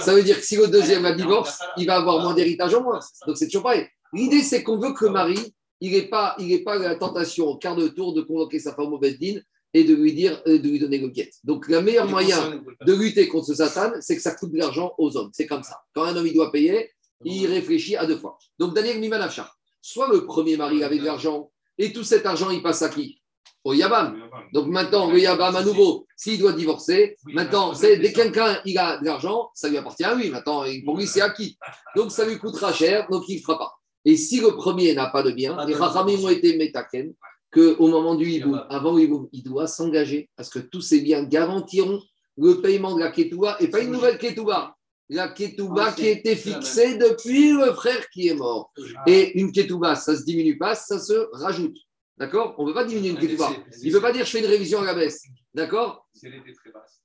ça 0.00 0.14
veut 0.14 0.22
dire 0.22 0.38
que 0.40 0.44
si 0.46 0.56
le 0.56 0.66
deuxième 0.66 1.04
a 1.04 1.12
divorce, 1.12 1.58
il 1.76 1.86
va 1.86 1.96
avoir 1.96 2.20
moins 2.22 2.34
d'héritage 2.34 2.74
en 2.74 2.82
moins. 2.82 2.98
Donc 3.26 3.36
c'est 3.36 3.46
toujours 3.46 3.62
pareil. 3.64 3.86
L'idée, 4.12 4.40
c'est 4.42 4.62
qu'on 4.64 4.78
veut 4.78 4.92
que 4.92 5.04
le 5.04 5.12
mari, 5.12 5.38
il 5.80 5.92
n'ait 5.92 6.08
pas, 6.08 6.34
il 6.38 6.64
pas 6.64 6.76
la 6.78 6.96
tentation 6.96 7.46
au 7.46 7.56
quart 7.56 7.76
de 7.76 7.88
tour 7.88 8.12
de 8.12 8.22
convoquer 8.22 8.58
sa 8.58 8.74
femme 8.74 8.92
au 8.92 8.98
Beddin 8.98 9.38
et 9.72 9.84
de 9.84 9.94
lui 9.94 10.12
dire, 10.12 10.42
euh, 10.46 10.58
de 10.58 10.68
lui 10.68 10.78
donner 10.78 10.98
le 10.98 11.08
guet. 11.08 11.30
Donc 11.44 11.68
le 11.68 11.80
meilleur 11.80 12.08
moyen 12.08 12.62
de 12.84 12.92
lutter 12.94 13.28
contre 13.28 13.46
ce 13.46 13.54
Satan, 13.54 13.92
c'est 14.00 14.16
que 14.16 14.22
ça 14.22 14.34
coûte 14.34 14.52
de 14.52 14.58
l'argent 14.58 14.92
aux 14.98 15.16
hommes. 15.16 15.30
C'est 15.32 15.46
comme 15.46 15.62
ça. 15.62 15.80
Quand 15.94 16.04
un 16.04 16.16
homme 16.16 16.26
il 16.26 16.34
doit 16.34 16.50
payer, 16.50 16.90
il 17.24 17.46
réfléchit 17.46 17.96
à 17.96 18.06
deux 18.06 18.16
fois. 18.16 18.38
Donc 18.58 18.74
Daniel 18.74 18.98
Mimanafchar, 18.98 19.56
soit 19.80 20.08
le 20.12 20.26
premier 20.26 20.56
mari 20.56 20.82
avait 20.82 20.98
de 20.98 21.04
l'argent 21.04 21.50
et 21.78 21.92
tout 21.92 22.04
cet 22.04 22.26
argent 22.26 22.50
il 22.50 22.62
passe 22.62 22.82
à 22.82 22.88
qui? 22.88 23.20
Au 23.62 23.74
Yabam. 23.74 24.18
Donc 24.54 24.68
maintenant, 24.68 25.10
le 25.10 25.18
Yabam 25.18 25.54
à 25.54 25.62
nouveau, 25.62 26.06
s'il 26.16 26.38
doit 26.38 26.54
divorcer, 26.54 27.16
maintenant, 27.26 27.72
dès 27.72 28.00
que 28.00 28.14
quelqu'un 28.14 28.58
il 28.64 28.78
a 28.78 28.98
de 28.98 29.04
l'argent, 29.04 29.50
ça 29.54 29.68
lui 29.68 29.76
appartient 29.76 30.04
à 30.04 30.14
lui. 30.14 30.30
Maintenant, 30.30 30.64
pour 30.84 30.96
lui, 30.96 31.06
c'est 31.06 31.20
acquis. 31.20 31.58
Donc 31.94 32.10
ça 32.10 32.24
lui 32.24 32.38
coûtera 32.38 32.72
cher, 32.72 33.06
donc 33.10 33.24
il 33.28 33.36
ne 33.36 33.40
fera 33.42 33.58
pas. 33.58 33.72
Et 34.06 34.16
si 34.16 34.40
le 34.40 34.56
premier 34.56 34.94
n'a 34.94 35.08
pas 35.08 35.22
de 35.22 35.30
bien, 35.30 35.62
les 35.66 35.74
Rachamim 35.74 36.24
ont 36.24 36.30
été 36.30 36.56
métaken, 36.56 37.12
qu'au 37.52 37.88
moment 37.88 38.14
du 38.14 38.28
hibou, 38.28 38.56
avant 38.68 38.92
le 38.92 39.02
hibou, 39.02 39.28
il 39.32 39.42
doit 39.42 39.66
s'engager 39.66 40.30
parce 40.36 40.50
que 40.50 40.58
tous 40.58 40.80
ces 40.80 41.00
biens 41.00 41.24
garantiront 41.24 42.00
le 42.36 42.60
paiement 42.60 42.94
de 42.94 43.00
la 43.00 43.10
ketouba 43.10 43.56
et 43.60 43.68
pas 43.68 43.80
une 43.80 43.90
nouvelle 43.90 44.18
ketouba. 44.18 44.76
La 45.08 45.28
ketouba 45.28 45.92
qui 45.92 46.06
était 46.06 46.36
fixée 46.36 46.96
depuis 46.96 47.52
le 47.52 47.72
frère 47.72 48.08
qui 48.10 48.28
est 48.28 48.34
mort. 48.34 48.72
Et 49.06 49.38
une 49.40 49.50
ketouba, 49.50 49.96
ça 49.96 50.12
ne 50.12 50.18
se 50.18 50.24
diminue 50.24 50.56
pas, 50.56 50.74
ça 50.74 51.00
se 51.00 51.28
rajoute. 51.32 51.76
D'accord? 52.16 52.54
On 52.58 52.64
ne 52.64 52.68
peut 52.68 52.74
pas 52.74 52.84
diminuer 52.84 53.10
une 53.10 53.18
ketouba. 53.18 53.50
Il 53.82 53.88
ne 53.88 53.96
peut 53.96 54.02
pas 54.02 54.12
dire 54.12 54.24
je 54.24 54.30
fais 54.30 54.40
une 54.40 54.46
révision 54.46 54.80
à 54.80 54.84
la 54.84 54.94
baisse. 54.94 55.24
D'accord? 55.52 56.06
Si 56.14 56.26
elle 56.26 56.34
était 56.34 56.52
très 56.52 56.70
basse. 56.70 57.00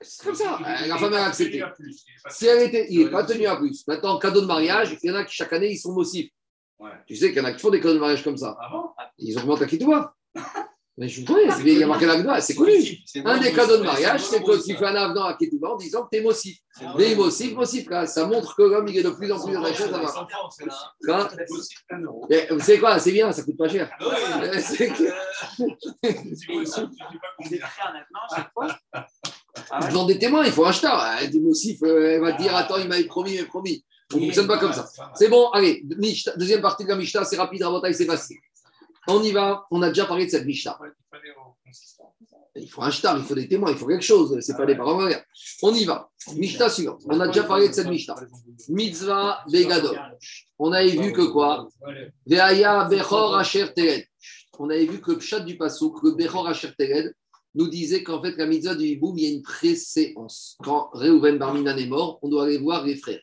C'est 0.00 0.24
comme 0.26 0.34
ça. 0.34 0.58
Euh, 0.60 0.86
La 0.86 0.98
femme 0.98 1.14
a 1.14 1.24
accepté. 1.24 1.62
Si 2.28 2.46
elle 2.46 2.68
était, 2.68 2.86
il 2.90 3.04
n'est 3.04 3.10
pas 3.10 3.24
tenu 3.24 3.46
à 3.46 3.56
plus. 3.56 3.86
Maintenant, 3.86 4.18
cadeau 4.18 4.42
de 4.42 4.46
mariage, 4.46 4.98
il 5.02 5.08
y 5.08 5.10
en 5.10 5.16
a 5.16 5.24
qui 5.24 5.34
chaque 5.34 5.52
année, 5.52 5.72
ils 5.72 5.78
sont 5.78 5.92
motifs. 5.92 6.30
Ouais. 6.78 6.90
Tu 7.06 7.16
sais 7.16 7.28
qu'il 7.28 7.38
y 7.38 7.40
en 7.40 7.44
a 7.44 7.52
qui 7.52 7.60
font 7.60 7.70
des 7.70 7.80
cadeaux 7.80 7.94
de 7.94 8.00
mariage 8.00 8.24
comme 8.24 8.36
ça. 8.36 8.56
Ah 8.60 8.68
bon? 8.70 8.90
Ils 9.18 9.38
augmentent 9.38 9.60
la 9.60 9.66
ketouba. 9.66 10.14
Mais 10.96 11.08
je 11.08 11.24
vous 11.26 11.36
il 11.66 11.78
y 11.78 11.82
a 11.82 11.88
marqué 11.88 12.06
là 12.06 12.40
c'est 12.40 12.54
connu. 12.54 12.72
Un 13.24 13.38
des 13.38 13.52
cadeaux 13.52 13.78
de 13.78 13.82
mariage, 13.82 14.22
c'est 14.22 14.40
que 14.40 14.64
tu 14.64 14.76
fais 14.76 14.86
un 14.86 14.94
avenant 14.94 15.24
à 15.24 15.34
ketouba 15.34 15.70
en 15.70 15.76
disant 15.76 16.04
que 16.04 16.10
tu 16.12 16.18
es 16.18 16.22
motif. 16.22 16.56
Motifs, 17.56 17.90
là, 17.90 18.06
ça 18.06 18.26
montre 18.26 18.54
que 18.54 18.62
l'homme, 18.62 18.86
il 18.86 18.98
est 18.98 19.02
de 19.02 19.10
plus 19.10 19.32
en 19.32 19.44
plus 19.44 19.54
voir. 19.56 19.66
Hein. 21.08 21.28
Mais 22.30 22.46
Vous 22.48 22.60
savez 22.60 22.78
quoi, 22.78 23.00
c'est 23.00 23.10
bien, 23.10 23.32
ça 23.32 23.42
coûte 23.42 23.56
pas 23.56 23.68
cher. 23.68 23.90
Ah 24.00 24.60
c'est 24.60 24.92
Devant 29.88 30.06
des 30.06 30.18
témoins, 30.18 30.44
il 30.44 30.52
faut 30.52 30.64
acheter. 30.64 30.88
Ah, 30.90 31.26
Des 31.26 31.40
motifs, 31.40 31.82
euh, 31.82 32.12
elle 32.12 32.20
va 32.20 32.32
te 32.34 32.42
dire 32.42 32.54
Attends, 32.54 32.78
il 32.78 32.86
m'avait 32.86 33.04
promis, 33.04 33.32
il 33.32 33.36
m'avait 33.36 33.48
promis. 33.48 33.84
On 34.12 34.18
ne 34.18 34.24
fonctionne 34.26 34.46
pas 34.46 34.58
comme 34.58 34.72
ça. 34.72 34.88
C'est 35.14 35.28
bon, 35.28 35.48
allez, 35.50 35.82
deuxième 36.36 36.60
partie 36.60 36.84
de 36.84 36.88
la 36.90 36.96
Mishnah, 36.96 37.24
c'est 37.24 37.36
rapide, 37.36 37.62
Rabotaï, 37.62 37.94
c'est 37.94 38.06
facile. 38.06 38.38
On 39.08 39.22
y 39.22 39.32
va, 39.32 39.66
on 39.70 39.82
a 39.82 39.88
déjà 39.88 40.04
parlé 40.04 40.26
de 40.26 40.30
cette 40.30 40.46
Mishnah. 40.46 40.78
Il 42.56 42.70
faut 42.70 42.82
un 42.82 42.90
shtar, 42.90 43.18
il 43.18 43.24
faut 43.24 43.34
des 43.34 43.48
témoins, 43.48 43.72
il 43.72 43.76
faut 43.76 43.86
quelque 43.86 44.04
chose, 44.04 44.38
c'est 44.40 44.56
pas 44.56 44.66
des 44.66 44.76
paroles. 44.76 45.14
On 45.62 45.74
y 45.74 45.84
va. 45.84 46.08
Mishnah 46.36 46.68
suivante. 46.68 47.02
On 47.06 47.18
a 47.18 47.26
déjà 47.26 47.42
parlé 47.42 47.68
de 47.68 47.72
cette 47.72 47.88
Mishnah. 47.88 48.14
Mitzvah 48.68 49.44
Begadol. 49.50 50.00
On 50.58 50.70
avait 50.70 50.90
vu 50.90 51.12
que 51.12 51.22
quoi 51.22 51.68
Veaya 52.26 52.84
Bechor 52.84 53.36
Asher 53.36 53.72
Tered. 53.74 54.06
On 54.58 54.70
avait 54.70 54.86
vu 54.86 55.00
que 55.00 55.10
le 55.12 55.18
pshat 55.18 55.40
du 55.40 55.56
Passouk, 55.56 56.02
le 56.04 56.12
Bechor 56.12 56.46
Asher 56.46 56.70
Tered, 56.78 57.12
nous 57.56 57.68
disait 57.68 58.02
qu'en 58.02 58.22
fait, 58.22 58.36
la 58.36 58.46
mitzvah 58.46 58.74
du 58.74 58.84
Hiboum, 58.84 59.18
il 59.18 59.24
y 59.24 59.26
a 59.26 59.34
une 59.34 59.42
préséance. 59.42 60.56
Quand 60.62 60.90
Reuven 60.92 61.38
Barminan 61.38 61.76
est 61.76 61.86
mort, 61.86 62.18
on 62.22 62.28
doit 62.28 62.44
aller 62.44 62.58
voir 62.58 62.84
les 62.84 62.96
frères. 62.96 63.22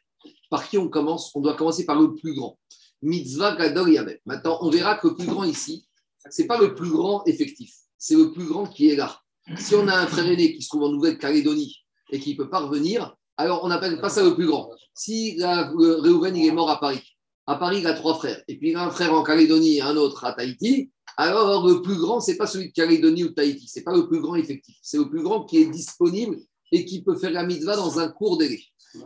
Par 0.52 0.70
qui 0.70 0.78
on 0.78 0.90
commence 0.90 1.32
On 1.34 1.40
doit 1.42 1.56
commencer 1.56 1.86
par 1.86 2.00
le 2.00 2.14
plus 2.14 2.36
grand. 2.36 2.60
Mitzvah 3.02 3.56
Gadol 3.56 3.94
Yabem. 3.94 4.18
Maintenant, 4.26 4.60
on 4.62 4.70
verra 4.70 4.96
que 4.98 5.08
le 5.08 5.16
plus 5.16 5.26
grand 5.26 5.46
ici, 5.46 5.88
c'est 6.30 6.46
pas 6.46 6.60
le 6.60 6.76
plus 6.76 6.92
grand 6.92 7.24
effectif, 7.26 7.74
c'est 7.98 8.16
le 8.16 8.32
plus 8.32 8.46
grand 8.46 8.68
qui 8.68 8.90
est 8.90 8.96
là. 8.96 9.18
Si 9.58 9.74
on 9.74 9.88
a 9.88 9.96
un 9.98 10.06
frère 10.06 10.28
aîné 10.28 10.54
qui 10.54 10.62
se 10.62 10.68
trouve 10.70 10.84
en 10.84 10.92
Nouvelle-Calédonie 10.92 11.78
et 12.12 12.20
qui 12.20 12.34
ne 12.34 12.38
peut 12.38 12.50
pas 12.50 12.60
revenir, 12.60 13.16
alors 13.38 13.64
on 13.64 13.70
n'appelle 13.70 14.00
pas 14.00 14.10
ça 14.10 14.24
le 14.24 14.36
plus 14.36 14.46
grand. 14.46 14.70
Si 14.94 15.36
la- 15.38 15.72
est 15.72 16.52
mort 16.52 16.70
à 16.70 16.80
Paris, 16.80 17.02
à 17.48 17.56
Paris 17.56 17.80
il 17.80 17.88
a 17.88 17.94
trois 17.94 18.16
frères, 18.16 18.44
et 18.48 18.58
puis 18.60 18.70
il 18.70 18.76
a 18.76 18.86
un 18.86 18.92
frère 18.92 19.14
en 19.14 19.24
Calédonie 19.24 19.78
et 19.78 19.82
un 19.82 19.98
autre 19.98 20.24
à 20.26 20.34
Tahiti, 20.34 20.92
alors 21.18 21.68
le 21.68 21.82
plus 21.82 21.96
grand, 21.98 22.20
c'est 22.20 22.38
pas 22.38 22.46
celui 22.46 22.68
de 22.68 22.74
Calédonie 22.74 23.24
ou 23.24 23.30
de 23.30 23.34
Tahiti, 23.34 23.68
c'est 23.68 23.84
pas 23.84 23.96
le 23.96 24.08
plus 24.08 24.20
grand 24.22 24.36
effectif, 24.36 24.76
c'est 24.84 24.98
le 24.98 25.10
plus 25.10 25.24
grand 25.24 25.46
qui 25.46 25.58
est 25.58 25.66
disponible 25.70 26.38
et 26.72 26.86
qui 26.86 27.02
peut 27.02 27.18
faire 27.18 27.32
la 27.32 27.46
mitzvah 27.46 27.78
dans 27.78 28.00
un 28.00 28.10
court 28.10 28.38
délai. 28.38 28.62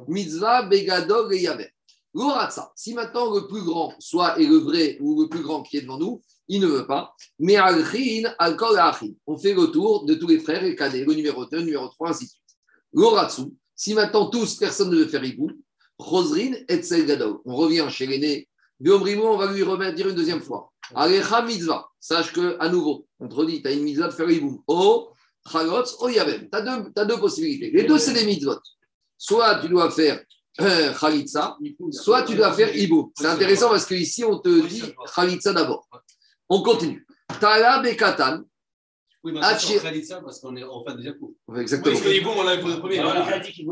Mitzvah, 0.07 0.63
Begadol 0.63 1.33
et 1.33 1.41
Yabem. 1.41 1.67
L'oratza, 2.13 2.71
si 2.75 2.93
maintenant 2.93 3.33
le 3.33 3.45
plus 3.45 3.63
grand, 3.63 3.93
soit 3.99 4.39
est 4.39 4.45
le 4.45 4.57
vrai 4.57 4.97
ou 5.01 5.21
le 5.21 5.27
plus 5.27 5.41
grand 5.41 5.63
qui 5.63 5.77
est 5.77 5.81
devant 5.81 5.97
nous, 5.97 6.21
il 6.47 6.61
ne 6.61 6.67
veut 6.67 6.87
pas. 6.87 7.13
Mais 7.39 7.57
al-Khin, 7.57 8.33
al-Kol. 8.39 8.79
On 9.27 9.37
fait 9.37 9.53
le 9.53 9.67
tour 9.67 10.05
de 10.05 10.13
tous 10.13 10.27
les 10.27 10.39
frères 10.39 10.63
et 10.63 10.75
cadets, 10.75 11.03
le 11.03 11.13
numéro 11.13 11.45
2, 11.45 11.57
le 11.57 11.63
numéro 11.63 11.89
3, 11.89 12.09
ainsi 12.11 12.25
de 12.25 12.29
suite. 12.29 12.41
L'oratsu, 12.93 13.41
si 13.75 13.93
maintenant 13.93 14.27
tous, 14.29 14.55
personne 14.55 14.89
ne 14.91 14.95
veut 14.95 15.07
faire 15.07 15.23
hibou, 15.23 15.51
Rosrin 15.97 16.53
et 16.69 17.05
Gadol. 17.05 17.39
On 17.45 17.55
revient 17.55 17.85
chez 17.89 18.07
l'aîné. 18.07 18.47
Biomrimo, 18.79 19.27
on 19.27 19.37
va 19.37 19.51
lui 19.51 19.63
remettre 19.63 20.05
une 20.05 20.15
deuxième 20.15 20.41
fois. 20.41 20.71
Alecha 20.93 21.41
mitzvah. 21.41 21.85
Sache 21.99 22.31
que, 22.31 22.57
à 22.59 22.69
nouveau, 22.69 23.07
on 23.19 23.27
te 23.27 23.35
redit, 23.35 23.61
tu 23.61 23.67
as 23.67 23.71
une 23.71 23.83
mitzvah 23.83 24.07
de 24.07 24.13
faire 24.13 24.29
hibou. 24.29 24.63
O, 24.67 25.09
chalotz, 25.51 25.95
o 25.99 26.07
yavem. 26.07 26.49
Tu 26.49 26.57
as 26.57 27.05
deux 27.05 27.19
possibilités. 27.19 27.71
Les 27.71 27.83
deux, 27.83 27.97
c'est 27.97 28.13
des 28.13 28.25
mitzvot. 28.25 28.59
Soit 29.27 29.59
tu 29.59 29.69
dois 29.69 29.89
faire 29.89 30.23
euh, 30.61 30.93
chalitza, 30.93 31.57
soit 31.89 32.21
tu 32.23 32.35
dois 32.35 32.53
faire 32.53 32.75
hibou. 32.75 33.11
C'est 33.17 33.25
intéressant 33.25 33.69
parce 33.69 33.87
qu'ici, 33.87 34.23
on 34.23 34.37
te 34.37 34.67
dit 34.67 34.83
chalitza 35.15 35.51
d'abord. 35.51 35.87
On 36.47 36.61
continue. 36.61 37.03
Tala 37.39 37.79
bekatan. 37.79 38.43
Oui, 39.23 39.31
mais 39.33 39.41
ça 40.03 40.21
parce 40.21 40.39
qu'on 40.39 40.55
est 40.55 40.63
en 40.63 40.83
fin 40.85 40.93
de 40.93 40.99
déjà 40.99 41.13
coup. 41.13 41.35
Exactement. 41.57 41.95
Parce 41.95 42.05
que 42.05 42.15
Iboum, 42.15 42.37
on 42.37 42.79
premier. 42.79 42.97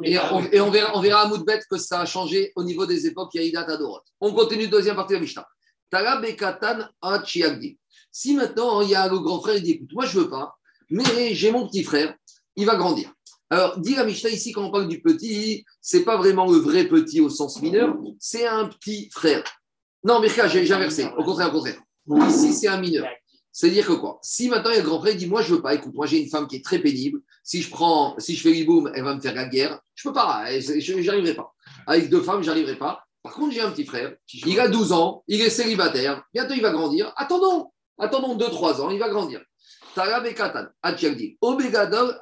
Et 0.05 0.17
on, 0.17 0.43
et 0.51 0.59
on 0.59 0.71
verra, 0.71 0.97
on 0.97 1.01
verra 1.01 1.21
à 1.21 1.27
Moudbet 1.27 1.59
que 1.69 1.77
ça 1.77 2.01
a 2.01 2.05
changé 2.07 2.51
au 2.55 2.63
niveau 2.63 2.87
des 2.87 3.05
époques 3.05 3.35
Yaïdat 3.35 3.67
Adorot. 3.67 4.01
On 4.19 4.33
continue, 4.33 4.67
deuxième 4.67 4.95
partie 4.95 5.13
de 5.13 5.17
la 5.17 5.21
Mishnah. 5.21 5.47
Tala 5.91 6.19
bekatan 6.19 6.87
achiagdi. 6.99 7.77
Si 8.11 8.35
maintenant 8.35 8.81
il 8.81 8.89
y 8.89 8.95
a 8.95 9.07
le 9.07 9.19
grand 9.19 9.39
frère, 9.39 9.57
il 9.57 9.61
dit 9.61 9.73
écoute, 9.73 9.93
moi 9.93 10.07
je 10.07 10.17
veux 10.17 10.29
pas, 10.31 10.55
mais 10.89 11.35
j'ai 11.35 11.51
mon 11.51 11.67
petit 11.67 11.83
frère, 11.83 12.15
il 12.55 12.65
va 12.65 12.75
grandir. 12.75 13.13
Alors, 13.53 13.77
dit 13.77 13.93
la 13.93 14.03
Mishnah 14.03 14.31
ici, 14.31 14.51
quand 14.51 14.63
on 14.63 14.71
parle 14.71 14.87
du 14.87 14.99
petit, 14.99 15.63
c'est 15.79 16.03
pas 16.03 16.17
vraiment 16.17 16.51
le 16.51 16.57
vrai 16.57 16.85
petit 16.85 17.21
au 17.21 17.29
sens 17.29 17.61
mineur, 17.61 17.95
c'est 18.17 18.47
un 18.47 18.65
petit 18.65 19.11
frère. 19.11 19.43
Non, 20.03 20.19
Mirka, 20.19 20.47
j'ai 20.47 20.71
inversé. 20.71 21.05
Au 21.19 21.23
contraire, 21.23 21.49
au 21.49 21.59
contraire. 21.59 21.79
Ici, 22.29 22.51
c'est 22.55 22.67
un 22.67 22.81
mineur. 22.81 23.05
C'est-à-dire 23.51 23.85
que 23.85 23.93
quoi? 23.93 24.17
Si 24.23 24.49
maintenant 24.49 24.71
il 24.71 24.77
y 24.77 24.79
a 24.79 24.81
le 24.81 24.87
grand 24.87 24.99
frère, 24.99 25.13
il 25.13 25.19
dit 25.19 25.27
Moi, 25.27 25.43
je 25.43 25.53
veux 25.53 25.61
pas, 25.61 25.75
écoute, 25.75 25.93
moi 25.93 26.07
j'ai 26.07 26.19
une 26.19 26.29
femme 26.29 26.47
qui 26.47 26.55
est 26.55 26.65
très 26.65 26.79
pénible. 26.79 27.19
Si 27.43 27.61
je 27.61 27.69
prends, 27.69 28.15
si 28.17 28.35
je 28.35 28.41
fais 28.41 28.49
l'eboom, 28.49 28.91
elle 28.95 29.03
va 29.03 29.13
me 29.13 29.21
faire 29.21 29.35
la 29.35 29.45
guerre. 29.45 29.79
Je 29.93 30.09
peux 30.09 30.13
pas, 30.15 30.45
j'arriverai 30.57 31.35
pas. 31.35 31.53
Avec 31.85 32.09
deux 32.09 32.23
femmes, 32.23 32.41
j'arriverai 32.41 32.79
pas. 32.79 33.03
Par 33.21 33.33
contre, 33.33 33.53
j'ai 33.53 33.61
un 33.61 33.69
petit 33.69 33.85
frère, 33.85 34.15
il 34.33 34.59
a 34.59 34.67
12 34.67 34.93
ans, 34.93 35.23
il 35.27 35.39
est 35.41 35.51
célibataire, 35.51 36.23
bientôt 36.33 36.55
il 36.55 36.61
va 36.63 36.71
grandir. 36.71 37.13
Attendons, 37.17 37.71
attendons 37.99 38.35
2-3 38.35 38.81
ans, 38.81 38.89
il 38.89 38.97
va 38.97 39.09
grandir. 39.09 39.41
Tarab 39.95 40.25
et 40.25 40.33
Katan, 40.33 40.67
Obegadol. 41.41 42.19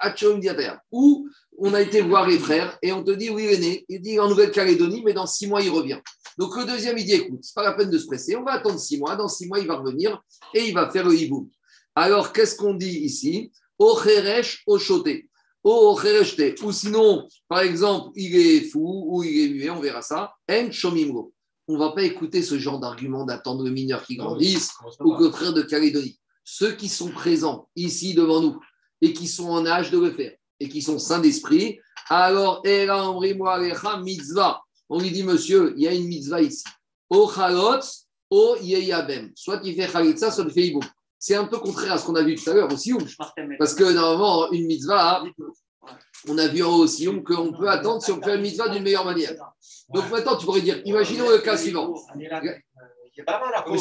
Où 0.92 1.28
on 1.58 1.74
a 1.74 1.82
été 1.82 2.02
voir 2.02 2.28
les 2.28 2.40
frères 2.40 2.78
et 2.82 2.92
on 2.92 3.04
te 3.04 3.12
dit 3.12 3.30
Oui, 3.30 3.46
il 3.46 3.54
est 3.54 3.60
né, 3.60 3.86
il 3.88 4.02
dit 4.02 4.20
en 4.20 4.28
Nouvelle-Calédonie, 4.30 5.04
mais 5.06 5.14
dans 5.14 5.26
6 5.28 5.48
mois, 5.48 5.62
il 5.62 5.70
revient. 5.70 6.00
Donc 6.38 6.56
le 6.58 6.66
deuxième, 6.66 6.98
il 6.98 7.06
dit 7.06 7.14
Écoute, 7.14 7.40
c'est 7.42 7.56
pas 7.56 7.64
la 7.64 7.74
peine 7.74 7.90
de 7.90 7.98
se 7.98 8.08
presser, 8.08 8.36
on 8.36 8.44
va 8.44 8.54
attendre 8.54 8.80
6 8.80 8.98
mois. 8.98 9.16
Dans 9.16 9.28
6 9.28 9.48
mois, 9.48 9.60
il 9.60 9.68
va 9.68 9.76
revenir 9.76 10.22
et 10.54 10.68
il 10.68 10.74
va 10.74 10.90
faire 10.90 11.06
le 11.06 11.16
hiboum. 11.16 11.50
Alors, 11.96 12.32
qu'est-ce 12.32 12.56
qu'on 12.56 12.74
dit 12.74 13.00
ici? 13.00 13.52
Ocheresh 13.78 14.64
Ochoté. 14.68 15.30
Ochereshte. 15.64 16.62
Ou 16.64 16.72
sinon, 16.72 17.28
par 17.48 17.62
exemple, 17.62 18.12
il 18.16 18.36
est 18.36 18.62
fou 18.62 19.06
ou 19.08 19.24
il 19.24 19.42
est 19.42 19.50
muet, 19.50 19.70
on 19.70 19.80
verra 19.80 20.02
ça. 20.02 20.34
En 20.50 20.72
Shomimro. 20.72 21.34
On 21.68 21.74
ne 21.74 21.80
va 21.80 21.92
pas 21.92 22.04
écouter 22.04 22.42
ce 22.42 22.58
genre 22.58 22.80
d'argument 22.80 23.26
d'attendre 23.26 23.64
le 23.64 23.72
mineur 23.72 24.04
qui 24.04 24.16
grandisse 24.16 24.72
ou 25.00 25.16
que 25.16 25.26
le 25.26 25.32
frère 25.32 25.54
de 25.54 25.62
Calédonie. 25.62 26.21
Ceux 26.54 26.74
qui 26.74 26.90
sont 26.90 27.08
présents 27.08 27.70
ici 27.78 28.14
devant 28.14 28.42
nous 28.42 28.60
et 29.00 29.14
qui 29.14 29.30
sont 29.30 29.48
en 29.48 29.66
âge 29.66 29.90
de 29.90 29.98
le 29.98 30.12
faire 30.12 30.34
et 30.60 30.68
qui 30.68 30.82
sont 30.82 31.00
saints 31.00 31.22
d'esprit, 31.22 31.80
alors, 32.10 32.62
mitzvah. 34.04 34.62
On 34.90 35.00
lui 35.00 35.12
dit, 35.12 35.24
monsieur, 35.24 35.74
il 35.78 35.84
y 35.84 35.88
a 35.88 35.94
une 35.94 36.08
mitzvah 36.08 36.42
ici. 36.42 36.66
O 37.10 37.32
chalotz, 37.34 38.06
o 38.30 38.58
yeyabem. 38.62 39.32
Soit 39.34 39.62
il 39.64 39.76
fait 39.76 39.88
chalitza, 39.88 40.30
soit 40.30 40.44
il 40.44 40.52
fait 40.52 40.68
hiboum. 40.68 40.84
C'est 41.18 41.36
un 41.36 41.46
peu 41.46 41.58
contraire 41.58 41.94
à 41.94 41.98
ce 41.98 42.06
qu'on 42.06 42.16
a 42.16 42.22
vu 42.22 42.36
tout 42.36 42.50
à 42.50 42.54
l'heure 42.54 42.70
au 42.70 42.76
sioum. 42.76 43.06
Parce 43.58 43.74
que 43.74 43.86
normalement, 43.86 44.52
une 44.52 44.66
mitzvah, 44.68 45.24
on 46.28 46.38
a 46.38 46.48
vu 46.50 46.64
en 46.64 46.70
haut 46.70 46.84
au 46.84 46.88
sioum 46.88 47.24
qu'on 47.24 47.54
peut 47.54 47.70
attendre 47.70 48.04
si 48.04 48.12
on 48.12 48.22
fait 48.22 48.36
une 48.36 48.42
mitzvah 48.42 48.68
d'une 48.68 48.84
meilleure 48.84 49.06
manière. 49.06 49.36
Donc 49.94 50.12
maintenant, 50.12 50.36
tu 50.36 50.46
pourrais 50.46 50.62
dire, 50.62 50.82
imaginons 50.84 51.30
le 51.30 51.38
cas 51.38 51.56
suivant. 51.56 51.96
Pas 53.26 53.40
mal 53.40 53.54
à 53.54 53.64
Mais 53.70 53.78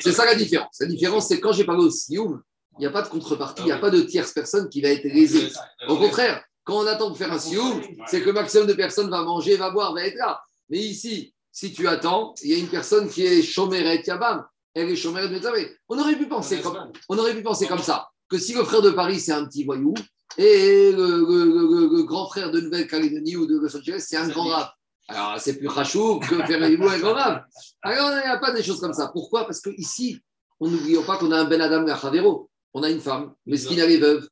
c'est- 0.00 0.12
ça 0.12 0.24
la 0.24 0.34
différence. 0.34 0.76
La 0.80 0.86
différence, 0.86 1.28
c'est 1.28 1.40
quand 1.40 1.52
j'ai 1.52 1.64
parlé 1.64 1.84
au 1.84 1.90
sioum, 1.90 2.42
il 2.78 2.80
n'y 2.80 2.86
a 2.86 2.90
pas 2.90 3.02
de 3.02 3.08
contrepartie, 3.08 3.62
il 3.62 3.66
n'y 3.66 3.72
a 3.72 3.78
pas 3.78 3.90
de 3.90 4.00
tierce 4.00 4.32
personne 4.32 4.68
qui 4.68 4.80
va 4.80 4.88
être 4.88 5.04
lésée. 5.04 5.48
Au 5.88 5.96
contraire, 5.96 6.42
quand 6.64 6.78
on 6.82 6.86
attend 6.86 7.08
pour 7.08 7.18
faire 7.18 7.32
un 7.32 7.38
sioum, 7.38 7.80
c'est 8.08 8.20
que 8.20 8.26
le 8.26 8.32
maximum 8.32 8.66
de 8.66 8.72
personnes 8.74 9.08
va 9.10 9.22
manger, 9.22 9.56
va 9.56 9.70
boire, 9.70 9.94
va 9.94 10.04
être 10.04 10.16
là. 10.16 10.40
Mais 10.68 10.78
ici, 10.78 11.32
si 11.52 11.72
tu 11.72 11.86
attends, 11.86 12.34
il 12.42 12.50
y 12.50 12.54
a 12.54 12.58
une 12.58 12.68
personne 12.68 13.08
qui 13.08 13.24
est 13.24 13.42
chomeret 13.42 14.02
Yabam, 14.06 14.44
elle 14.74 14.90
est 14.90 14.96
chomeret 14.96 15.28
Metzaveh. 15.28 15.76
On 15.88 15.98
aurait 15.98 16.16
pu 16.16 16.26
penser 16.28 16.60
comme, 16.60 16.92
on 17.08 17.16
aurait 17.18 17.34
pu 17.34 17.42
penser 17.42 17.66
comme 17.66 17.78
ça, 17.82 18.08
que 18.28 18.36
si 18.38 18.52
le 18.52 18.64
frère 18.64 18.82
de 18.82 18.90
Paris, 18.90 19.20
c'est 19.20 19.32
un 19.32 19.44
petit 19.46 19.64
voyou, 19.64 19.94
et 20.38 20.92
le, 20.92 20.96
le- 21.20 21.44
le- 21.44 21.96
le 21.96 22.02
grand 22.02 22.28
frère 22.28 22.50
de 22.50 22.60
Nouvelle-Calédonie 22.60 23.36
ou 23.36 23.46
de 23.46 23.56
Los 23.58 23.74
Angeles, 23.76 24.04
c'est 24.06 24.16
un 24.16 24.28
grand 24.28 24.48
rap. 24.48 24.72
Alors, 25.08 25.38
c'est 25.38 25.58
plus 25.58 25.68
rachou 25.68 26.18
que 26.18 26.42
faire 26.44 26.62
un 26.62 26.68
hibou 26.68 26.86
rap. 26.86 27.46
Alors, 27.82 28.10
il 28.10 28.26
n'y 28.26 28.32
a 28.32 28.38
pas 28.38 28.52
des 28.52 28.62
choses 28.62 28.80
comme 28.80 28.92
ça. 28.92 29.10
Pourquoi? 29.12 29.44
Parce 29.44 29.60
que 29.60 29.70
ici, 29.70 30.20
on 30.58 30.68
n'oublie 30.68 30.96
pas 31.06 31.16
qu'on 31.16 31.30
a 31.30 31.38
un 31.38 31.44
Ben 31.44 31.60
Adam 31.60 31.84
Gachavero. 31.84 32.50
On 32.74 32.82
a 32.82 32.90
une 32.90 33.00
femme, 33.00 33.32
mais 33.46 33.56
ce 33.56 33.68
qui 33.68 33.76
n'avait 33.76 33.98
veuve. 33.98 34.28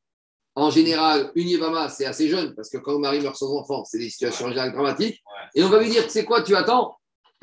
En 0.56 0.70
général, 0.70 1.32
une 1.34 1.48
Yevama, 1.48 1.88
c'est 1.88 2.06
assez 2.06 2.28
jeune, 2.28 2.54
parce 2.54 2.70
que 2.70 2.78
quand 2.78 2.92
le 2.92 2.98
mari 2.98 3.20
meurt 3.20 3.36
sans 3.36 3.52
enfant, 3.56 3.84
c'est 3.84 3.98
des 3.98 4.10
situations 4.10 4.48
général 4.48 4.72
dramatiques. 4.72 5.22
Et 5.54 5.64
on 5.64 5.68
va 5.68 5.80
lui 5.80 5.90
dire, 5.90 6.04
c'est 6.08 6.24
quoi, 6.24 6.42
tu 6.42 6.54
attends? 6.54 6.96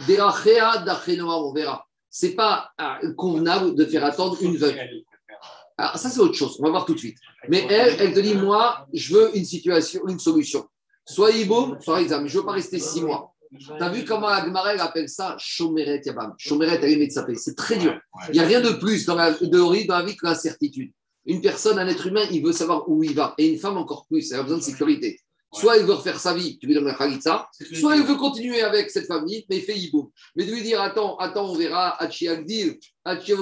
Derachea 0.07 0.79
dachenoa, 0.85 1.37
on 1.37 1.53
verra. 1.53 1.85
C'est 2.09 2.35
pas 2.35 2.71
ah, 2.77 2.99
convenable 3.17 3.75
de 3.75 3.85
faire 3.85 4.05
attendre 4.05 4.37
une 4.41 4.57
veuve. 4.57 4.77
Alors, 5.77 5.97
ça, 5.97 6.09
c'est 6.09 6.19
autre 6.19 6.35
chose. 6.35 6.57
On 6.59 6.63
va 6.63 6.69
voir 6.69 6.85
tout 6.85 6.93
de 6.93 6.99
suite. 6.99 7.17
Mais 7.49 7.65
elle, 7.69 7.95
elle 7.99 8.13
te 8.13 8.19
dit, 8.19 8.35
moi, 8.35 8.85
je 8.93 9.15
veux 9.15 9.35
une 9.35 9.45
situation, 9.45 10.01
une 10.07 10.19
solution. 10.19 10.67
Soit 11.11 11.31
Ibo, 11.31 11.75
soit 11.81 12.01
examen. 12.01 12.27
Je 12.27 12.35
ne 12.35 12.39
veux 12.39 12.45
pas 12.45 12.53
rester 12.53 12.79
six 12.79 13.01
mois. 13.01 13.33
Tu 13.59 13.83
as 13.83 13.89
vu 13.89 14.05
comment 14.05 14.27
Agmarel 14.27 14.79
appelle 14.79 15.09
ça 15.09 15.35
Chomeret 15.37 16.01
Yabam. 16.05 16.33
Chomeret 16.37 16.81
Alimet 16.81 17.09
C'est 17.09 17.55
très 17.55 17.77
dur. 17.77 17.99
Il 18.29 18.33
n'y 18.33 18.39
a 18.39 18.45
rien 18.45 18.61
de 18.61 18.69
plus 18.69 19.05
dans 19.05 19.15
la, 19.15 19.31
de 19.31 19.59
horrible 19.59 19.87
dans 19.87 19.99
la 19.99 20.05
vie 20.05 20.15
que 20.15 20.25
l'incertitude. 20.25 20.93
Une 21.25 21.41
personne, 21.41 21.77
un 21.77 21.87
être 21.87 22.07
humain, 22.07 22.25
il 22.31 22.43
veut 22.43 22.53
savoir 22.53 22.89
où 22.89 23.03
il 23.03 23.13
va. 23.13 23.35
Et 23.37 23.49
une 23.49 23.59
femme 23.59 23.77
encore 23.77 24.05
plus, 24.07 24.31
elle 24.31 24.39
a 24.39 24.43
besoin 24.43 24.59
de 24.59 24.63
sécurité. 24.63 25.19
Soit 25.53 25.77
il 25.77 25.85
veut 25.85 25.93
refaire 25.95 26.17
sa 26.17 26.33
vie, 26.33 26.57
tu 26.57 26.65
lui 26.65 26.73
donnes 26.73 26.85
la 26.85 26.93
khalitsa, 26.93 27.49
soit 27.73 27.97
il 27.97 28.03
veut 28.03 28.15
continuer 28.15 28.61
avec 28.61 28.89
cette 28.89 29.05
famille, 29.05 29.45
mais 29.49 29.57
il 29.57 29.63
fait 29.63 29.77
Ibo. 29.77 30.13
Mais 30.37 30.45
de 30.45 30.51
lui 30.51 30.61
dire, 30.61 30.79
attends, 30.79 31.17
attends, 31.17 31.51
on 31.51 31.55
verra, 31.55 32.01
Hachi 32.01 32.29
Agdil, 32.29 32.79
Hachi 33.03 33.33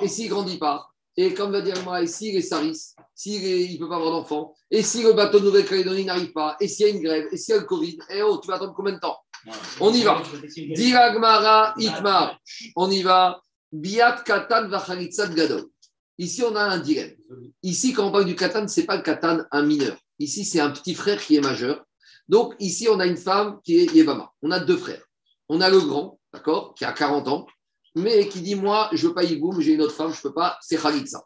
et 0.00 0.08
s'il 0.08 0.24
ne 0.24 0.30
grandit 0.30 0.58
pas, 0.58 0.88
et 1.16 1.34
comme 1.34 1.52
va 1.52 1.60
dire 1.60 1.82
moi, 1.84 2.02
et 2.02 2.06
s'il 2.06 2.36
est 2.36 2.42
Saris, 2.42 2.94
s'il 3.14 3.72
ne 3.74 3.78
peut 3.78 3.88
pas 3.88 3.96
avoir 3.96 4.12
d'enfant, 4.12 4.54
et 4.70 4.82
si 4.82 5.02
le 5.02 5.12
bateau 5.12 5.40
de 5.40 5.46
Nouvelle-Calédonie 5.46 6.04
n'arrive 6.04 6.32
pas, 6.32 6.56
et 6.60 6.68
s'il 6.68 6.86
y 6.86 6.90
a 6.90 6.92
une 6.92 7.02
grève, 7.02 7.26
et 7.30 7.36
s'il 7.36 7.54
y 7.54 7.58
a 7.58 7.60
le 7.60 7.66
Covid, 7.66 7.98
et 8.10 8.22
oh, 8.22 8.38
tu 8.38 8.48
vas 8.48 8.54
attendre 8.54 8.74
combien 8.74 8.94
de 8.94 8.98
temps 8.98 9.18
On 9.80 9.92
y 9.92 10.02
va. 10.02 10.22
Diragmara 10.74 11.74
Itmar. 11.78 12.38
On 12.76 12.90
y 12.90 13.02
va. 13.02 13.40
Biat 13.70 14.22
Katan 14.24 14.68
Vachalitzat 14.68 15.28
Gadol. 15.28 15.66
Ici, 16.18 16.42
on 16.42 16.54
a 16.54 16.62
un 16.62 16.78
dilemme. 16.78 17.14
Ici, 17.62 17.92
quand 17.92 18.06
on 18.06 18.12
parle 18.12 18.26
du 18.26 18.36
Katan, 18.36 18.68
ce 18.68 18.80
n'est 18.80 18.86
pas 18.86 18.96
le 18.96 19.02
Katan, 19.02 19.40
un 19.50 19.62
mineur. 19.62 19.96
Ici, 20.18 20.44
c'est 20.44 20.60
un 20.60 20.70
petit 20.70 20.94
frère 20.94 21.20
qui 21.22 21.36
est 21.36 21.40
majeur. 21.40 21.84
Donc, 22.28 22.54
ici, 22.60 22.88
on 22.88 23.00
a 23.00 23.06
une 23.06 23.16
femme 23.16 23.60
qui 23.64 23.78
est 23.78 23.92
Yevama. 23.92 24.30
On 24.42 24.50
a 24.50 24.60
deux 24.60 24.76
frères. 24.76 25.02
On 25.48 25.60
a 25.60 25.68
le 25.68 25.80
grand, 25.80 26.18
d'accord, 26.32 26.74
qui 26.74 26.84
a 26.84 26.92
40 26.92 27.28
ans, 27.28 27.46
mais 27.94 28.28
qui 28.28 28.40
dit 28.40 28.54
Moi, 28.54 28.88
je 28.92 29.08
veux 29.08 29.14
pas 29.14 29.24
Yiboum, 29.24 29.60
j'ai 29.60 29.74
une 29.74 29.82
autre 29.82 29.94
femme, 29.94 30.12
je 30.12 30.20
peux 30.20 30.32
pas, 30.32 30.58
c'est 30.60 30.80
Khalitsa. 30.80 31.24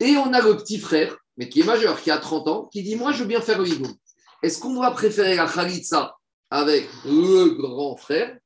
Et 0.00 0.16
on 0.16 0.32
a 0.32 0.40
le 0.40 0.56
petit 0.56 0.78
frère, 0.78 1.16
mais 1.36 1.48
qui 1.48 1.60
est 1.60 1.64
majeur, 1.64 2.00
qui 2.00 2.10
a 2.10 2.18
30 2.18 2.48
ans, 2.48 2.68
qui 2.72 2.82
dit 2.82 2.96
Moi, 2.96 3.12
je 3.12 3.20
veux 3.22 3.28
bien 3.28 3.40
faire 3.40 3.58
le. 3.58 3.66
Est-ce 4.42 4.58
qu'on 4.58 4.74
doit 4.74 4.90
préférer 4.92 5.34
la 5.34 5.46
Khalitsa 5.46 6.16
avec 6.50 6.88
le 7.04 7.50
grand 7.50 7.96
frère 7.96 8.36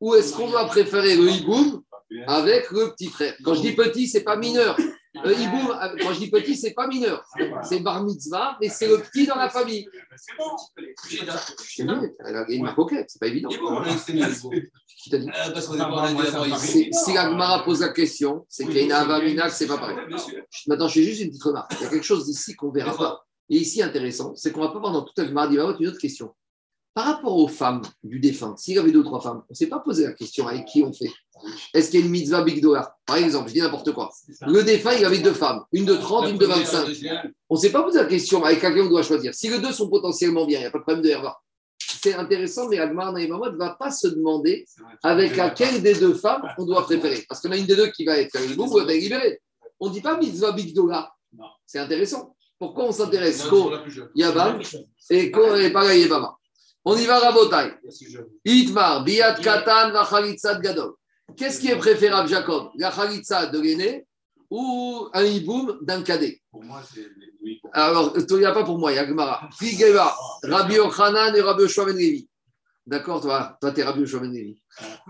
ou 0.00 0.14
est-ce 0.14 0.34
qu'on 0.34 0.50
doit 0.50 0.66
préférer 0.66 1.16
le 1.16 1.30
hiboum 1.30 1.80
avec 2.26 2.72
le 2.72 2.90
petit 2.90 3.08
frère? 3.08 3.36
Quand 3.44 3.54
je 3.54 3.60
dis 3.60 3.72
petit, 3.72 4.08
c'est 4.08 4.24
pas 4.24 4.36
mineur. 4.36 4.76
Euh, 5.14 5.28
euh, 5.28 5.96
quand 6.00 6.14
je 6.14 6.18
dis 6.20 6.30
petit, 6.30 6.56
c'est 6.56 6.72
pas 6.72 6.86
mineur. 6.86 7.22
C'est 7.62 7.80
bar 7.80 8.02
mitzvah, 8.02 8.56
mais 8.60 8.68
c'est 8.70 8.88
le 8.88 8.98
petit 8.98 9.26
dans 9.26 9.36
la 9.36 9.50
famille. 9.50 9.86
C'est 10.16 10.36
bon. 10.38 10.56
C'est 10.98 11.82
elle 11.82 12.36
a 12.36 12.44
une 12.48 12.72
coquette, 12.74 13.10
c'est 13.10 13.18
pas 13.18 13.26
évident. 13.26 13.50
Bon. 13.60 13.82
Qui 15.02 15.10
t'a 15.10 15.18
dit 15.18 15.28
Euh, 15.28 16.46
ici. 16.46 16.88
Si 16.92 17.12
la 17.12 17.30
Gemara 17.30 17.62
pose 17.64 17.80
la 17.80 17.90
question, 17.90 18.46
c'est 18.48 18.64
qu'il 18.64 18.76
y 18.76 18.80
a 18.80 18.84
une 18.84 18.92
avamina, 18.92 19.50
c'est 19.50 19.66
pas 19.66 19.76
pareil. 19.78 19.98
Maintenant, 20.66 20.88
je 20.88 20.94
fais 20.94 21.02
juste 21.02 21.20
une 21.20 21.28
petite 21.28 21.42
remarque. 21.42 21.72
Il 21.78 21.82
y 21.82 21.86
a 21.86 21.90
quelque 21.90 22.04
chose 22.06 22.24
d'ici 22.24 22.54
qu'on 22.54 22.68
ne 22.68 22.74
verra 22.74 22.96
pas. 22.96 23.26
Et 23.50 23.56
ici, 23.56 23.82
intéressant, 23.82 24.34
c'est 24.34 24.50
qu'on 24.50 24.60
va 24.60 24.68
pas 24.68 24.78
voir 24.78 24.92
dans 24.92 25.02
toute 25.02 25.18
la 25.18 25.26
Gemara 25.26 25.48
d'Ivarot 25.48 25.76
une 25.78 25.88
autre 25.88 25.98
question. 25.98 26.34
Par 26.94 27.06
rapport 27.06 27.36
aux 27.36 27.48
femmes 27.48 27.82
du 28.02 28.20
défunt, 28.20 28.54
s'il 28.56 28.74
y 28.74 28.78
avait 28.78 28.92
deux 28.92 29.00
ou 29.00 29.04
trois 29.04 29.20
femmes, 29.20 29.42
on 29.48 29.52
ne 29.52 29.54
s'est 29.54 29.68
pas 29.68 29.80
posé 29.80 30.04
la 30.04 30.12
question 30.12 30.46
avec 30.46 30.66
qui 30.66 30.82
on 30.82 30.92
fait. 30.92 31.10
Est-ce 31.74 31.90
qu'il 31.90 32.00
y 32.00 32.02
a 32.02 32.06
une 32.06 32.12
mitzvah 32.12 32.42
big 32.42 32.60
dollar 32.60 32.92
Par 33.06 33.16
exemple, 33.16 33.48
je 33.48 33.54
dis 33.54 33.60
n'importe 33.60 33.92
quoi. 33.92 34.10
Le 34.46 34.62
défunt, 34.62 34.92
il 34.92 35.04
avait 35.04 35.18
deux 35.18 35.32
femmes, 35.32 35.62
une 35.72 35.84
de 35.84 35.94
30, 35.94 36.30
une 36.30 36.38
de 36.38 36.46
25. 36.46 36.88
On 37.48 37.54
ne 37.54 37.60
s'est 37.60 37.70
pas 37.70 37.82
posé 37.82 37.98
la 37.98 38.06
question 38.06 38.44
avec 38.44 38.60
quelqu'un 38.60 38.82
on 38.82 38.88
doit 38.88 39.02
choisir. 39.02 39.34
Si 39.34 39.48
les 39.48 39.58
deux 39.58 39.72
sont 39.72 39.88
potentiellement 39.88 40.46
bien, 40.46 40.58
il 40.58 40.62
n'y 40.62 40.66
a 40.66 40.70
pas 40.70 40.78
de 40.78 40.84
problème 40.84 41.04
de 41.04 41.10
Herva. 41.10 41.36
C'est 42.02 42.14
intéressant, 42.14 42.68
mais 42.68 42.78
Agmar 42.78 43.12
Naïmamot 43.12 43.50
ne 43.50 43.56
va 43.56 43.76
pas 43.78 43.90
se 43.90 44.08
demander 44.08 44.64
avec 45.02 45.36
laquelle 45.36 45.82
des 45.82 45.94
deux 45.94 46.14
femmes 46.14 46.42
on 46.58 46.64
doit 46.64 46.82
préférer. 46.82 47.24
Parce 47.28 47.40
qu'on 47.40 47.50
a 47.52 47.56
une 47.56 47.66
des 47.66 47.76
deux 47.76 47.88
qui 47.88 48.04
va 48.04 48.18
être 48.18 48.36
ou 48.58 48.80
libérée. 48.88 49.40
On 49.78 49.88
ne 49.88 49.92
dit 49.92 50.00
pas 50.00 50.16
mitzvah 50.16 50.52
big 50.52 50.74
dollar. 50.74 51.16
C'est 51.66 51.78
intéressant. 51.78 52.34
Pourquoi 52.58 52.84
on 52.84 52.92
s'intéresse. 52.92 53.44
Yabam 54.14 54.60
et 55.10 55.30
pareil 55.72 56.02
Yabama 56.02 56.36
On 56.84 56.96
y 56.96 57.04
va, 57.06 57.18
Rabotai. 57.18 57.74
Itmar, 58.44 59.04
Biat 59.04 59.34
Katan, 59.34 59.88
de 59.90 60.60
Gadol. 60.60 60.92
Qu'est-ce 61.36 61.60
qui 61.60 61.68
est 61.68 61.76
préférable, 61.76 62.28
Jacob? 62.28 62.70
La 62.76 62.90
Khalitsa 62.90 63.46
de 63.46 63.60
l'aîné 63.60 64.06
ou 64.50 65.08
un 65.14 65.24
hiboum 65.24 65.78
d'un 65.82 66.02
cadet? 66.02 66.40
Pour 66.50 66.62
moi, 66.62 66.82
c'est 66.92 67.06
oui. 67.42 67.58
pour- 67.62 67.70
Alors, 67.72 68.14
il 68.16 68.36
n'y 68.36 68.44
a 68.44 68.52
pas 68.52 68.64
pour 68.64 68.78
moi, 68.78 68.92
il 68.92 68.96
y 68.96 68.98
a 68.98 69.06
Gemara. 69.06 69.48
Figeva, 69.58 70.14
Rabbi 70.42 70.74
Yochanan 70.74 71.34
et 71.34 71.40
Rabbi 71.40 71.62
Yoshua 71.62 71.86
Levi. 71.86 72.28
D'accord, 72.86 73.20
toi, 73.22 73.56
toi, 73.60 73.72
t'es 73.72 73.82
Rabbi 73.82 74.00
Yoshua 74.00 74.20
Levi. 74.22 74.60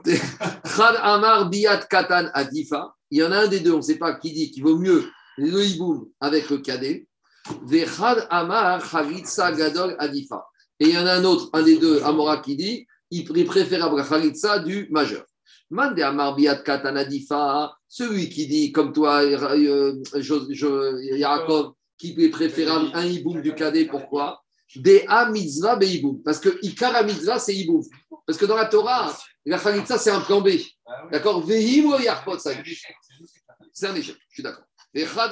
Chad 0.06 0.96
Amar 1.02 1.48
Biat 1.48 1.78
Katan 1.86 2.30
Adifa. 2.34 2.94
Il 3.10 3.18
y 3.18 3.24
en 3.24 3.32
a 3.32 3.38
un 3.40 3.48
des 3.48 3.60
deux, 3.60 3.72
on 3.72 3.78
ne 3.78 3.82
sait 3.82 3.96
pas 3.98 4.14
qui 4.14 4.32
dit 4.32 4.50
qu'il 4.50 4.62
vaut 4.62 4.76
mieux 4.78 5.10
le 5.38 5.64
hiboum 5.64 6.08
avec 6.20 6.48
le 6.50 6.58
cadet. 6.58 7.08
Vechad 7.66 8.26
Amar 8.30 8.88
Khalitsa 8.88 9.52
Gadol 9.52 9.96
Adifa. 9.98 10.46
Et 10.78 10.86
il 10.88 10.94
y 10.94 10.98
en 10.98 11.06
a 11.06 11.14
un 11.14 11.24
autre, 11.24 11.50
un 11.52 11.62
des 11.62 11.78
deux, 11.78 12.02
Amora, 12.02 12.38
qui 12.38 12.56
dit 12.56 12.86
il 13.10 13.24
préférable 13.44 13.96
la 13.96 14.04
Khalitsa 14.04 14.60
du 14.60 14.88
majeur. 14.90 15.24
Mande 15.72 16.00
Amar 16.00 16.36
Biat 16.36 16.56
Katan 16.56 16.96
Adifa. 16.96 17.74
Celui 17.88 18.28
qui 18.28 18.46
dit, 18.46 18.72
comme 18.72 18.92
toi, 18.92 19.22
euh, 19.22 20.02
Yaakov, 21.16 21.72
qui 21.96 22.14
est 22.18 22.28
préférable 22.28 22.90
un 22.92 23.06
hiboum 23.06 23.40
du 23.40 23.54
cadet, 23.54 23.86
pourquoi? 23.86 24.42
Des 24.76 25.06
mitzvah 25.30 25.76
be 25.76 25.84
hiboum. 25.84 26.22
Parce 26.22 26.38
que 26.40 26.58
Ikara 26.62 27.02
mitzvah, 27.04 27.38
c'est 27.38 27.54
hiboum. 27.54 27.82
Parce 28.26 28.38
que 28.38 28.44
dans 28.44 28.56
la 28.56 28.66
Torah, 28.66 29.16
la 29.46 29.58
Khalitsa, 29.58 29.96
c'est 29.96 30.10
un 30.10 30.20
plan 30.20 30.42
B. 30.42 30.50
D'accord? 31.10 31.44
Vehim 31.44 31.86
ou 31.86 31.98
yarpot, 31.98 32.38
ça 32.38 32.50
C'est 33.72 33.86
un 33.86 33.94
échec, 33.94 34.16
je 34.28 34.34
suis 34.34 34.42
d'accord. 34.42 34.64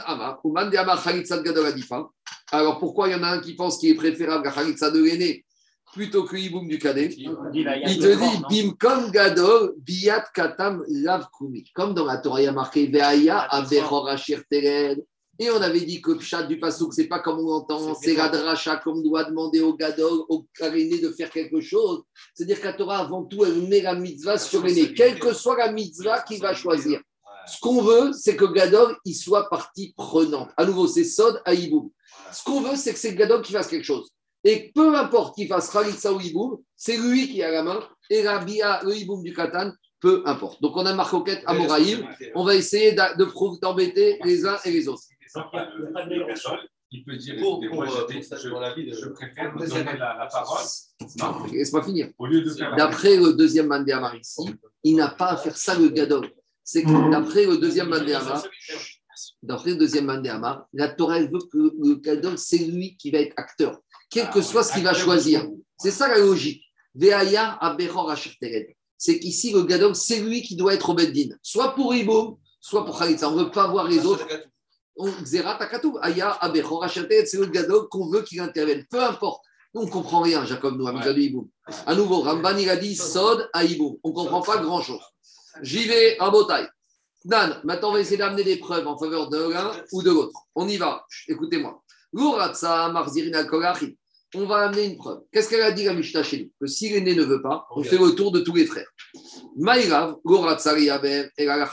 Amar, 0.07 0.41
ou 0.43 0.57
Amar 0.57 1.05
Khalitsa 1.05 1.37
de 1.37 1.43
Gadol 1.43 1.67
Adifa. 1.67 2.09
Alors 2.51 2.79
pourquoi 2.79 3.09
il 3.09 3.13
y 3.13 3.15
en 3.15 3.23
a 3.23 3.29
un 3.29 3.41
qui 3.41 3.55
pense 3.55 3.79
qu'il 3.79 3.91
est 3.91 3.95
préférable 3.95 4.45
la 4.47 4.53
Khalitsa 4.53 4.91
de 4.91 5.03
l'aîné? 5.03 5.45
Plutôt 5.93 6.25
que 6.25 6.37
hiboum 6.37 6.69
du 6.69 6.79
cadet 6.79 7.11
Il 7.17 7.99
te 7.99 8.15
dit 8.17 8.43
Bimkom 8.49 9.11
Gadol, 9.11 9.75
Biat 9.79 10.27
Katam 10.35 10.85
Lav 10.89 11.27
Kumi. 11.37 11.65
Comme 11.75 11.95
dans 11.95 12.05
la 12.05 12.19
Torah, 12.19 12.41
il 12.41 12.45
y 12.45 12.49
a 12.49 12.53
marqué 12.53 12.87
Veaya 12.87 13.39
Averor 13.39 14.09
Asher 14.09 14.41
Tered. 14.51 15.05
Et 15.39 15.51
on 15.51 15.63
avait 15.63 15.81
dit 15.81 16.03
que 16.03 16.11
le 16.11 16.21
chat 16.21 16.43
du 16.43 16.61
Passouk, 16.61 16.93
c'est 16.93 17.09
pas 17.09 17.21
comme 17.21 17.39
on 17.39 17.53
entend, 17.53 17.95
c'est 17.95 18.13
la 18.15 18.29
dracha 18.29 18.77
qu'on 18.77 19.01
doit 19.01 19.25
demander 19.25 19.61
au 19.61 19.75
Gadol, 19.75 20.21
au 20.29 20.47
Karéné 20.53 20.99
de 20.99 21.09
faire 21.13 21.31
quelque 21.31 21.63
chose. 21.63 22.03
C'est-à-dire 22.35 22.61
que 22.61 22.67
la 22.67 22.75
Torah, 22.75 22.99
avant 22.99 23.25
tout, 23.25 23.47
elle 23.47 23.67
met 23.67 23.81
la 23.81 23.95
mitzvah 23.95 24.37
sur 24.37 24.63
l'aîné, 24.63 24.93
quelle 24.93 25.19
que 25.19 25.33
soit 25.33 25.57
la 25.57 25.73
mitzvah 25.73 26.21
qu'il 26.21 26.41
va 26.41 26.53
choisir. 26.53 27.01
Ce 27.47 27.59
qu'on 27.59 27.81
veut, 27.81 28.13
c'est 28.13 28.37
que 28.37 28.45
Gadol, 28.45 28.95
il 29.07 29.15
soit 29.15 29.49
partie 29.49 29.95
prenante. 29.97 30.51
À 30.59 30.67
nouveau, 30.67 30.87
c'est 30.87 31.05
Sod 31.05 31.41
à 31.47 31.55
Iboum. 31.55 31.89
Ce 32.33 32.45
qu'on 32.45 32.61
veut, 32.61 32.77
c'est 32.77 32.93
que 32.93 32.99
c'est 32.99 33.15
Gadol 33.15 33.41
qui 33.41 33.53
fasse 33.53 33.69
quelque 33.69 33.87
chose. 33.87 34.11
Et 34.45 34.73
peu 34.75 34.97
importe 34.97 35.35
qu'il 35.35 35.49
fasse 35.49 35.71
Khalitsa 35.71 36.13
ou 36.13 36.21
Iboum, 36.21 36.59
c'est 36.77 36.97
lui 36.97 37.29
qui 37.29 37.43
a 37.43 37.51
la 37.51 37.63
main. 37.63 37.81
Et 38.09 38.23
la 38.23 38.39
Bia, 38.39 38.81
le 38.85 38.95
Iboum 38.97 39.23
du 39.23 39.35
Katan, 39.35 39.73
peu 40.01 40.23
importe. 40.27 40.61
Donc 40.63 40.77
on 40.77 40.87
a 40.87 40.95
Marcoquette 40.95 41.43
à 41.47 41.53
Moraïm. 41.55 42.07
On 42.35 42.45
va 42.45 42.55
essayer 42.55 42.93
d'a- 42.93 43.15
de 43.15 43.25
prouver, 43.25 43.59
d'embêter 43.61 44.19
les 44.25 44.47
uns 44.47 44.57
et 44.65 44.71
les 44.71 44.89
autres. 44.89 45.03
Il 46.93 47.05
peut 47.05 47.17
dire, 47.17 47.37
Pour- 47.39 47.61
moi, 47.63 47.71
pour, 47.71 47.87
je, 47.87 48.01
euh, 48.01 48.05
pour 48.29 48.39
je- 48.39 48.49
dans 48.49 48.59
la 48.61 48.75
vie 48.75 48.85
de- 48.91 48.97
je 48.97 49.09
préfère 49.11 49.53
vous 49.53 49.61
donner 49.65 49.85
la, 49.85 50.17
la 50.19 50.27
parole. 50.27 50.65
Non, 51.19 51.47
Laisse-moi 51.53 51.85
finir. 51.85 52.09
D'après 52.77 53.17
le 53.17 53.33
deuxième 53.35 53.69
Mandéamar 53.69 54.17
ici, 54.17 54.43
il 54.83 54.97
n'a 54.97 55.09
pas 55.11 55.29
à 55.29 55.37
faire 55.37 55.57
ça 55.57 55.79
le 55.79 55.89
Gadol. 55.91 56.29
C'est 56.65 56.83
que 56.83 57.11
d'après 57.13 57.47
le 57.47 57.59
deuxième 57.59 57.89
Mandéamar, 57.91 58.43
d'après 59.43 59.71
le 59.71 59.77
deuxième 59.77 60.07
Mandéamar, 60.07 60.67
la 60.73 60.89
Torah 60.89 61.21
veut 61.21 61.29
que 61.53 61.59
le 61.81 61.95
Gadol, 61.97 62.37
c'est 62.39 62.59
lui 62.59 62.97
qui 62.97 63.11
va 63.13 63.19
être 63.19 63.35
acteur, 63.37 63.79
quel 64.11 64.29
que 64.31 64.43
soit 64.43 64.65
ce 64.65 64.73
qu'il 64.75 64.85
va 64.85 64.93
choisir. 64.93 65.49
C'est 65.79 65.91
ça 65.91 66.09
la 66.09 66.19
logique. 66.19 66.63
C'est 68.99 69.19
qu'ici, 69.19 69.53
le 69.53 69.63
Gadol, 69.63 69.95
c'est 69.95 70.21
lui 70.21 70.43
qui 70.43 70.57
doit 70.57 70.75
être 70.75 70.91
au 70.91 70.95
Beddin, 70.95 71.35
soit 71.43 71.75
pour 71.75 71.95
Iboum, 71.95 72.37
soit 72.61 72.85
pour 72.85 72.99
Khalitsa. 72.99 73.31
On 73.31 73.37
ne 73.37 73.45
veut 73.45 73.51
pas 73.51 73.69
voir 73.69 73.89
les 73.89 74.05
autres. 74.05 74.27
Takatou, 74.99 75.99
Aya 76.03 76.39
c'est 76.43 77.39
le 77.39 77.47
Gadol 77.47 77.89
qu'on 77.89 78.11
veut 78.11 78.23
qu'il 78.23 78.41
intervienne. 78.41 78.85
Peu 78.91 79.03
importe. 79.03 79.43
Nous, 79.73 79.83
on 79.83 79.87
ne 79.87 79.91
comprend 79.91 80.21
rien, 80.21 80.45
Jacob, 80.45 80.85
avec 80.85 81.07
Ouais. 81.07 81.33
À 81.87 81.95
nouveau, 81.95 82.23
Ramban, 82.23 82.57
il 82.59 82.69
a 82.69 82.77
dit 82.77 82.97
Sod 82.97 83.49
à 83.53 83.65
Iboum. 83.65 83.97
On 84.03 84.09
ne 84.09 84.15
comprend 84.15 84.43
pas 84.43 84.59
grand-chose. 84.59 85.01
J'y 85.63 85.87
vais 85.87 86.19
à 86.19 86.29
Botaï. 86.31 86.69
Dan, 87.25 87.61
maintenant 87.65 87.91
on 87.91 87.93
va 87.93 88.01
essayer 88.01 88.17
d'amener 88.17 88.45
des 88.45 88.57
preuves 88.57 88.87
en 88.87 88.97
faveur 88.97 89.29
de 89.29 89.51
l'un 89.51 89.73
ou 89.93 90.03
de 90.03 90.11
l'autre. 90.11 90.33
On 90.55 90.67
y 90.67 90.79
va. 90.79 91.07
Écoutez-moi. 91.29 91.83
L'Uratsa, 92.13 92.89
Marzirina 92.89 93.45
Kolachim. 93.45 93.93
On 94.35 94.47
va 94.47 94.59
amener 94.59 94.85
une 94.85 94.97
preuve. 94.97 95.23
Qu'est-ce 95.33 95.49
qu'elle 95.51 95.63
a 95.63 95.73
dit 95.73 95.85
la 95.85 95.93
Mishnah 95.93 96.23
chez 96.23 96.45
nous? 96.45 96.51
Que 96.61 96.67
si 96.67 96.89
l'aîné 96.89 97.15
ne 97.15 97.25
veut 97.25 97.43
pas, 97.43 97.67
on 97.75 97.83
fait 97.83 97.99
le 97.99 98.15
tour 98.15 98.31
de 98.31 98.41
tous 98.41 98.55
les 98.55 98.65
frères. 98.65 98.87
Maïrav, 99.57 100.17
L'Uratsa, 100.25 100.73
Riabem, 100.73 101.29
et 101.37 101.47
la. 101.47 101.69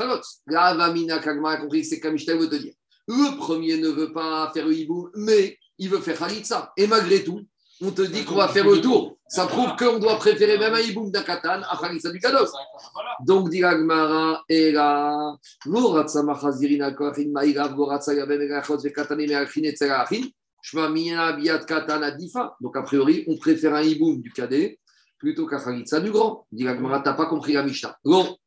La 0.48 0.64
Avamina 0.64 1.20
Kagma 1.20 1.52
a 1.52 1.58
compris 1.58 1.82
que 1.82 1.88
c'est 1.88 2.00
que 2.00 2.08
la 2.08 2.14
Mishnah 2.14 2.36
veut 2.36 2.50
te 2.50 2.56
dire. 2.56 2.74
Le 3.08 3.38
premier 3.38 3.78
ne 3.78 3.90
veut 3.90 4.12
pas 4.12 4.50
faire 4.54 4.66
le 4.66 4.74
hibou, 4.74 5.10
mais 5.16 5.58
il 5.78 5.90
veut 5.90 6.00
faire 6.00 6.18
Khalitsa. 6.18 6.74
Et 6.76 6.88
malgré 6.88 7.24
tout, 7.24 7.42
on 7.80 7.92
te 7.92 8.02
dit 8.02 8.26
qu'on 8.26 8.36
va 8.36 8.48
faire 8.48 8.68
le 8.68 8.82
tour. 8.82 9.18
Ça 9.28 9.46
prouve 9.46 9.76
qu'on 9.78 10.00
doit 10.00 10.18
préférer 10.18 10.58
même 10.58 10.74
un 10.74 10.80
hiboum 10.80 11.12
d'un 11.12 11.22
katan 11.22 11.62
à 11.70 11.78
Khalitsa 11.80 12.10
du 12.12 12.20
Kados. 12.20 12.52
Donc, 13.24 13.50
dit 13.50 13.64
Agmara, 13.64 14.44
et 14.50 14.72
là, 14.72 15.36
Loratsa 15.66 16.24
Machazirina 16.24 16.92
Koachin 16.92 17.30
Maïrav, 17.32 17.76
Vekatane 18.84 19.18
Meachin 19.28 19.64
et 19.64 19.74
Tserachin, 19.74 20.22
Shma 20.22 20.26
Mina 20.26 20.26
Biat 20.26 20.26
Katan 20.26 20.34
Adifa. 20.34 20.37
Donc, 22.62 22.78
a 22.78 22.82
priori, 22.84 23.24
on 23.28 23.38
préfère 23.38 23.76
un 23.76 23.82
hiboum 23.82 24.22
du 24.22 24.32
cadet 24.32 24.80
plutôt 25.18 25.48
qu'un 25.48 25.60
Khalitsa 25.60 26.00
du 26.00 26.12
grand. 26.12 26.46
Dit 26.52 26.68
Agmara, 26.68 27.00
t'as 27.00 27.14
pas 27.14 27.26
compris 27.26 27.54
la 27.54 27.64
Mishnah. 27.64 27.98
Non. 28.06 28.38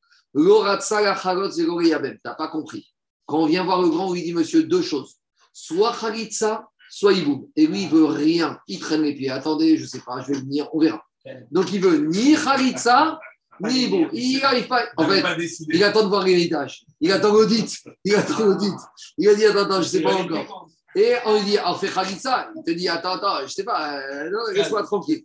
T'as 2.22 2.34
pas 2.34 2.48
compris. 2.48 2.92
Quand 3.26 3.38
on 3.38 3.46
vient 3.46 3.64
voir 3.64 3.82
le 3.82 3.88
grand, 3.88 4.08
on 4.08 4.12
lui 4.12 4.22
dit, 4.22 4.34
monsieur, 4.34 4.62
deux 4.64 4.82
choses. 4.82 5.16
Soit 5.52 5.94
Khalitsa, 5.98 6.68
soit 6.90 7.12
hiboum. 7.12 7.46
Et 7.56 7.66
lui, 7.66 7.82
il 7.82 7.88
veut 7.88 8.04
rien. 8.04 8.58
Il 8.68 8.78
traîne 8.78 9.02
les 9.02 9.14
pieds. 9.14 9.30
Attendez, 9.30 9.76
je 9.76 9.86
sais 9.86 10.00
pas, 10.00 10.20
je 10.20 10.32
vais 10.32 10.40
venir, 10.40 10.68
on 10.72 10.80
verra. 10.80 11.04
Donc, 11.50 11.72
il 11.72 11.80
veut 11.80 12.06
ni 12.06 12.34
Khalitsa, 12.34 13.18
ni 13.60 13.84
hiboum. 13.84 14.08
Il 14.12 14.40
n'arrive 14.40 14.68
pas. 14.68 14.84
En 14.96 15.08
fait, 15.08 15.24
il 15.72 15.82
attend 15.82 16.04
de 16.04 16.08
voir 16.08 16.24
l'héritage. 16.24 16.84
Il 17.00 17.10
attend 17.12 17.32
l'audit. 17.32 17.78
Il 18.04 18.14
attend 18.14 18.44
l'audit. 18.44 18.74
Il 19.18 19.28
a 19.28 19.34
dit 19.34 19.44
Attends, 19.44 19.60
attends, 19.60 19.74
je 19.74 19.78
ne 19.78 19.84
sais 19.84 20.02
pas 20.02 20.14
encore. 20.14 20.68
Et 20.96 21.14
on 21.24 21.34
lui 21.36 21.44
dit 21.44 21.56
On 21.64 21.74
fait 21.74 21.88
Khalitsa. 21.88 22.50
Il 22.56 22.62
te 22.64 22.70
dit 22.72 22.88
Attends, 22.88 23.12
attends, 23.12 23.38
je 23.38 23.44
ne 23.44 23.48
sais 23.48 23.64
pas. 23.64 23.98
euh, 23.98 24.30
laisse-moi 24.52 24.82
tranquille. 24.82 25.22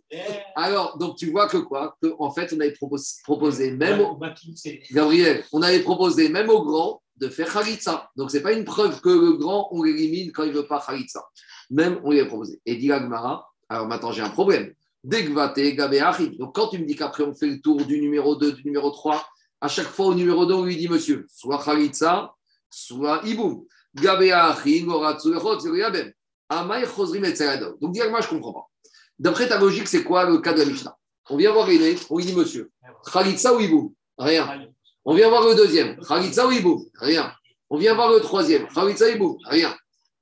Alors, 0.54 0.96
donc 0.98 1.16
tu 1.16 1.30
vois 1.30 1.48
que 1.48 1.56
quoi? 1.58 1.96
Que, 2.02 2.08
En 2.18 2.30
fait, 2.30 2.52
on 2.56 2.60
avait 2.60 2.72
proposé, 2.72 3.14
proposé 3.24 3.70
même 3.72 4.00
au, 4.00 4.18
Gabriel, 4.92 5.44
on 5.52 5.62
avait 5.62 5.80
proposé 5.80 6.28
même 6.28 6.50
au 6.50 6.62
grand 6.64 7.02
de 7.16 7.28
faire 7.28 7.52
Khalitsa. 7.52 8.10
Donc, 8.16 8.30
ce 8.30 8.36
n'est 8.36 8.42
pas 8.42 8.52
une 8.52 8.64
preuve 8.64 9.00
que 9.00 9.08
le 9.08 9.32
grand, 9.32 9.68
on 9.72 9.82
l'élimine 9.82 10.32
quand 10.32 10.44
il 10.44 10.50
ne 10.52 10.56
veut 10.56 10.66
pas 10.66 10.84
Khalitsa. 10.86 11.24
Même, 11.70 11.98
on 12.04 12.12
lui 12.12 12.20
a 12.20 12.26
proposé. 12.26 12.60
Et 12.66 12.76
dit 12.76 12.88
Gmara, 12.88 13.48
alors 13.68 13.86
maintenant, 13.86 14.12
j'ai 14.12 14.22
un 14.22 14.30
problème. 14.30 14.72
Degvate, 15.02 15.58
Gabé, 15.58 16.00
Achim. 16.00 16.32
Donc, 16.38 16.54
quand 16.54 16.68
tu 16.68 16.78
me 16.78 16.84
dis 16.84 16.94
qu'après, 16.96 17.22
on 17.22 17.34
fait 17.34 17.46
le 17.46 17.60
tour 17.60 17.76
du 17.84 18.00
numéro 18.00 18.36
2, 18.36 18.52
du 18.52 18.64
numéro 18.64 18.90
3, 18.90 19.24
à 19.60 19.68
chaque 19.68 19.86
fois 19.86 20.06
au 20.06 20.14
numéro 20.14 20.46
2, 20.46 20.54
on 20.54 20.64
lui 20.64 20.76
dit, 20.76 20.88
monsieur, 20.88 21.26
soit 21.32 21.62
Khalitsa, 21.64 22.34
soit 22.70 23.20
Iboum. 23.24 23.64
Donc, 27.80 27.92
dis 27.92 28.00
moi 28.10 28.20
je 28.20 28.26
ne 28.26 28.30
comprends 28.40 28.52
pas. 28.52 28.66
D'après 29.18 29.48
ta 29.48 29.58
logique, 29.58 29.88
c'est 29.88 30.04
quoi 30.04 30.24
le 30.24 30.38
cas 30.38 30.52
de 30.52 30.58
la 30.60 30.66
Mishnah? 30.66 30.96
On 31.30 31.36
vient 31.36 31.52
voir 31.52 31.66
l'aîné, 31.66 31.96
on 32.10 32.18
lui 32.18 32.24
dit, 32.26 32.34
monsieur, 32.34 32.70
Khalitsa 33.12 33.54
ou 33.54 33.60
Iboum 33.60 33.92
Rien. 34.18 34.46
On 35.04 35.14
vient 35.14 35.28
voir 35.28 35.46
le 35.46 35.54
deuxième. 35.54 35.96
Khalitsa 36.06 36.46
ou 36.46 36.52
Iboum 36.52 36.84
Rien. 37.00 37.32
On 37.70 37.78
vient 37.78 37.94
voir 37.94 38.10
le 38.12 38.20
troisième. 38.20 38.68
Khalitsa 38.68 39.08
et 39.08 39.16
boum, 39.16 39.36
rien. 39.46 39.74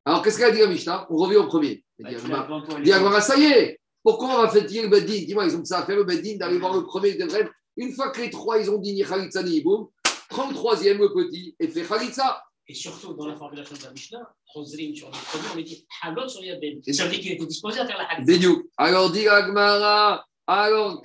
Alors, 0.07 0.22
qu'est-ce 0.22 0.39
qu'elle 0.39 0.49
a 0.49 0.51
dit 0.53 0.61
la 0.61 0.66
Mishnah? 0.66 1.07
On 1.11 1.16
revient 1.16 1.37
au 1.37 1.47
premier. 1.47 1.85
Bah, 1.99 2.09
Elle 2.11 2.16
dit, 2.16 2.22
tu 2.25 2.31
l'as 2.31 2.37
Agmara, 2.41 2.47
devant 2.47 2.62
toi, 2.66 2.75
dit 2.81 2.85
les- 2.87 2.93
Agmara, 2.93 3.20
ça 3.20 3.37
y 3.37 3.45
est, 3.45 3.81
pourquoi 4.03 4.29
on 4.39 4.43
va 4.43 4.49
fatiguer 4.49 4.83
le 4.83 4.89
Beddin? 4.89 5.25
Dis-moi, 5.27 5.45
ils 5.45 5.55
ont 5.57 5.64
ça 5.64 5.81
à 5.81 5.83
faire 5.85 5.97
le 5.97 6.05
Beddin 6.05 6.37
d'aller 6.39 6.59
voir 6.59 6.75
le 6.75 6.85
premier 6.85 7.12
de. 7.14 7.29
Une 7.77 7.93
fois 7.93 8.11
que 8.11 8.20
les 8.22 8.31
trois, 8.31 8.59
ils 8.59 8.70
ont 8.70 8.79
dit 8.79 8.95
ni 8.95 9.03
Khalitsa 9.05 9.43
ni 9.43 9.61
boum, 9.61 9.89
33e, 10.31 10.99
le 10.99 11.12
petit, 11.12 11.55
et 11.61 11.68
fait 11.68 11.83
Khalitsa. 11.83 12.43
Et 12.67 12.75
surtout, 12.75 13.12
dans 13.12 13.27
la 13.27 13.37
formulation 13.37 13.77
de 13.77 13.83
la 13.83 13.91
Mishnah, 13.91 14.35
Khosrim 14.53 14.95
sur 14.95 15.09
le 15.09 15.12
premier, 15.12 15.45
on 15.53 15.57
lui 15.57 15.65
dit 15.65 15.87
Halot 16.03 16.29
sur. 16.29 16.41
Ça 16.41 17.05
veut 17.05 17.11
dire 17.11 17.21
qu'il 17.21 17.33
était 17.33 17.47
disposé 17.47 17.81
à 17.81 17.87
faire 17.87 17.99
la 17.99 18.11
Hadith. 18.11 18.27
Bédiou. 18.27 18.71
Alors, 18.79 19.11
dit 19.11 19.29
Agmara, 19.29 20.25
alors, 20.47 21.03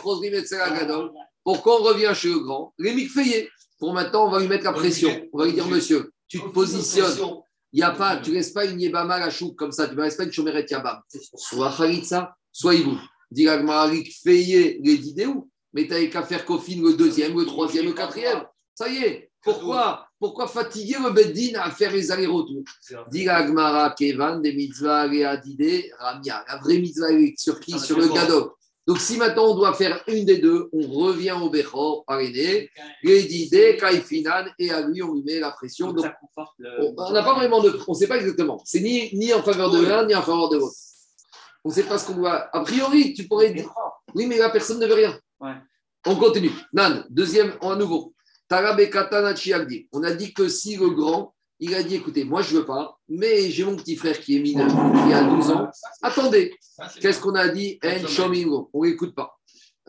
Chosrim, 0.00 0.34
etc. 0.34 0.56
Gadol. 0.70 1.12
Pourquoi 1.42 1.80
on 1.80 1.84
revient 1.84 2.12
chez 2.14 2.28
le 2.28 2.38
grand 2.40 2.72
Les 2.78 2.94
mikfeyés. 2.94 3.48
Pour 3.78 3.92
maintenant, 3.92 4.26
on 4.26 4.30
va 4.30 4.40
lui 4.40 4.48
mettre 4.48 4.64
la 4.64 4.72
pression. 4.72 5.10
On 5.32 5.38
va 5.38 5.46
lui 5.46 5.52
dire, 5.52 5.66
monsieur, 5.66 6.12
tu 6.28 6.40
te 6.40 6.48
positionnes. 6.48 7.40
Il 7.72 7.78
n'y 7.78 7.82
a 7.82 7.90
pas, 7.90 8.16
tu 8.16 8.30
ne 8.30 8.36
laisses 8.36 8.52
pas 8.52 8.64
une 8.64 8.80
yébama 8.80 9.14
à 9.14 9.20
la 9.20 9.30
chouk 9.30 9.54
comme 9.54 9.72
ça, 9.72 9.88
tu 9.88 9.94
ne 9.94 10.02
laisses 10.02 10.16
pas 10.16 10.24
une 10.24 10.32
chomeret 10.32 10.66
yabam. 10.70 11.00
Soit 11.34 11.74
Khalitsa, 11.76 12.34
soit 12.50 12.74
Ibou. 12.74 12.98
Dis 13.30 13.46
Agmara, 13.46 13.88
mikfeyé, 13.88 14.80
les 14.82 14.96
d'idéou. 14.96 15.50
Mais 15.72 15.84
tu 15.84 15.90
n'avais 15.90 16.08
qu'à 16.08 16.22
faire 16.22 16.44
Kofin 16.44 16.80
le 16.82 16.94
deuxième, 16.94 17.38
le 17.38 17.44
troisième, 17.44 17.84
le 17.84 17.92
quatrième. 17.92 18.44
Ça 18.74 18.88
y 18.88 18.96
est. 18.98 19.27
Pourquoi, 19.48 20.06
pourquoi 20.18 20.46
fatiguer 20.46 20.96
le 21.02 21.10
Beddin 21.10 21.58
à 21.60 21.70
faire 21.70 21.92
les 21.92 22.10
allers-retours 22.10 22.62
Dit 23.10 23.28
Agmara, 23.28 23.94
Kevan, 23.96 24.42
des 24.42 24.52
mitzvahs, 24.52 25.08
Adidé, 25.26 25.90
Ramia. 25.98 26.44
La 26.48 26.56
vraie 26.58 26.78
mitzvah, 26.78 27.10
est 27.12 27.38
sur 27.38 27.58
qui 27.60 27.78
Sur 27.78 27.98
le 27.98 28.08
Gadol. 28.08 28.50
Donc, 28.86 29.00
si 29.00 29.18
maintenant 29.18 29.50
on 29.50 29.54
doit 29.54 29.74
faire 29.74 30.02
une 30.06 30.24
des 30.24 30.38
deux, 30.38 30.70
on 30.72 30.80
revient 30.88 31.36
au 31.42 31.50
Bechor, 31.50 32.04
à 32.06 32.18
l'aîné, 32.18 32.70
Kaifinan, 33.04 34.46
et 34.58 34.70
à 34.70 34.80
lui, 34.80 35.02
on 35.02 35.12
lui 35.12 35.22
met 35.24 35.40
la 35.40 35.50
pression. 35.50 35.92
Donc, 35.92 36.06
on 36.38 37.12
n'a 37.12 37.22
pas 37.22 37.34
vraiment 37.34 37.62
de. 37.62 37.78
On 37.86 37.92
ne 37.92 37.96
sait 37.98 38.08
pas 38.08 38.16
exactement. 38.16 38.62
C'est 38.64 38.80
ni, 38.80 39.14
ni 39.14 39.32
en 39.34 39.42
faveur 39.42 39.70
de 39.70 39.84
l'un, 39.84 40.06
ni 40.06 40.14
en 40.14 40.22
faveur 40.22 40.48
de 40.48 40.56
l'autre. 40.56 40.76
On 41.64 41.68
ne 41.68 41.74
sait 41.74 41.82
pas 41.82 41.98
ce 41.98 42.06
qu'on 42.06 42.14
doit. 42.14 42.48
A 42.56 42.60
priori, 42.60 43.12
tu 43.12 43.28
pourrais 43.28 43.52
dire. 43.52 43.70
Oui, 44.14 44.26
mais 44.26 44.38
la 44.38 44.48
personne 44.48 44.80
ne 44.80 44.86
veut 44.86 44.94
rien. 44.94 45.18
On 46.06 46.16
continue. 46.16 46.52
Nan, 46.72 47.04
deuxième, 47.10 47.58
à 47.60 47.76
nouveau. 47.76 48.14
On 48.50 50.02
a 50.02 50.10
dit 50.12 50.32
que 50.32 50.48
si 50.48 50.76
le 50.76 50.90
grand, 50.90 51.34
il 51.60 51.74
a 51.74 51.82
dit 51.82 51.96
écoutez, 51.96 52.24
moi 52.24 52.42
je 52.42 52.54
ne 52.54 52.60
veux 52.60 52.66
pas, 52.66 52.98
mais 53.08 53.50
j'ai 53.50 53.64
mon 53.64 53.76
petit 53.76 53.96
frère 53.96 54.18
qui 54.20 54.36
est 54.36 54.40
mineur, 54.40 54.68
qui 54.68 55.12
a 55.12 55.24
12 55.24 55.50
ans. 55.50 55.68
Attendez, 56.02 56.54
qu'est-ce 57.00 57.20
qu'on 57.20 57.34
a 57.34 57.48
dit? 57.48 57.78
On 58.72 58.84
n'écoute 58.84 59.14
pas. 59.14 59.38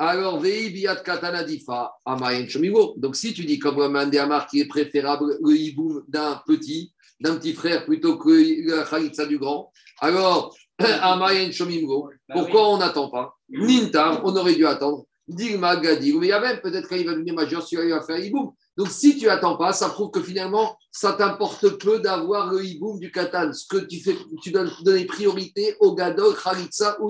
Alors, 0.02 0.40
Vei 0.40 0.70
Biat 0.70 0.96
Katana 0.98 1.44
Difa, 1.44 1.94
Amayen 2.06 2.48
Shomingo. 2.48 2.94
Donc, 2.98 3.18
si 3.18 3.34
tu 3.34 3.44
dis 3.44 3.60
comme 3.60 3.76
Roman 3.76 4.10
Amar 4.18 4.48
qui 4.48 4.62
est 4.62 4.66
préférable 4.66 5.38
le 5.44 5.52
hiboum 5.54 6.06
d'un 6.08 6.42
petit, 6.48 6.94
d'un 7.20 7.36
petit 7.36 7.54
frère 7.54 7.84
plutôt 7.84 8.18
que 8.18 8.30
le 8.30 8.90
Khalitsa 8.90 9.26
du 9.26 9.38
grand, 9.38 9.74
alors, 10.00 10.56
Amayen 10.80 11.52
Shomingo. 11.52 12.10
Bah 12.30 12.36
Pourquoi 12.36 12.70
on 12.70 12.78
n'attend 12.78 13.10
pas? 13.10 13.36
Nintar, 13.50 14.22
on 14.24 14.34
aurait 14.38 14.56
dû 14.56 14.66
attendre. 14.66 15.06
Digma 15.30 15.76
Gadi, 15.76 16.14
mais 16.18 16.28
il 16.28 16.36
y 16.36 16.40
même 16.40 16.60
peut-être 16.60 16.90
quand 16.90 16.96
il 16.96 17.06
va 17.06 17.14
devenir 17.14 17.36
majeur, 17.36 17.62
celui-là 17.62 17.88
il 17.88 17.92
va 17.92 18.02
faire 18.02 18.18
hiboum. 18.18 18.52
Donc 18.76 18.88
si 18.90 19.18
tu 19.18 19.30
attends 19.30 19.58
pas, 19.58 19.74
ça 19.74 19.90
prouve 19.90 20.10
que 20.10 20.22
finalement, 20.22 20.76
ça 20.92 21.14
t'importe 21.14 21.78
peu 21.78 22.00
d'avoir 22.00 22.52
le 22.52 22.66
hiboum 22.66 23.00
du 23.00 23.12
katan. 23.12 23.54
Ce 23.54 23.68
que 23.68 23.78
tu 23.78 24.00
fais, 24.00 24.16
tu 24.42 24.52
dois 24.52 24.66
donner 24.82 25.06
priorité 25.06 25.76
au 25.80 25.94
gadol, 25.94 26.36
khalitsa 26.36 26.98
ou 27.00 27.10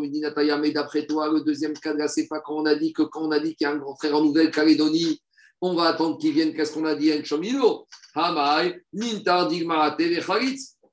Medina, 0.00 0.30
Tayame, 0.32 0.70
d'après 0.72 1.06
toi, 1.06 1.28
le 1.32 1.42
deuxième 1.42 1.74
cas 1.74 1.92
de 1.92 1.98
la 1.98 2.08
CFA, 2.08 2.40
quand 2.40 2.56
on 2.56 2.66
a 2.66 2.74
dit 2.74 2.92
que 2.92 3.02
quand 3.02 3.22
on 3.22 3.30
a 3.30 3.38
dit 3.38 3.54
qu'il 3.54 3.66
y 3.66 3.70
a 3.70 3.72
un 3.72 3.76
grand 3.76 3.94
frère 3.96 4.16
en 4.16 4.22
Nouvelle-Calédonie, 4.22 5.20
on 5.60 5.74
va 5.74 5.84
attendre 5.84 6.18
qu'il 6.18 6.32
vienne, 6.32 6.52
qu'est-ce 6.54 6.72
qu'on 6.72 6.84
a 6.84 6.94
dit. 6.94 7.12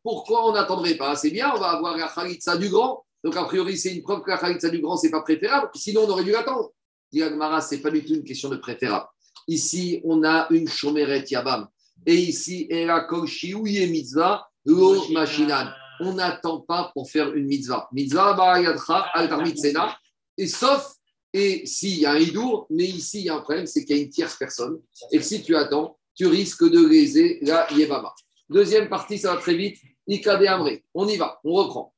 Pourquoi 0.04 0.48
on 0.48 0.54
n'attendrait 0.54 0.96
pas? 0.96 1.16
C'est 1.16 1.32
bien, 1.32 1.52
on 1.56 1.60
va 1.60 1.72
avoir 1.72 1.98
la 1.98 2.08
Khalitsa 2.08 2.58
du 2.58 2.70
grand. 2.70 3.04
Donc, 3.24 3.36
a 3.38 3.46
priori, 3.46 3.78
c'est 3.78 3.94
une 3.94 4.04
preuve 4.04 4.22
que 4.22 4.30
la 4.30 4.38
Khalitsa 4.38 4.70
du 4.70 4.80
grand, 4.80 4.98
ce 4.98 5.08
n'est 5.08 5.12
pas 5.12 5.22
préférable. 5.22 5.70
Sinon, 5.76 6.02
on 6.06 6.10
aurait 6.10 6.24
dû 6.24 6.32
l'attendre. 6.32 6.72
Dit 7.12 7.24
Agmara, 7.24 7.62
ce 7.62 7.76
n'est 7.76 7.82
pas 7.82 7.92
du 7.92 8.04
tout 8.04 8.16
une 8.16 8.24
question 8.24 8.50
de 8.50 8.58
préférable. 8.58 9.08
Ici, 9.48 10.02
on 10.04 10.24
a 10.24 10.48
une 10.50 10.68
Shomeret 10.68 11.26
Yabam. 11.30 11.68
Et 12.06 12.16
ici, 12.16 12.68
Mitzvah, 12.70 14.48
Lo 14.66 15.10
Machinan. 15.10 15.72
On 16.00 16.14
n'attend 16.14 16.62
pas 16.62 16.92
pour 16.94 17.10
faire 17.10 17.34
une 17.34 17.46
mitzvah. 17.46 17.88
Mitzvah, 17.92 18.34
Barayadcha, 18.34 19.10
Altar 19.14 19.42
Mitzena. 19.42 19.98
Et 20.38 20.48
sauf, 20.48 20.94
et 21.32 21.66
s'il 21.66 22.00
y 22.00 22.06
a 22.06 22.12
un 22.12 22.18
hidour, 22.18 22.68
mais 22.70 22.86
ici, 22.86 23.20
il 23.20 23.26
y 23.26 23.30
a 23.30 23.36
un 23.36 23.42
problème, 23.42 23.66
c'est 23.66 23.86
qu'il 23.86 23.96
y 23.96 24.00
a 24.00 24.04
une 24.04 24.10
tierce 24.10 24.36
personne. 24.36 24.80
Et 25.12 25.22
si 25.22 25.44
tu 25.44 25.56
attends, 25.56 25.98
tu 26.16 26.28
risques 26.28 26.68
de 26.70 26.86
léser 26.86 27.40
la 27.42 27.72
Yebama. 27.72 28.14
Deuxième 28.50 28.90
partie, 28.90 29.18
ça 29.18 29.34
va 29.34 29.42
très 29.42 29.56
vite. 29.56 29.78
Ikade 30.08 30.46
Amré. 30.46 30.84
On 30.94 31.08
y 31.08 31.18
va, 31.18 31.40
on 31.44 31.54
reprend. 31.54 31.93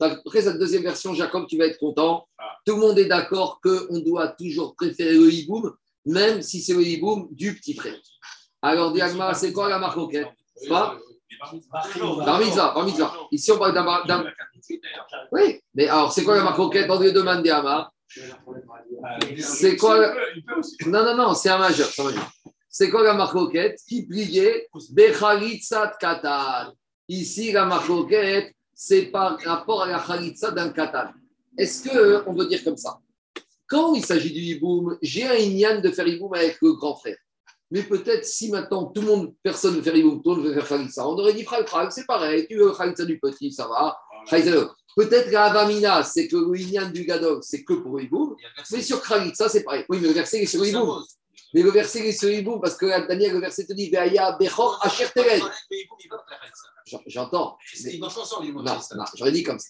Après 0.00 0.42
cette 0.42 0.58
deuxième 0.58 0.82
version, 0.82 1.14
Jacob, 1.14 1.46
tu 1.48 1.58
vas 1.58 1.66
être 1.66 1.78
content. 1.78 2.26
Tout 2.64 2.74
le 2.76 2.80
monde 2.80 2.98
est 2.98 3.06
d'accord 3.06 3.60
qu'on 3.62 3.98
doit 4.00 4.28
toujours 4.28 4.74
préférer 4.74 5.14
le 5.14 5.32
hiboum, 5.32 5.74
même 6.06 6.42
si 6.42 6.60
c'est 6.60 6.74
le 6.74 6.82
hiboum 6.82 7.28
du 7.32 7.54
petit 7.56 7.74
frère. 7.74 7.96
Alors, 8.62 8.92
Diagma, 8.92 9.34
c'est 9.34 9.52
quoi 9.52 9.68
la 9.68 9.78
marque 9.78 9.98
Pas 10.68 10.98
Bar 11.40 12.38
mitzvah, 12.40 12.72
bar 12.74 12.84
mitzvah. 12.84 13.14
Ici, 13.32 13.50
on 13.52 13.58
parle 13.58 13.74
d'un. 14.06 14.24
Oui, 15.32 15.60
mais 15.74 15.88
alors, 15.88 16.12
c'est 16.12 16.22
quoi 16.24 16.36
la 16.36 16.44
marque 16.44 16.58
auquel 16.58 16.88
On 16.90 17.00
lui 17.00 17.12
demande 17.12 17.42
Diagma. 17.42 17.92
C'est 19.38 19.76
quoi 19.76 19.98
la- 19.98 20.14
Non, 20.86 21.04
non, 21.04 21.16
non, 21.16 21.34
c'est 21.34 21.48
un 21.48 21.58
majeur. 21.58 21.88
c'est 22.68 22.90
quoi 22.90 23.02
la 23.02 23.14
marcoquette 23.14 23.80
Qui 23.88 24.06
pliait 24.06 24.68
Bechalitzat 24.90 25.94
Katan. 25.98 26.72
Ici, 27.12 27.52
la 27.52 27.66
marcoquette, 27.66 28.54
c'est 28.74 29.02
par 29.02 29.38
rapport 29.40 29.82
à 29.82 29.86
la 29.86 29.98
Khalitsa 29.98 30.50
d'un 30.50 30.70
Katan. 30.70 31.10
Est-ce 31.58 31.86
qu'on 32.24 32.32
veut 32.32 32.46
dire 32.46 32.64
comme 32.64 32.78
ça? 32.78 32.98
Quand 33.66 33.92
il 33.92 34.02
s'agit 34.02 34.32
du 34.32 34.40
hiboum, 34.40 34.96
j'ai 35.02 35.26
un 35.26 35.34
inyan 35.34 35.82
de 35.82 35.90
faire 35.90 36.08
hiboum 36.08 36.32
avec 36.32 36.56
le 36.62 36.72
grand 36.72 36.96
frère. 36.96 37.18
Mais 37.70 37.82
peut-être 37.82 38.24
si 38.24 38.50
maintenant 38.50 38.86
tout 38.86 39.02
le 39.02 39.08
monde, 39.08 39.34
personne 39.42 39.72
ne 39.72 39.76
veut 39.76 39.82
faire 39.82 39.94
hiboum, 39.94 40.22
tout 40.22 40.30
le 40.30 40.36
monde 40.36 40.46
veut 40.46 40.54
faire 40.54 40.66
Khalitsa, 40.66 41.06
on 41.06 41.18
aurait 41.18 41.34
dit 41.34 41.44
Frag, 41.44 41.90
c'est 41.90 42.06
pareil, 42.06 42.46
tu 42.48 42.56
veux 42.56 42.72
Khalitsa 42.72 43.04
du 43.04 43.18
petit, 43.18 43.52
ça 43.52 43.68
va. 43.68 43.98
Peut-être 44.96 45.30
la 45.30 45.44
Avamina, 45.44 46.02
c'est 46.04 46.28
que 46.28 46.36
le 46.36 46.58
inyan 46.58 46.88
du 46.90 47.04
Gadol, 47.04 47.40
c'est 47.42 47.62
que 47.62 47.74
pour 47.74 48.00
hiboum. 48.00 48.36
Mais 48.70 48.80
sur 48.80 49.02
Khalitsa, 49.02 49.50
c'est 49.50 49.64
pareil. 49.64 49.84
Oui, 49.90 49.98
mais 50.00 50.08
le 50.08 50.14
verset 50.14 50.42
est 50.42 50.46
sur 50.46 50.64
hiboum. 50.64 51.02
Mais 51.54 51.62
le 51.62 51.70
verset 51.70 52.08
est 52.08 52.12
sur 52.12 52.30
Hiboum 52.30 52.60
parce 52.60 52.76
que 52.76 52.86
Daniel, 53.06 53.34
le 53.34 53.40
verset 53.40 53.66
te 53.66 53.74
dit 53.74 53.90
Veaya 53.90 54.36
Bechor 54.38 54.80
Asher 54.82 55.08
Tered. 55.14 55.42
J'en- 56.92 57.02
J'entends. 57.06 57.56
Ils 57.84 57.98
marchent 58.00 58.18
ensemble, 58.18 58.46
ils 58.46 58.52
Non, 58.52 58.62
non, 58.64 59.04
j'aurais 59.16 59.32
dit 59.32 59.42
comme 59.42 59.58
ça. 59.58 59.68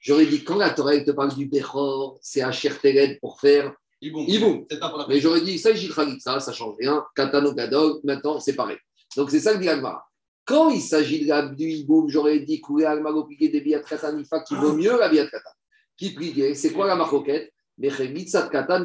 J'aurais 0.00 0.26
dit 0.26 0.44
quand 0.44 0.56
la 0.56 0.70
Torah 0.70 0.98
te 1.00 1.10
parle 1.10 1.34
du 1.34 1.46
Bechor, 1.46 2.18
c'est 2.22 2.42
Asher 2.42 2.70
Tered 2.80 3.18
pour 3.20 3.40
faire. 3.40 3.72
Iboum. 4.00 4.26
Iboum. 4.28 4.66
C'est 4.70 4.78
pas 4.78 4.90
pour 4.90 4.98
la 4.98 5.08
Mais 5.08 5.18
j'aurais 5.20 5.40
dit 5.40 5.58
ça, 5.58 5.70
il 5.70 5.78
s'agit 5.92 6.16
de 6.16 6.20
ça, 6.20 6.38
ça 6.38 6.52
change 6.52 6.76
rien. 6.78 7.04
Katano 7.16 7.52
Gadol, 7.52 8.00
maintenant 8.04 8.38
c'est 8.38 8.54
pareil. 8.54 8.76
Donc 9.16 9.30
c'est 9.30 9.40
ça 9.40 9.54
que 9.54 9.58
dit 9.58 9.68
Agmara. 9.68 10.04
Quand 10.44 10.70
il 10.70 10.80
s'agit 10.80 11.26
de 11.26 11.54
du 11.54 11.68
Hiboum, 11.68 12.08
j'aurais 12.08 12.38
dit 12.40 12.60
Koulé 12.60 12.84
Agmaro 12.84 13.24
Pigué 13.24 13.48
des 13.48 13.60
Biat 13.60 13.80
Katanifa 13.80 14.40
qui 14.40 14.54
vaut 14.54 14.72
mieux 14.74 14.96
la 14.98 15.08
Biat 15.08 15.26
Katan. 15.26 15.50
Qui 15.96 16.10
pliait, 16.14 16.54
c'est 16.54 16.72
quoi 16.72 16.86
la 16.86 16.94
marcoquette 16.94 17.52
Katan. 17.82 18.84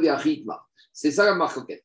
C'est 0.91 1.11
ça 1.11 1.25
la 1.25 1.35
marcoquette. 1.35 1.83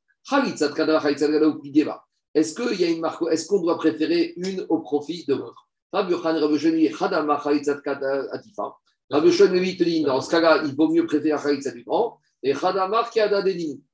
Est-ce 2.34 2.54
qu'il 2.54 2.80
y 2.80 2.84
a 2.84 2.88
une 2.88 3.00
marque, 3.00 3.22
est-ce 3.30 3.46
qu'on 3.46 3.60
doit 3.60 3.76
préférer 3.78 4.34
une 4.36 4.66
au 4.68 4.80
profit 4.80 5.24
de 5.26 5.34
l'autre 5.34 5.67
Rabbi 5.92 6.12
Yochan, 6.12 6.38
Rabbi 6.38 7.42
Khalitzat 7.42 7.80
Katan 7.80 8.28
Atifa. 8.32 8.74
Rabbi 9.10 9.32
Shoni, 9.32 9.60
lui, 9.60 9.76
te 9.76 9.84
dit, 9.84 10.02
dans 10.02 10.20
ce 10.20 10.30
cas-là, 10.30 10.62
il 10.64 10.74
vaut 10.74 10.88
mieux 10.88 11.06
préférer 11.06 11.40
Khalitzat 11.40 11.72
du 11.72 11.84
grand. 11.84 12.18
Et 12.42 12.52
Khadamar 12.52 13.10
qui 13.10 13.20
a. 13.20 13.44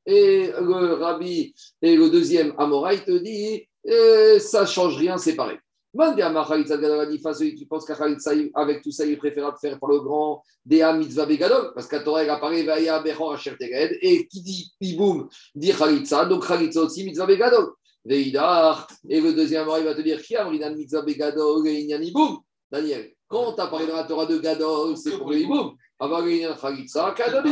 Et 0.07 0.53
le 0.61 0.95
Rabbi, 0.95 1.55
et 1.81 1.97
le 1.97 2.11
deuxième 2.11 2.55
Amora, 2.59 2.95
il 2.95 3.05
te 3.05 3.19
dit, 3.19 3.67
eh, 3.85 4.39
ça 4.39 4.63
ne 4.63 4.67
change 4.67 4.97
rien, 4.97 5.17
c'est 5.17 5.35
pareil. 5.35 5.59
Mandéama 5.95 6.45
Khalitsa 6.45 6.77
Gadol 6.77 7.07
Anifa, 7.07 7.33
celui 7.33 7.55
qui 7.55 7.67
pense 7.67 7.85
qu'à 7.85 7.97
avec 8.55 8.83
tout 8.83 8.91
ça, 8.91 9.07
il 9.07 9.17
de 9.17 9.31
faire 9.61 9.79
par 9.79 9.89
le 9.89 10.01
grand 10.01 10.43
Dea 10.67 10.93
Mitzvah 10.93 11.25
Begadol, 11.25 11.73
parce 11.73 11.87
qu'à 11.87 12.01
Torah, 12.01 12.25
il 12.25 12.31
apparaît 12.31 12.65
Vaya 12.65 12.99
Bechor 13.01 13.35
Asher 13.35 13.57
Teged, 13.57 13.99
et 14.03 14.27
qui 14.27 14.43
dit 14.43 14.73
Iboum 14.81 15.29
dit 15.55 15.73
Khalitsa, 15.73 16.25
donc 16.25 16.47
Khalitsa 16.47 16.81
aussi 16.81 17.05
Mitzvah 17.05 17.27
Begadol. 17.27 17.69
Et 18.07 18.31
le 19.21 19.33
deuxième 19.33 19.67
il 19.79 19.85
va 19.85 19.95
te 19.95 20.01
dire 20.03 20.21
Daniel, 22.71 23.13
quand 23.29 23.53
tu 23.55 23.61
as 23.61 23.67
parlé 23.67 23.87
dans 23.87 23.97
la 23.97 24.05
Torah 24.05 24.27
de 24.27 24.39
Gadol, 24.39 24.97
c'est 24.97 25.17
pour 25.17 25.31
le 25.31 25.39
Iboum. 25.39 25.75
Avant 25.99 26.21
le 26.21 26.33
Inyan 26.33 26.55
Khalitsa, 26.55 27.15
Kadol 27.17 27.45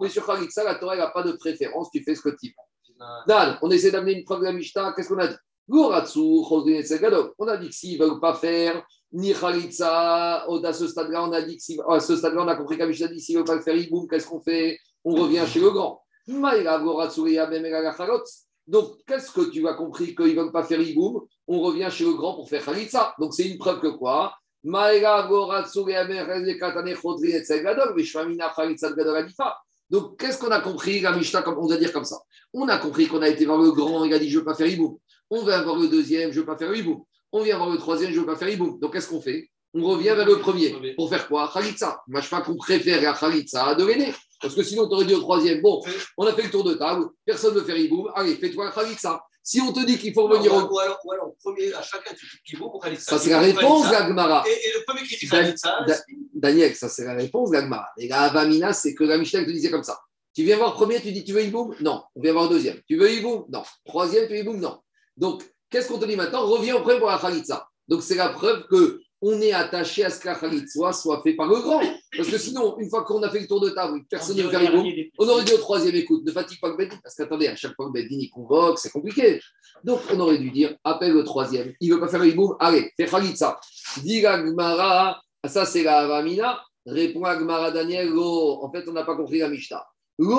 Mais 0.00 0.08
sur 0.08 0.24
Khalitsa, 0.24 0.64
la 0.64 0.76
Torah 0.76 0.96
n'a 0.96 1.08
pas 1.08 1.22
de 1.22 1.32
préférence, 1.32 1.90
tu 1.90 2.02
fais 2.02 2.14
ce 2.14 2.22
que 2.22 2.30
tu 2.30 2.46
veux. 2.46 2.54
Dan, 3.26 3.58
on 3.60 3.70
essaie 3.70 3.90
d'amener 3.90 4.12
une 4.18 4.24
preuve 4.24 4.40
de 4.40 4.44
la 4.44 4.52
Mishnah, 4.52 4.92
qu'est-ce 4.96 5.08
qu'on 5.08 5.18
a 5.18 5.26
dit? 5.28 5.34
On 5.70 5.90
a 5.90 7.56
dit 7.58 7.68
que 7.68 7.74
s'ils 7.74 8.00
ne 8.00 8.04
veulent 8.06 8.20
pas 8.20 8.34
faire 8.34 8.82
ni 9.12 9.34
Khalitsa, 9.34 10.44
à 10.46 10.72
ce 10.72 10.86
stade-là, 10.88 11.24
on 11.24 11.32
a 11.32 11.42
dit 11.42 11.58
que 11.58 11.92
à 11.92 12.00
ce 12.00 12.16
stade-là, 12.16 12.42
on 12.42 12.48
a 12.48 12.56
compris 12.56 12.78
qu'à 12.78 12.86
Mishnah 12.86 13.08
dit 13.08 13.20
s'ils 13.20 13.34
ne 13.34 13.40
veulent 13.40 13.46
pas 13.46 13.56
le 13.56 13.62
faire, 13.62 13.76
Iboum, 13.76 14.08
qu'est-ce 14.08 14.26
qu'on 14.26 14.40
fait? 14.40 14.78
On 15.04 15.14
revient 15.14 15.44
chez 15.46 15.60
le 15.60 15.70
grand. 15.70 16.02
Donc, 18.68 18.98
qu'est-ce 19.06 19.32
que 19.32 19.50
tu 19.50 19.66
as 19.66 19.72
compris 19.72 20.14
qu'ils 20.14 20.36
ne 20.36 20.42
veulent 20.42 20.52
pas 20.52 20.62
faire 20.62 20.80
Iboum 20.80 21.22
On 21.46 21.60
revient 21.60 21.88
chez 21.90 22.04
le 22.04 22.12
grand 22.12 22.34
pour 22.34 22.50
faire 22.50 22.62
Khalitsa. 22.62 23.14
Donc, 23.18 23.32
c'est 23.32 23.48
une 23.48 23.56
preuve 23.56 23.80
que 23.80 23.86
quoi. 23.86 24.34
Donc, 29.90 30.20
qu'est-ce 30.20 30.38
qu'on 30.38 30.50
a 30.50 30.60
compris, 30.60 31.00
la 31.00 31.16
Mishnah, 31.16 31.40
comme 31.40 31.58
on 31.58 31.66
va 31.66 31.78
dire 31.78 31.92
comme 31.94 32.04
ça 32.04 32.18
On 32.52 32.68
a 32.68 32.76
compris 32.76 33.06
qu'on 33.06 33.22
a 33.22 33.28
été 33.28 33.46
voir 33.46 33.58
le 33.58 33.70
grand, 33.72 34.04
il 34.04 34.12
a 34.12 34.18
dit 34.18 34.28
Je 34.28 34.34
ne 34.34 34.40
veux 34.40 34.44
pas 34.44 34.54
faire 34.54 34.66
Iboum. 34.66 34.98
On 35.30 35.42
va 35.44 35.62
voir 35.62 35.76
le 35.78 35.88
deuxième, 35.88 36.30
je 36.32 36.36
ne 36.36 36.40
veux 36.40 36.46
pas 36.46 36.58
faire 36.58 36.74
Iboum. 36.74 37.02
On 37.32 37.42
vient 37.42 37.56
voir 37.56 37.70
le 37.70 37.78
troisième, 37.78 38.10
je 38.10 38.16
ne 38.16 38.20
veux 38.20 38.26
pas 38.26 38.36
faire 38.36 38.50
Iboum. 38.50 38.78
Donc, 38.80 38.92
qu'est-ce 38.92 39.08
qu'on 39.08 39.22
fait 39.22 39.48
On 39.72 39.82
revient 39.82 40.12
vers 40.14 40.26
le 40.26 40.40
premier. 40.40 40.94
Pour 40.94 41.08
faire 41.08 41.26
quoi 41.26 41.50
Khalitsa. 41.50 42.02
Moi, 42.06 42.20
je 42.20 42.28
pas 42.28 42.42
qu'on 42.42 42.56
préfère 42.56 43.00
la 43.00 43.14
Khalitsa 43.14 43.74
de 43.76 43.86
l'aîné. 43.86 44.12
Parce 44.40 44.54
que 44.54 44.62
sinon, 44.62 44.88
tu 44.88 44.94
aurais 44.94 45.04
dit 45.04 45.14
au 45.14 45.20
troisième 45.20 45.60
Bon, 45.62 45.82
on 46.16 46.26
a 46.26 46.32
fait 46.32 46.42
le 46.42 46.50
tour 46.50 46.64
de 46.64 46.74
table, 46.74 47.06
personne 47.24 47.54
ne 47.54 47.60
veut 47.60 47.66
faire 47.66 47.76
Iboum. 47.76 48.10
Allez, 48.14 48.34
fais-toi 48.36 48.64
la 48.66 48.70
Khalitsa. 48.70 49.20
Si 49.42 49.60
on 49.62 49.72
te 49.72 49.84
dit 49.84 49.96
qu'il 49.98 50.12
faut 50.12 50.26
revenir 50.28 50.52
au. 50.52 50.60
Ou 50.60 50.78
alors, 50.78 50.98
ou 51.04 51.12
alors, 51.12 51.32
premier, 51.42 51.72
à 51.72 51.80
chacun, 51.80 52.14
tu 52.14 52.26
dis 52.26 52.38
Kibo 52.44 52.68
pour 52.70 52.82
Khalitsa. 52.82 53.12
Ça, 53.12 53.18
c'est 53.18 53.30
la 53.30 53.40
réponse. 53.40 53.90
Gagmara. 53.90 54.44
Et, 54.46 54.50
et 54.50 54.72
le 54.78 54.84
premier 54.86 55.02
qui 55.06 55.16
dit 55.16 55.26
Khalitsa, 55.26 55.84
Da- 55.86 55.96
Daniel, 56.34 56.74
ça 56.74 56.88
c'est 56.88 57.04
la 57.04 57.14
réponse, 57.14 57.50
Gagmara. 57.50 57.88
Et 57.96 58.08
la 58.08 58.22
Avamina, 58.22 58.72
c'est 58.74 58.94
que 58.94 59.04
la 59.04 59.16
Mishnah 59.16 59.44
te 59.44 59.50
disait 59.50 59.70
comme 59.70 59.84
ça. 59.84 59.98
Tu 60.34 60.44
viens 60.44 60.58
voir 60.58 60.74
premier, 60.74 61.00
tu 61.00 61.10
dis 61.12 61.24
tu 61.24 61.32
veux 61.32 61.42
Iboum 61.42 61.74
Non. 61.80 62.02
On 62.14 62.20
vient 62.20 62.32
voir 62.34 62.48
deuxième. 62.50 62.78
Tu 62.86 62.96
veux 62.98 63.10
Iboum 63.10 63.46
Non. 63.48 63.62
Troisième, 63.86 64.26
tu 64.28 64.34
veux 64.34 64.40
Iboum 64.40 64.60
Non. 64.60 64.78
Donc, 65.16 65.42
qu'est-ce 65.70 65.88
qu'on 65.88 65.98
te 65.98 66.04
dit 66.04 66.14
maintenant? 66.14 66.46
Reviens 66.46 66.76
au 66.76 66.82
premier 66.82 66.98
pour 66.98 67.08
la 67.08 67.18
Khalitsa. 67.18 67.66
Donc, 67.88 68.02
c'est 68.02 68.14
la 68.16 68.28
preuve 68.28 68.66
que 68.68 69.00
on 69.20 69.40
est 69.40 69.52
attaché 69.52 70.04
à 70.04 70.10
ce 70.10 70.20
que 70.20 70.28
la 70.28 70.34
Khalitsa 70.34 70.92
soit 70.92 71.20
fait 71.22 71.34
par 71.34 71.48
le 71.48 71.60
grand. 71.60 71.80
Parce 72.16 72.28
que 72.28 72.38
sinon, 72.38 72.78
une 72.78 72.88
fois 72.88 73.04
qu'on 73.04 73.22
a 73.22 73.30
fait 73.30 73.40
le 73.40 73.46
tour 73.46 73.60
de 73.60 73.70
table, 73.70 74.00
personne 74.08 74.36
ne 74.36 74.42
veut 74.42 74.50
faire 74.50 74.62
Iboum. 74.62 74.86
On 75.18 75.28
aurait 75.28 75.44
dit 75.44 75.52
au 75.52 75.58
troisième, 75.58 75.94
écoute, 75.96 76.24
ne 76.24 76.30
fatigue 76.30 76.60
pas 76.60 76.68
le 76.68 76.76
Beddin, 76.76 76.96
parce 77.02 77.16
qu'attendez, 77.16 77.48
à 77.48 77.56
chaque 77.56 77.74
fois 77.74 77.86
que 77.86 77.92
Beddin 77.92 78.16
il 78.20 78.30
convoque, 78.30 78.78
c'est 78.78 78.90
compliqué. 78.90 79.40
Donc, 79.84 80.00
on 80.12 80.20
aurait 80.20 80.38
dû 80.38 80.50
dire, 80.50 80.76
appelle 80.84 81.12
le 81.12 81.24
troisième, 81.24 81.72
il 81.80 81.90
ne 81.90 81.94
veut 81.94 82.00
pas 82.00 82.08
faire 82.08 82.20
le 82.20 82.28
hiboum, 82.28 82.56
allez, 82.60 82.92
fais 82.96 83.06
Khalitsa. 83.06 83.58
Dis 84.02 84.20
la 84.20 84.38
Gemara, 84.44 85.20
ça 85.44 85.66
c'est 85.66 85.82
la 85.82 85.98
Avamina, 85.98 86.60
répond 86.86 87.22
la 87.22 87.38
Gemara 87.38 87.70
Daniel, 87.70 88.08
lo, 88.08 88.62
en 88.62 88.70
fait, 88.70 88.88
on 88.88 88.92
n'a 88.92 89.04
pas 89.04 89.16
compris 89.16 89.38
la 89.38 89.48
Mishnah. 89.48 89.84
On 90.20 90.30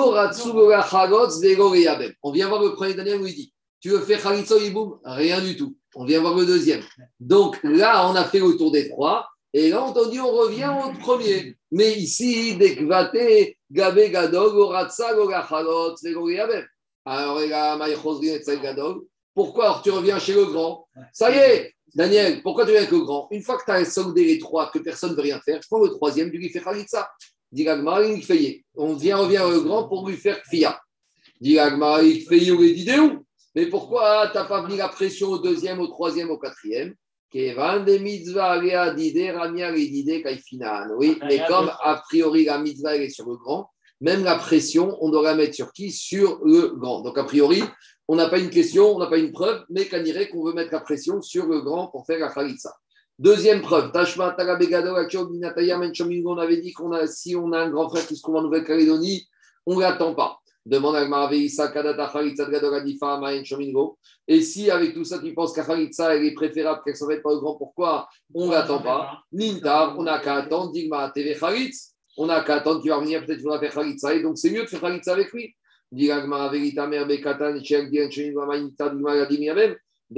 vient 2.32 2.48
voir 2.48 2.62
le 2.62 2.74
premier 2.74 2.94
Daniel 2.94 3.20
où 3.20 3.26
il 3.26 3.34
dit, 3.34 3.52
tu 3.80 3.90
veux 3.90 4.00
faire 4.00 4.22
Khalitsa 4.22 4.56
ou 4.56 4.60
hiboum 4.60 4.98
Rien 5.04 5.40
du 5.40 5.56
tout. 5.56 5.74
On 5.94 6.04
vient 6.04 6.20
voir 6.20 6.36
le 6.36 6.46
deuxième. 6.46 6.82
Donc 7.18 7.58
là, 7.62 8.08
on 8.08 8.14
a 8.14 8.24
fait 8.24 8.38
le 8.38 8.56
tour 8.56 8.70
des 8.70 8.88
trois. 8.88 9.28
Et 9.52 9.70
là, 9.70 9.84
on 9.84 9.92
t'a 9.92 10.08
dit, 10.08 10.20
on 10.20 10.30
revient 10.30 10.70
au 10.84 10.92
premier. 10.98 11.56
Mais 11.72 11.92
ici, 11.92 12.56
Dekvate, 12.56 13.56
Gabe 13.70 13.98
Gadol, 14.10 14.56
Oratsa, 14.56 15.14
Gogachalot, 15.14 15.96
Vegoriabem. 16.02 16.64
Alors, 17.04 17.40
Gadol. 18.62 19.02
Pourquoi 19.34 19.64
Alors, 19.64 19.82
tu 19.82 19.90
reviens 19.90 20.18
chez 20.18 20.34
le 20.34 20.44
grand 20.46 20.86
Ça 21.12 21.30
y 21.30 21.38
est, 21.38 21.74
Daniel, 21.94 22.42
pourquoi 22.42 22.64
tu 22.64 22.70
viens 22.70 22.80
avec 22.80 22.92
le 22.92 23.00
grand 23.00 23.26
Une 23.30 23.42
fois 23.42 23.58
que 23.58 23.64
tu 23.64 23.70
as 23.70 23.84
soldé 23.84 24.24
les 24.24 24.38
trois, 24.38 24.70
que 24.70 24.78
personne 24.78 25.10
ne 25.10 25.16
veut 25.16 25.22
rien 25.22 25.40
faire, 25.40 25.60
prends 25.68 25.82
le 25.82 25.90
troisième, 25.90 26.30
tu 26.30 26.38
lui 26.38 26.48
fais 26.50 26.60
Khalitsa. 26.60 27.10
Fait 27.52 28.64
On 28.76 28.94
vient, 28.94 29.16
revient 29.16 29.40
au 29.40 29.62
grand 29.62 29.88
pour 29.88 30.08
lui 30.08 30.16
faire 30.16 30.40
Kfia. 30.42 30.80
Dis 31.40 31.54
Gagmar, 31.54 32.02
il 32.02 32.22
fait 32.22 32.38
d'idéo 32.38 33.24
Mais 33.54 33.66
pourquoi 33.66 34.28
tu 34.28 34.36
n'as 34.36 34.44
pas 34.44 34.66
mis 34.66 34.76
la 34.76 34.88
pression 34.88 35.28
au 35.28 35.38
deuxième, 35.38 35.80
au 35.80 35.88
troisième, 35.88 36.30
au 36.30 36.38
quatrième. 36.38 36.94
Oui, 40.96 41.18
mais 41.22 41.44
comme 41.46 41.70
a 41.82 42.02
priori 42.08 42.44
la 42.44 42.58
mitzvah 42.58 42.96
elle 42.96 43.02
est 43.02 43.10
sur 43.10 43.28
le 43.28 43.36
grand, 43.36 43.70
même 44.00 44.24
la 44.24 44.36
pression, 44.36 44.96
on 45.00 45.10
devrait 45.10 45.36
mettre 45.36 45.54
sur 45.54 45.72
qui? 45.72 45.92
Sur 45.92 46.40
le 46.44 46.74
grand. 46.74 47.02
Donc 47.02 47.18
a 47.18 47.24
priori, 47.24 47.62
on 48.08 48.16
n'a 48.16 48.28
pas 48.28 48.38
une 48.38 48.50
question, 48.50 48.96
on 48.96 48.98
n'a 48.98 49.06
pas 49.06 49.18
une 49.18 49.30
preuve, 49.30 49.62
mais 49.70 49.86
qu'on 49.86 50.02
dirait 50.02 50.28
qu'on 50.28 50.44
veut 50.44 50.54
mettre 50.54 50.72
la 50.72 50.80
pression 50.80 51.22
sur 51.22 51.46
le 51.46 51.60
grand 51.60 51.88
pour 51.88 52.04
faire 52.06 52.18
la 52.18 52.30
khalitsa. 52.30 52.72
Deuxième 53.20 53.60
preuve, 53.60 53.92
on 53.94 56.38
avait 56.38 56.56
dit 56.56 56.72
qu'on 56.72 56.92
a, 56.92 57.06
si 57.06 57.36
on 57.36 57.52
a 57.52 57.60
un 57.60 57.70
grand 57.70 57.90
frère 57.90 58.06
qui 58.06 58.16
se 58.16 58.22
trouve 58.22 58.36
en 58.36 58.42
Nouvelle-Calédonie, 58.42 59.28
on 59.66 59.76
ne 59.76 59.82
l'attend 59.82 60.14
pas. 60.14 60.39
Demande 60.66 60.96
à 60.96 61.06
Maraveisa 61.06 61.68
Kadata 61.68 62.10
Khalitsa 62.12 62.50
Gadogadifa 62.50 63.18
Maen 63.18 63.44
Chomingo. 63.44 63.98
Et 64.28 64.42
si 64.42 64.70
avec 64.70 64.92
tout 64.92 65.04
ça, 65.04 65.18
tu 65.18 65.32
penses 65.32 65.52
qu'à 65.52 65.64
Khalitsa, 65.64 66.14
elle 66.14 66.24
est 66.24 66.34
préférable 66.34 66.82
qu'elle 66.84 66.92
ne 66.92 66.98
s'en 66.98 67.06
pas 67.06 67.30
au 67.30 67.40
grand, 67.40 67.56
pourquoi 67.56 68.08
on 68.34 68.46
ne 68.46 68.52
l'attend 68.52 68.82
pas 68.82 69.22
Nintar, 69.32 69.98
on 69.98 70.02
n'a 70.02 70.18
qu'à 70.18 70.36
attendre, 70.36 70.72
Digma 70.72 71.10
TV 71.10 71.34
Khalitz, 71.34 71.94
on 72.16 72.26
n'a 72.26 72.42
qu'à 72.42 72.56
attendre 72.56 72.82
qu'il 72.82 72.90
va 72.90 72.96
revenir, 72.96 73.24
peut-être 73.24 73.38
qu'il 73.38 73.48
va 73.48 73.58
faire 73.58 73.72
Khalitsa, 73.72 74.14
et 74.14 74.22
donc 74.22 74.36
c'est 74.36 74.50
mieux 74.50 74.62
de 74.62 74.66
faire 74.66 74.80
Khalitsa 74.80 75.12
avec 75.12 75.32
lui. 75.32 75.54
De 75.92 76.06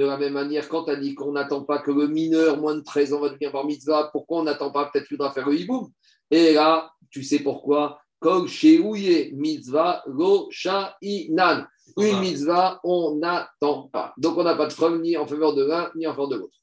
la 0.05 0.17
même 0.17 0.33
manière, 0.33 0.69
quand 0.69 0.83
tu 0.83 0.91
as 0.91 0.95
dit 0.95 1.15
qu'on 1.15 1.31
n'attend 1.31 1.63
pas 1.63 1.79
que 1.79 1.91
le 1.91 2.07
mineur 2.07 2.59
moins 2.59 2.75
de 2.75 2.81
13 2.81 3.13
ans 3.13 3.21
va 3.21 3.29
devenir 3.29 3.51
bar 3.51 3.65
mitzvah, 3.65 4.09
pourquoi 4.11 4.41
on 4.41 4.43
n'attend 4.43 4.71
pas 4.71 4.91
Peut-être 4.91 5.07
qu'il 5.07 5.17
faudra 5.17 5.31
faire 5.31 5.49
le 5.49 5.55
hiboum? 5.55 5.89
Et 6.29 6.53
là, 6.53 6.91
tu 7.09 7.23
sais 7.23 7.39
pourquoi? 7.39 8.02
Kol 8.23 8.47
Sheouye 8.47 9.33
mitzvah 9.33 10.01
lo 10.07 10.47
sha'inan. 10.49 11.67
Une 11.97 12.21
mitzvah, 12.21 12.79
on 12.85 13.17
n'attend 13.17 13.89
pas. 13.89 14.13
Donc, 14.17 14.37
on 14.37 14.43
n'a 14.43 14.55
pas 14.55 14.67
de 14.67 14.73
preuve 14.73 15.01
ni 15.01 15.17
en 15.17 15.27
faveur 15.27 15.53
de 15.53 15.65
l'un 15.65 15.91
ni 15.95 16.07
en 16.07 16.11
faveur 16.11 16.29
de 16.29 16.37
l'autre. 16.37 16.57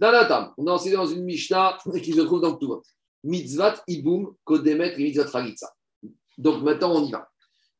Dans 0.00 0.10
la 0.10 0.24
table, 0.24 0.50
on 0.56 0.66
a 0.66 0.72
enseigné 0.72 0.96
dans 0.96 1.06
une 1.06 1.22
Mishnah 1.24 1.78
qui 2.02 2.12
se 2.14 2.22
trouve 2.22 2.40
dans 2.40 2.52
le 2.52 2.58
Tuvot. 2.58 2.82
Mitzvah 3.22 3.82
iboum 3.86 4.34
kodemet 4.44 4.96
mitzvah 4.96 5.24
tragitza. 5.24 5.70
Donc, 6.38 6.62
maintenant, 6.62 6.96
on 6.96 7.04
y 7.04 7.12
va. 7.12 7.28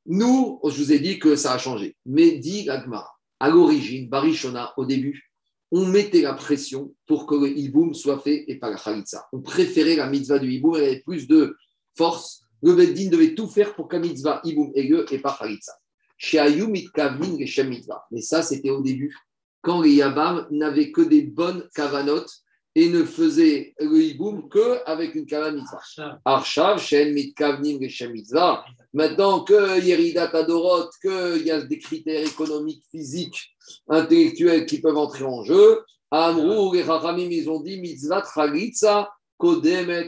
Nous, 0.07 0.61
je 0.63 0.83
vous 0.83 0.93
ai 0.93 0.99
dit 0.99 1.19
que 1.19 1.35
ça 1.35 1.55
a 1.55 1.59
changé. 1.59 1.97
Mais 2.05 2.33
dit 2.33 2.65
Gagmara, 2.65 3.11
à 3.41 3.49
l'origine, 3.49 4.09
Barishona, 4.09 4.75
au 4.77 4.85
début, 4.85 5.33
on 5.73 5.87
mettait 5.87 6.21
la 6.21 6.35
pression 6.35 6.95
pour 7.07 7.27
que 7.27 7.35
le 7.35 7.49
hiboum 7.49 7.95
soit 7.95 8.21
fait 8.21 8.45
et 8.47 8.59
pas 8.59 8.71
la 8.71 8.77
khalitsa. 8.77 9.27
On 9.33 9.41
préférait 9.41 9.97
la 9.97 10.09
mitzvah 10.09 10.39
du 10.39 10.53
hiboum, 10.53 10.77
elle 10.77 10.85
avait 10.85 11.01
plus 11.01 11.27
de 11.27 11.57
force. 11.97 12.44
Le 12.65 12.73
Beddin 12.73 13.11
devait 13.11 13.35
tout 13.35 13.47
faire 13.47 13.75
pour 13.75 13.89
qu'un 13.89 13.99
mitzvah 13.99 14.41
ait 14.43 14.83
lieu 14.83 15.05
et 15.13 15.19
pas 15.19 15.37
khalitsa. 15.39 15.73
Chez 16.17 16.67
mitkavnin 16.67 17.37
et 17.39 17.47
Shem 17.47 17.69
mitzvah. 17.69 18.07
Mais 18.11 18.23
ça, 18.23 18.43
c'était 18.43 18.71
au 18.71 18.81
début, 18.81 19.15
quand 19.61 19.83
les 19.83 19.97
Yabam 19.97 20.47
n'avaient 20.51 20.91
que 20.91 21.03
des 21.03 21.21
bonnes 21.23 21.69
kavanotes 21.75 22.33
et 22.75 22.89
ne 22.89 23.05
faisaient 23.05 23.75
le 23.79 24.03
hiboum 24.03 24.49
qu'avec 24.49 25.15
une 25.15 25.27
kavan 25.27 25.53
mitzvah. 25.53 26.19
Arshav, 26.25 26.81
Shen 26.81 27.13
mitkavnin 27.13 27.79
et 27.83 27.91
Shem 27.91 28.13
mitzvah. 28.13 28.65
Maintenant 28.95 29.45
que 29.45 29.79
Yerida 29.85 30.29
Tadorot, 30.29 30.89
qu'il 31.03 31.45
y 31.45 31.51
a 31.51 31.61
des 31.61 31.79
critères 31.79 32.27
économiques, 32.27 32.85
physiques, 32.91 33.43
intellectuels 33.89 34.65
qui 34.65 34.81
peuvent 34.81 34.97
entrer 34.97 35.25
en 35.25 35.45
jeu, 35.45 35.83
Amrou, 36.11 36.73
les 36.73 36.83
Rachamim, 36.83 37.29
ils 37.31 37.51
ont 37.51 37.61
dit 37.61 37.79
mitzvah 37.79 38.23
tragitza, 38.23 39.11
kodemet 39.45 40.07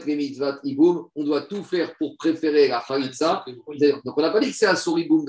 iboum. 0.63 1.07
On 1.15 1.23
doit 1.23 1.43
tout 1.43 1.63
faire 1.63 1.95
pour 1.97 2.17
préférer 2.17 2.67
la 2.67 2.83
chalitza. 2.87 3.45
Donc 4.03 4.17
on 4.17 4.21
n'a 4.21 4.31
pas 4.31 4.39
dit 4.39 4.49
que 4.49 4.55
c'est 4.55 4.65
un 4.65 4.75
souriboum, 4.75 5.25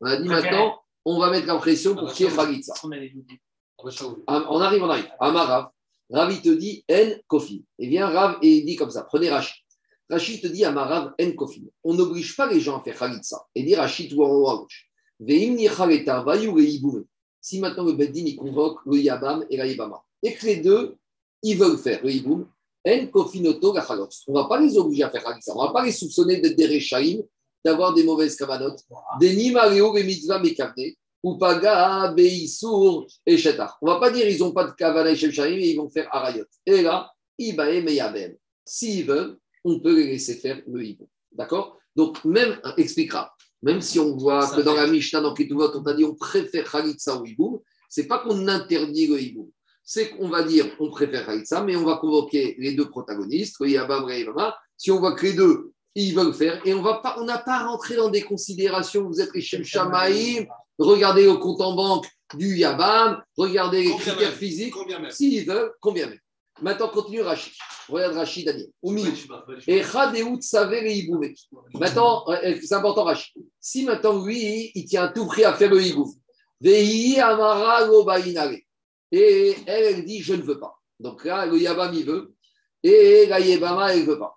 on 0.00 0.06
a 0.06 0.16
dit 0.16 0.28
maintenant, 0.28 0.80
on 1.04 1.18
va 1.18 1.30
mettre 1.30 1.46
la 1.46 1.56
pression 1.56 1.94
pour 1.94 2.12
qu'il 2.12 2.26
y 2.26 2.28
ait 2.28 2.34
chalitza. 2.34 2.74
On 2.82 4.60
arrive, 4.60 4.82
on 4.82 4.88
arrive. 4.88 5.10
Amarav, 5.20 5.70
Rav, 6.10 6.32
il 6.32 6.40
te 6.40 6.50
dit 6.50 6.84
en 6.90 7.10
kofin. 7.26 7.58
Et 7.78 7.88
vient 7.88 8.08
Rav 8.08 8.38
et 8.42 8.58
il 8.58 8.64
dit 8.64 8.76
comme 8.76 8.90
ça 8.90 9.02
prenez 9.02 9.28
Rachid. 9.30 9.62
Rachid 10.08 10.42
te 10.42 10.46
dit 10.46 10.64
à 10.64 10.70
Marav 10.70 11.14
en 11.20 11.32
kofin. 11.32 11.62
On 11.84 11.94
n'oblige 11.94 12.36
pas 12.36 12.46
les 12.46 12.60
gens 12.60 12.78
à 12.78 12.82
faire 12.82 12.98
Khalitsa. 12.98 13.46
Et 13.54 13.62
dit 13.62 13.74
Rachid 13.74 14.12
ou 14.14 14.22
en 14.22 14.30
haut 14.30 14.48
à 14.50 14.56
gauche. 14.56 14.88
Veim 15.20 15.54
ni 15.54 15.68
chaleta, 15.68 16.22
vayu 16.22 16.54
le 16.54 16.64
hiboum. 16.64 17.04
Si 17.40 17.60
maintenant 17.60 17.84
le 17.84 17.92
Beddin 17.92 18.24
il 18.26 18.36
convoque 18.36 18.80
le 18.86 18.98
Yabam 18.98 19.44
et 19.50 19.56
la 19.56 19.66
Yabama, 19.66 20.02
et 20.22 20.34
que 20.34 20.46
les 20.46 20.56
deux, 20.56 20.96
ils 21.42 21.58
veulent 21.58 21.78
faire 21.78 22.00
le 22.04 22.10
hiboum, 22.10 22.46
en 22.84 23.06
kofinoto 23.06 23.72
la 23.72 23.84
chalot. 23.86 24.08
On 24.26 24.32
ne 24.32 24.38
va 24.38 24.48
pas 24.48 24.60
les 24.60 24.76
obliger 24.76 25.04
à 25.04 25.10
faire 25.10 25.22
Khalitsa. 25.22 25.52
On 25.54 25.62
ne 25.62 25.66
va 25.66 25.72
pas 25.72 25.84
les 25.84 25.92
soupçonner 25.92 26.40
d'être 26.40 26.56
des 26.56 26.66
Rechaïm, 26.66 27.22
d'avoir 27.64 27.94
des 27.94 28.04
mauvaises 28.04 28.36
kavanotes. 28.36 28.80
Des 29.20 29.34
nimareo 29.34 29.96
et 29.96 30.04
mitzvah 30.04 30.38
mekavne. 30.38 30.92
Ou 31.22 31.38
paga, 31.38 32.12
beisour 32.16 33.06
et 33.24 33.36
shetar. 33.36 33.78
On 33.80 33.86
ne 33.86 33.92
va 33.92 34.00
pas 34.00 34.10
dire 34.10 34.28
ils 34.28 34.40
n'ont 34.40 34.50
pas 34.50 34.64
de 34.64 34.72
kavana 34.72 35.12
et 35.12 35.16
shemsharim 35.16 35.58
et 35.58 35.70
ils 35.70 35.76
vont 35.76 35.88
faire 35.88 36.08
arayot. 36.12 36.44
Et 36.66 36.82
là, 36.82 37.12
ibae 37.38 37.80
meyabem. 37.80 38.34
S'ils 38.64 39.06
veulent, 39.06 39.38
on 39.64 39.78
peut 39.78 39.94
les 39.94 40.08
laisser 40.08 40.34
faire 40.34 40.60
le 40.66 40.84
hibou. 40.84 41.08
D'accord? 41.30 41.78
Donc, 41.94 42.24
même, 42.24 42.58
expliquera, 42.76 43.32
même 43.62 43.80
si 43.80 44.00
on 44.00 44.16
voit 44.16 44.46
Ça 44.46 44.56
que 44.56 44.62
dans 44.62 44.74
la 44.74 44.86
Mishnah, 44.86 45.20
dans 45.20 45.34
Ketuvot, 45.34 45.70
on 45.76 45.82
a 45.84 45.94
dit 45.94 46.04
on 46.04 46.14
préfère 46.14 46.70
Khalitsa 46.70 47.16
au 47.16 47.24
hibou, 47.24 47.62
c'est 47.88 48.06
pas 48.06 48.18
qu'on 48.18 48.48
interdit 48.48 49.06
le 49.06 49.20
hibou. 49.20 49.52
C'est 49.84 50.10
qu'on 50.10 50.28
va 50.28 50.42
dire 50.42 50.66
on 50.78 50.90
préfère 50.90 51.26
Khalitsa, 51.26 51.62
mais 51.62 51.76
on 51.76 51.84
va 51.84 51.96
convoquer 51.96 52.56
les 52.58 52.72
deux 52.74 52.88
protagonistes, 52.88 53.56
Yabam 53.60 54.08
et 54.10 54.20
Yabama. 54.20 54.56
Si 54.76 54.90
on 54.90 54.98
voit 54.98 55.14
que 55.14 55.26
les 55.26 55.32
deux, 55.32 55.72
ils 55.94 56.14
veulent 56.14 56.34
faire, 56.34 56.60
et 56.64 56.72
on 56.72 56.82
va 56.82 56.94
pas, 56.94 57.16
on 57.18 57.24
n'a 57.24 57.38
pas 57.38 57.58
à 57.58 57.66
rentrer 57.66 57.96
dans 57.96 58.08
des 58.08 58.22
considérations, 58.22 59.06
vous 59.06 59.20
êtes 59.20 59.34
les 59.34 59.42
Shem 59.42 59.64
Shamaïm, 59.64 60.46
regardez 60.78 61.24
le 61.24 61.34
compte 61.34 61.60
en 61.60 61.74
banque 61.74 62.06
du 62.34 62.56
Yabam, 62.56 63.22
regardez 63.36 63.82
les 63.82 63.92
critères 63.96 64.18
même 64.18 64.32
physiques. 64.32 64.74
S'ils 65.10 65.46
veulent, 65.46 65.72
combien 65.80 66.06
même 66.08 66.18
Maintenant, 66.60 66.88
continue 66.88 67.22
Rachid. 67.22 67.52
Regarde 67.88 68.14
Rachid 68.14 68.46
Daniel. 68.46 68.68
Au. 68.82 68.92
Et. 71.74 71.78
Maintenant, 71.78 72.24
euh, 72.28 72.54
c'est 72.62 72.74
important, 72.74 73.04
Rachid. 73.04 73.32
Si 73.60 73.84
maintenant, 73.84 74.24
lui, 74.24 74.70
il 74.74 74.84
tient 74.84 75.04
à 75.04 75.08
tout 75.08 75.26
prix 75.26 75.44
à 75.44 75.54
faire 75.54 75.70
le 75.70 75.82
hiboum, 75.82 76.10
Vehi 76.60 77.18
amara. 77.18 77.80
Et 79.12 79.54
elle, 79.66 79.84
elle 79.84 80.04
dit, 80.04 80.22
je 80.22 80.34
ne 80.34 80.42
veux 80.42 80.58
pas. 80.58 80.74
Donc 80.98 81.24
là, 81.24 81.46
le 81.46 81.58
Yabam, 81.58 81.92
il 81.94 82.06
veut. 82.06 82.32
Et 82.82 83.26
la 83.26 83.38
Yebama, 83.38 83.92
elle 83.94 84.00
ne 84.00 84.06
veut 84.06 84.18
pas. 84.18 84.34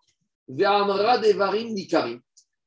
Ve'amra 0.47 1.17
devarim 1.17 1.73
nikarim. 1.73 2.19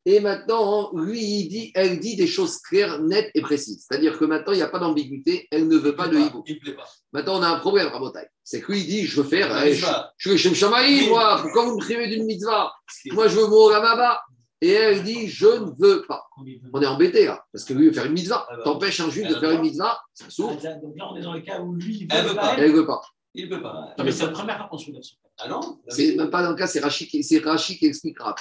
Et 0.04 0.20
maintenant, 0.20 0.90
lui, 0.94 1.22
il 1.22 1.48
dit, 1.48 1.70
elle 1.74 2.00
dit 2.00 2.16
des 2.16 2.26
choses 2.26 2.58
claires, 2.60 2.98
nettes 3.02 3.30
et 3.34 3.42
précises. 3.42 3.84
C'est-à-dire 3.86 4.18
que 4.18 4.24
maintenant, 4.24 4.54
il 4.54 4.56
n'y 4.56 4.62
a 4.62 4.68
pas 4.68 4.78
d'ambiguïté, 4.78 5.46
elle 5.50 5.68
ne 5.68 5.76
veut 5.76 5.94
pas 5.94 6.08
de 6.08 6.16
hibou. 6.16 6.42
Il 6.46 6.54
ne 6.54 6.60
plaît 6.60 6.74
pas. 6.74 6.88
Maintenant, 7.12 7.38
on 7.38 7.42
a 7.42 7.48
un 7.48 7.58
problème, 7.58 7.88
Rabotai. 7.88 8.26
C'est 8.42 8.62
que 8.62 8.72
lui, 8.72 8.80
il 8.80 8.86
dit, 8.86 9.04
je 9.04 9.20
veux 9.20 9.28
faire, 9.28 9.52
Ah, 9.52 9.68
eh, 9.68 9.74
je, 9.74 9.84
va. 9.84 10.14
je 10.16 10.34
suis 10.36 11.08
moi, 11.10 11.38
pourquoi 11.42 11.66
vous 11.66 11.76
me 11.76 11.80
privez 11.80 12.08
d'une 12.08 12.24
mitzvah? 12.24 12.72
Moi, 13.12 13.28
je 13.28 13.36
veux 13.36 13.48
mourir 13.48 13.82
là-bas. 13.82 14.22
Et 14.60 14.72
elle 14.72 15.02
dit, 15.04 15.28
je 15.28 15.46
ne 15.46 15.70
veux 15.78 16.04
pas. 16.06 16.26
On 16.72 16.82
est 16.82 16.86
embêté 16.86 17.26
là, 17.26 17.44
parce 17.52 17.64
que 17.64 17.72
lui, 17.74 17.86
veut 17.86 17.92
faire 17.92 18.06
une 18.06 18.12
mitzvah. 18.12 18.46
Ah 18.50 18.56
bah. 18.56 18.62
T'empêches 18.64 19.00
un 19.00 19.10
juif 19.10 19.28
de 19.28 19.34
faire 19.34 19.52
une 19.52 19.60
mitzvah, 19.60 20.00
ça 20.14 20.28
s'ouvre. 20.28 20.54
Donc 20.54 20.96
là, 20.96 21.08
on 21.12 21.16
est 21.16 21.20
dans 21.22 21.32
le 21.34 21.40
cas 21.40 21.60
où 21.60 21.74
lui, 21.74 21.98
il 22.00 22.08
Elle 22.10 22.26
veut 22.26 22.34
pas 22.34 22.40
pas. 22.42 22.56
elle. 22.58 22.72
Veut 22.72 22.86
pas. 22.86 23.00
Il 23.34 23.48
ne 23.48 23.54
peut 23.54 23.62
pas. 23.62 23.94
Non, 23.96 24.04
mais 24.04 24.10
c'est 24.10 24.26
la 24.26 24.32
première 24.32 24.56
fois 24.56 24.66
qu'on 24.68 24.78
se 24.78 24.86
soulève. 24.86 25.02
Ah 25.38 25.48
non? 25.48 25.78
C'est 25.88 26.16
même 26.16 26.30
pas 26.30 26.42
dans 26.42 26.50
le 26.50 26.56
cas, 26.56 26.66
c'est 26.66 26.80
Rachid 26.80 27.08
Rachid 27.44 27.78
qui 27.78 27.86
explique 27.86 28.20
rap. 28.20 28.40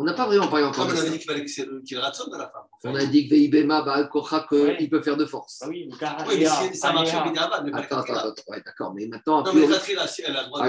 On 0.00 0.04
n'a 0.04 0.14
pas 0.14 0.26
vraiment 0.26 0.46
parlé 0.46 0.64
encore 0.64 0.86
Comme 0.86 0.94
de 0.94 1.00
on 1.00 1.02
avait 1.02 1.10
dit 1.10 1.18
qu'il 1.18 1.26
fallait 1.28 1.44
que 1.44 1.50
c'est- 1.50 1.66
qu'il 1.84 1.98
ratsonne 1.98 2.30
de 2.30 2.38
la 2.38 2.48
femme. 2.48 2.62
On 2.84 2.94
a 2.94 3.04
dit 3.04 3.28
que 3.28 3.34
Veibema, 3.34 3.82
Baal 3.82 4.08
Kocha, 4.08 4.46
qu'il 4.48 4.88
peut 4.88 5.02
faire 5.02 5.16
de 5.16 5.26
force. 5.26 5.58
Ah 5.60 5.68
oui, 5.68 5.88
mais 6.38 6.44
ça 6.74 6.92
marche 6.92 7.10
mais 7.12 7.32
pas 7.34 7.78
Attends, 7.78 7.98
attends, 7.98 8.14
attends, 8.14 8.42
ouais, 8.46 8.62
d'accord, 8.64 8.94
mais 8.94 9.08
maintenant, 9.08 9.42
Non, 9.42 9.52
mais 9.52 9.62
elle 9.64 10.36
a 10.36 10.42
le 10.44 10.46
droit 10.46 10.62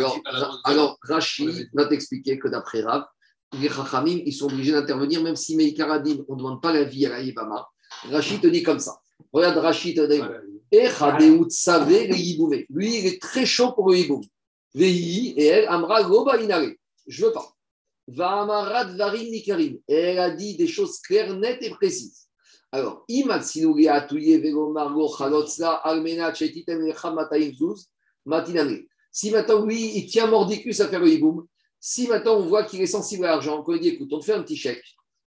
alors 0.63 0.97
Rachid 1.03 1.69
va 1.73 1.85
t'expliquer 1.85 2.39
que 2.39 2.47
d'après 2.47 2.81
Rav, 2.81 3.05
les 3.53 3.69
Chachamim, 3.69 4.21
ils 4.25 4.33
sont 4.33 4.45
obligés 4.45 4.71
d'intervenir, 4.71 5.23
même 5.23 5.35
si 5.35 5.55
Meikaradim, 5.55 6.23
on 6.27 6.33
ne 6.33 6.39
demande 6.39 6.61
pas 6.61 6.71
l'avis 6.71 7.05
à 7.05 7.09
la 7.09 7.21
Yibama. 7.21 7.67
Rachid 8.11 8.41
te 8.41 8.47
dit 8.47 8.63
comme 8.63 8.79
ça. 8.79 8.99
Regarde 9.33 9.57
Rachid 9.57 9.95
te 9.95 10.11
dit. 10.11 10.17
Voilà. 10.17 10.41
Et 10.71 10.87
Chadeout 10.87 11.49
savait 11.49 12.07
le 12.07 12.15
Yiboumé. 12.15 12.67
Lui, 12.69 12.99
il 12.99 13.07
est 13.07 13.21
très 13.21 13.45
chaud 13.45 13.71
pour 13.71 13.89
le 13.89 13.97
Yiboum. 13.97 14.21
Vei 14.75 15.33
et 15.35 15.45
elle, 15.45 15.67
Amra 15.67 16.03
Goba 16.03 16.39
Inare. 16.39 16.73
Je 17.07 17.25
veux 17.25 17.31
pas. 17.31 17.51
Va 18.07 18.41
Amarat 18.41 18.95
Varim 18.95 19.29
Nikarim. 19.31 19.79
Et 19.87 19.95
elle 19.95 20.19
a 20.19 20.29
dit 20.29 20.55
des 20.55 20.67
choses 20.67 20.99
claires, 20.99 21.35
nettes 21.35 21.63
et 21.63 21.71
précises. 21.71 22.27
Alors, 22.71 23.03
Imatsinugi 23.07 23.87
Atouye 23.87 24.37
Vego 24.37 24.71
Margo 24.71 25.11
Chalotzla 25.17 25.71
Almena 25.71 26.31
Zuz 26.35 27.89
Matinane. 28.25 28.83
Si 29.11 29.31
maintenant, 29.31 29.65
lui, 29.65 29.97
il 29.97 30.05
tient 30.05 30.27
mordicus 30.27 30.79
à 30.81 30.87
faire 30.87 30.99
le 30.99 31.09
Yiboum, 31.09 31.47
si 31.80 32.07
maintenant 32.07 32.36
on 32.38 32.45
voit 32.45 32.63
qu'il 32.63 32.82
est 32.82 32.88
sensible 32.88 33.25
à 33.25 33.30
l'argent, 33.30 33.61
qu'on 33.63 33.73
lui 33.73 33.80
dit 33.80 33.89
écoute, 33.89 34.09
on 34.11 34.19
te 34.19 34.25
fait 34.25 34.34
un 34.34 34.43
petit 34.43 34.57
chèque. 34.57 34.84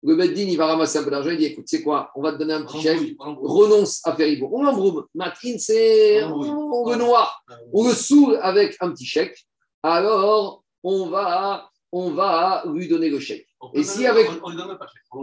Le 0.03 0.15
Beddin, 0.15 0.43
il 0.43 0.57
va 0.57 0.67
ramasser 0.67 0.99
un 0.99 1.03
peu 1.03 1.11
d'argent, 1.11 1.31
il 1.31 1.39
dit 1.39 1.47
écoute, 1.47 1.65
c'est 1.67 1.83
quoi? 1.83 2.11
On 2.15 2.23
va 2.23 2.33
te 2.33 2.39
donner 2.39 2.53
un 2.55 2.63
petit 2.65 2.81
chèque 2.81 3.17
On 3.19 3.25
l'embrouille. 3.27 3.51
renonce 3.51 4.01
à 4.05 4.15
faire. 4.15 4.53
On 4.53 4.63
l'embroume. 4.63 5.05
Matin, 5.15 5.57
c'est. 5.59 6.23
On 6.23 6.29
l'embrouille. 6.29 6.51
On 6.51 6.91
le 6.91 6.97
noie. 6.97 7.33
On 7.73 7.89
le 7.89 7.93
saoule 7.95 8.39
avec 8.41 8.77
un 8.81 8.91
petit 8.93 9.05
chèque. 9.07 9.45
Alors, 9.83 10.63
on 10.85 11.09
va, 11.09 11.69
on 11.91 12.11
va 12.11 12.63
lui 12.67 12.87
donner 12.87 13.11
le 13.11 13.19
chèque. 13.19 13.49
Et 13.75 13.83
si 13.83 14.07
avec- 14.07 14.29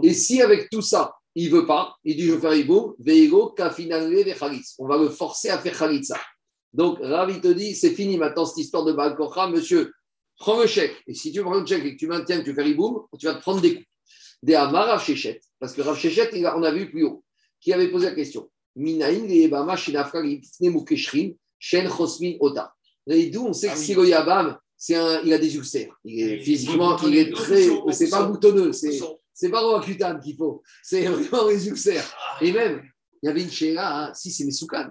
Et 0.02 0.12
si 0.12 0.42
avec 0.42 0.68
tout 0.70 0.82
ça, 0.82 1.14
il 1.34 1.50
veut 1.50 1.66
pas, 1.66 1.96
il 2.04 2.16
dit 2.16 2.24
je 2.26 2.32
veux 2.32 2.40
faire 2.40 2.54
Iboum, 2.54 2.94
Veigo, 2.98 3.48
Kafinale. 3.50 4.12
On 4.78 4.86
va 4.86 4.98
le 4.98 5.08
forcer 5.08 5.48
à 5.48 5.58
faire 5.58 5.76
Khalitza. 5.78 6.18
Donc, 6.74 6.98
Ravi 7.00 7.40
te 7.40 7.48
dit 7.48 7.74
c'est 7.74 7.92
fini 7.92 8.18
maintenant 8.18 8.44
cette 8.44 8.58
histoire 8.58 8.84
de 8.84 8.92
Baal 8.92 9.16
monsieur. 9.50 9.92
Prends 10.38 10.60
le 10.60 10.66
chèque. 10.66 10.94
Et 11.06 11.14
si 11.14 11.32
tu 11.32 11.42
prends 11.42 11.58
le 11.58 11.66
chèque 11.66 11.84
et 11.84 11.92
que 11.94 11.98
tu 11.98 12.06
maintiens 12.06 12.40
que 12.40 12.44
tu 12.44 12.54
fais 12.54 12.68
Iboum, 12.68 13.02
tu 13.18 13.26
vas 13.26 13.34
te 13.34 13.40
prendre 13.40 13.60
des 13.60 13.76
coups. 13.76 13.86
Des 14.42 14.54
Amar 14.54 14.86
Rav. 14.86 15.04
Parce 15.58 15.72
que 15.72 15.82
Rav 15.82 15.98
on 16.56 16.62
a 16.62 16.72
vu 16.72 16.90
plus 16.90 17.04
haut, 17.04 17.24
qui 17.60 17.72
avait 17.72 17.90
posé 17.90 18.06
la 18.06 18.14
question. 18.14 18.50
Minaïn, 18.76 19.26
Yebama, 19.26 19.76
Shinafra, 19.76 20.22
Mukeshrin, 20.60 21.30
Shen 21.58 21.88
Chosmin, 21.88 22.34
Ota. 22.40 22.74
Et 23.08 23.30
d'où 23.30 23.46
on 23.46 23.52
sait 23.52 23.68
que 23.68 23.72
Ah 23.72 23.76
si 23.76 23.94
le 23.94 24.06
Yabam, 24.06 24.58
un, 24.90 25.20
il 25.24 25.32
a 25.32 25.38
des 25.38 25.56
ulcères. 25.56 25.96
Il 26.04 26.20
est, 26.20 26.38
physiquement, 26.40 26.98
il 26.98 27.16
est 27.16 27.32
très. 27.32 27.68
C'est 27.92 28.10
pas 28.10 28.24
boutonneux. 28.24 28.72
c'est. 28.72 28.98
C'est 29.38 29.50
pas 29.50 29.60
Roacutan 29.60 30.18
qu'il 30.18 30.34
faut, 30.34 30.62
c'est 30.82 31.04
vraiment 31.04 31.46
les 31.46 31.68
ulcères. 31.68 32.10
Et 32.40 32.52
même, 32.52 32.82
il 33.22 33.26
y 33.26 33.28
avait 33.28 33.42
une 33.42 33.50
chéra, 33.50 34.06
hein, 34.06 34.12
si 34.14 34.30
c'est 34.30 34.44
Messoukan. 34.44 34.88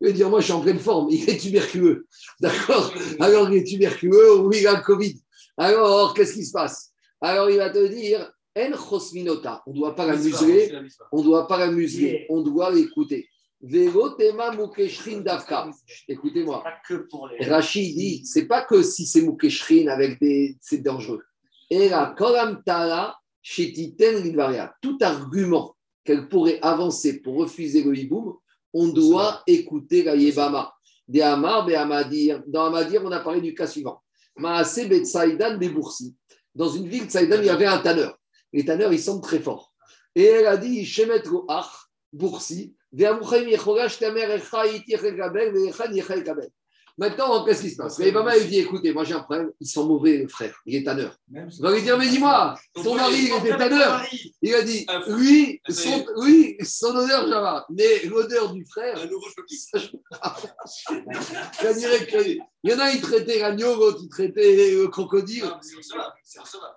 Il 0.00 0.08
va 0.08 0.12
dire 0.12 0.30
Moi, 0.30 0.40
je 0.40 0.44
suis 0.44 0.52
en 0.52 0.60
pleine 0.60 0.78
forme, 0.78 1.08
il 1.10 1.28
est 1.28 1.38
tuberculeux. 1.38 2.06
D'accord 2.40 2.92
Alors, 3.20 3.50
il 3.50 3.58
est 3.58 3.64
tuberculeux 3.64 4.38
ou 4.38 4.52
il 4.52 4.66
a 4.66 4.76
le 4.76 4.82
Covid. 4.82 5.20
Alors, 5.56 6.14
qu'est-ce 6.14 6.34
qui 6.34 6.44
se 6.44 6.52
passe? 6.52 6.92
Alors, 7.20 7.50
il 7.50 7.58
va 7.58 7.70
te 7.70 7.86
dire 7.86 8.30
En 8.56 8.76
chosminota. 8.76 9.62
On 9.66 9.72
ne 9.72 9.76
doit 9.76 9.94
pas 9.94 10.06
la 10.06 10.16
museler, 10.16 10.72
on 11.12 11.18
ne 11.18 11.24
doit 11.24 11.46
pas 11.46 11.58
la 11.58 11.70
museler, 11.70 12.26
on 12.28 12.42
doit 12.42 12.70
l'écouter. 12.70 13.28
Écoutez-moi. 16.08 16.64
Rachid 17.40 17.96
dit, 17.96 18.22
c'est 18.24 18.46
pas 18.46 18.64
que 18.64 18.82
si 18.82 19.06
c'est 19.06 19.22
Moukeshrin 19.22 19.86
avec 19.86 20.18
des, 20.20 20.56
c'est 20.60 20.82
dangereux. 20.82 21.22
Et 21.70 21.88
la 21.88 22.12
Kolam 22.18 22.60
Tala, 22.66 23.16
tout 24.82 24.98
argument 25.00 25.76
qu'elle 26.04 26.28
pourrait 26.28 26.58
avancer 26.62 27.20
pour 27.20 27.36
refuser 27.36 27.82
le 27.82 27.96
hiboum, 27.96 28.36
on 28.72 28.88
doit 28.88 29.42
écouter 29.46 30.02
la 30.02 30.16
Yebama. 30.16 30.74
Des 31.06 31.20
Amar, 31.20 31.66
des 31.66 31.74
Amadir. 31.74 32.42
Dans 32.46 32.66
Amadir, 32.66 33.02
on 33.04 33.12
a 33.12 33.20
parlé 33.20 33.40
du 33.40 33.54
cas 33.54 33.66
suivant. 33.66 34.02
Maase 34.36 34.88
Betsaïdan 34.88 35.58
des 35.58 35.68
Boursi. 35.68 36.14
Dans 36.54 36.68
une 36.68 36.88
ville, 36.88 37.10
Saïdan, 37.10 37.38
il 37.38 37.46
y 37.46 37.50
avait 37.50 37.66
un 37.66 37.78
tanneur. 37.78 38.18
Les 38.52 38.64
tanneurs, 38.64 38.92
ils 38.92 39.00
sont 39.00 39.20
très 39.20 39.40
forts. 39.40 39.74
Et 40.14 40.24
elle 40.24 40.46
a 40.46 40.56
dit, 40.56 40.84
Shemet 40.84 41.22
Ach, 41.48 41.88
Boursi, 42.12 42.74
Ve'amuchaim 42.92 43.48
Yechorash 43.48 43.98
Tamer 43.98 44.22
Echa 44.22 44.66
Yitir 44.66 45.04
Ekabel, 45.04 45.52
Ve'echan 45.52 45.92
Ekabel. 45.92 46.50
Maintenant, 46.98 47.44
qu'est-ce 47.44 47.62
qui 47.62 47.70
se 47.70 47.76
passe 47.76 47.98
Et 48.00 48.12
Bama, 48.12 48.36
il 48.36 48.48
dit 48.48 48.58
écoutez, 48.58 48.92
moi 48.92 49.04
j'ai 49.04 49.14
un 49.14 49.20
problème, 49.20 49.50
ils 49.60 49.66
sont 49.66 49.86
mauvais, 49.86 50.18
le 50.18 50.28
frère, 50.28 50.54
il 50.66 50.76
est 50.76 50.84
tanneur. 50.84 51.16
Il 51.32 51.46
va 51.60 51.72
lui 51.72 51.82
dire 51.82 51.98
mais 51.98 52.08
dis-moi, 52.08 52.54
ton 52.74 52.94
mari, 52.94 53.28
il 53.28 53.34
était 53.34 53.56
tanneur. 53.56 54.04
Il 54.42 54.54
a 54.54 54.62
dit 54.62 54.86
y 55.16 55.60
son, 55.72 56.04
oui, 56.16 56.56
son 56.62 56.94
odeur, 56.94 57.28
Java, 57.28 57.66
mais 57.70 58.04
l'odeur 58.04 58.52
du 58.52 58.64
frère, 58.66 58.98
Un 58.98 59.06
nouveau 59.06 59.26
ça 61.52 61.74
dirait 61.74 62.06
que. 62.06 62.28
Il 62.64 62.70
y 62.70 62.74
en 62.74 62.78
a, 62.78 62.92
ils 62.92 63.00
traitaient 63.00 63.40
l'agneau, 63.40 63.74
l'autre, 63.76 64.00
ils 64.02 64.08
traitaient 64.08 64.72
le 64.72 64.88
crocodile. 64.88 65.44
Ah, 65.46 65.58
C'est 66.22 66.40
recevable. 66.40 66.76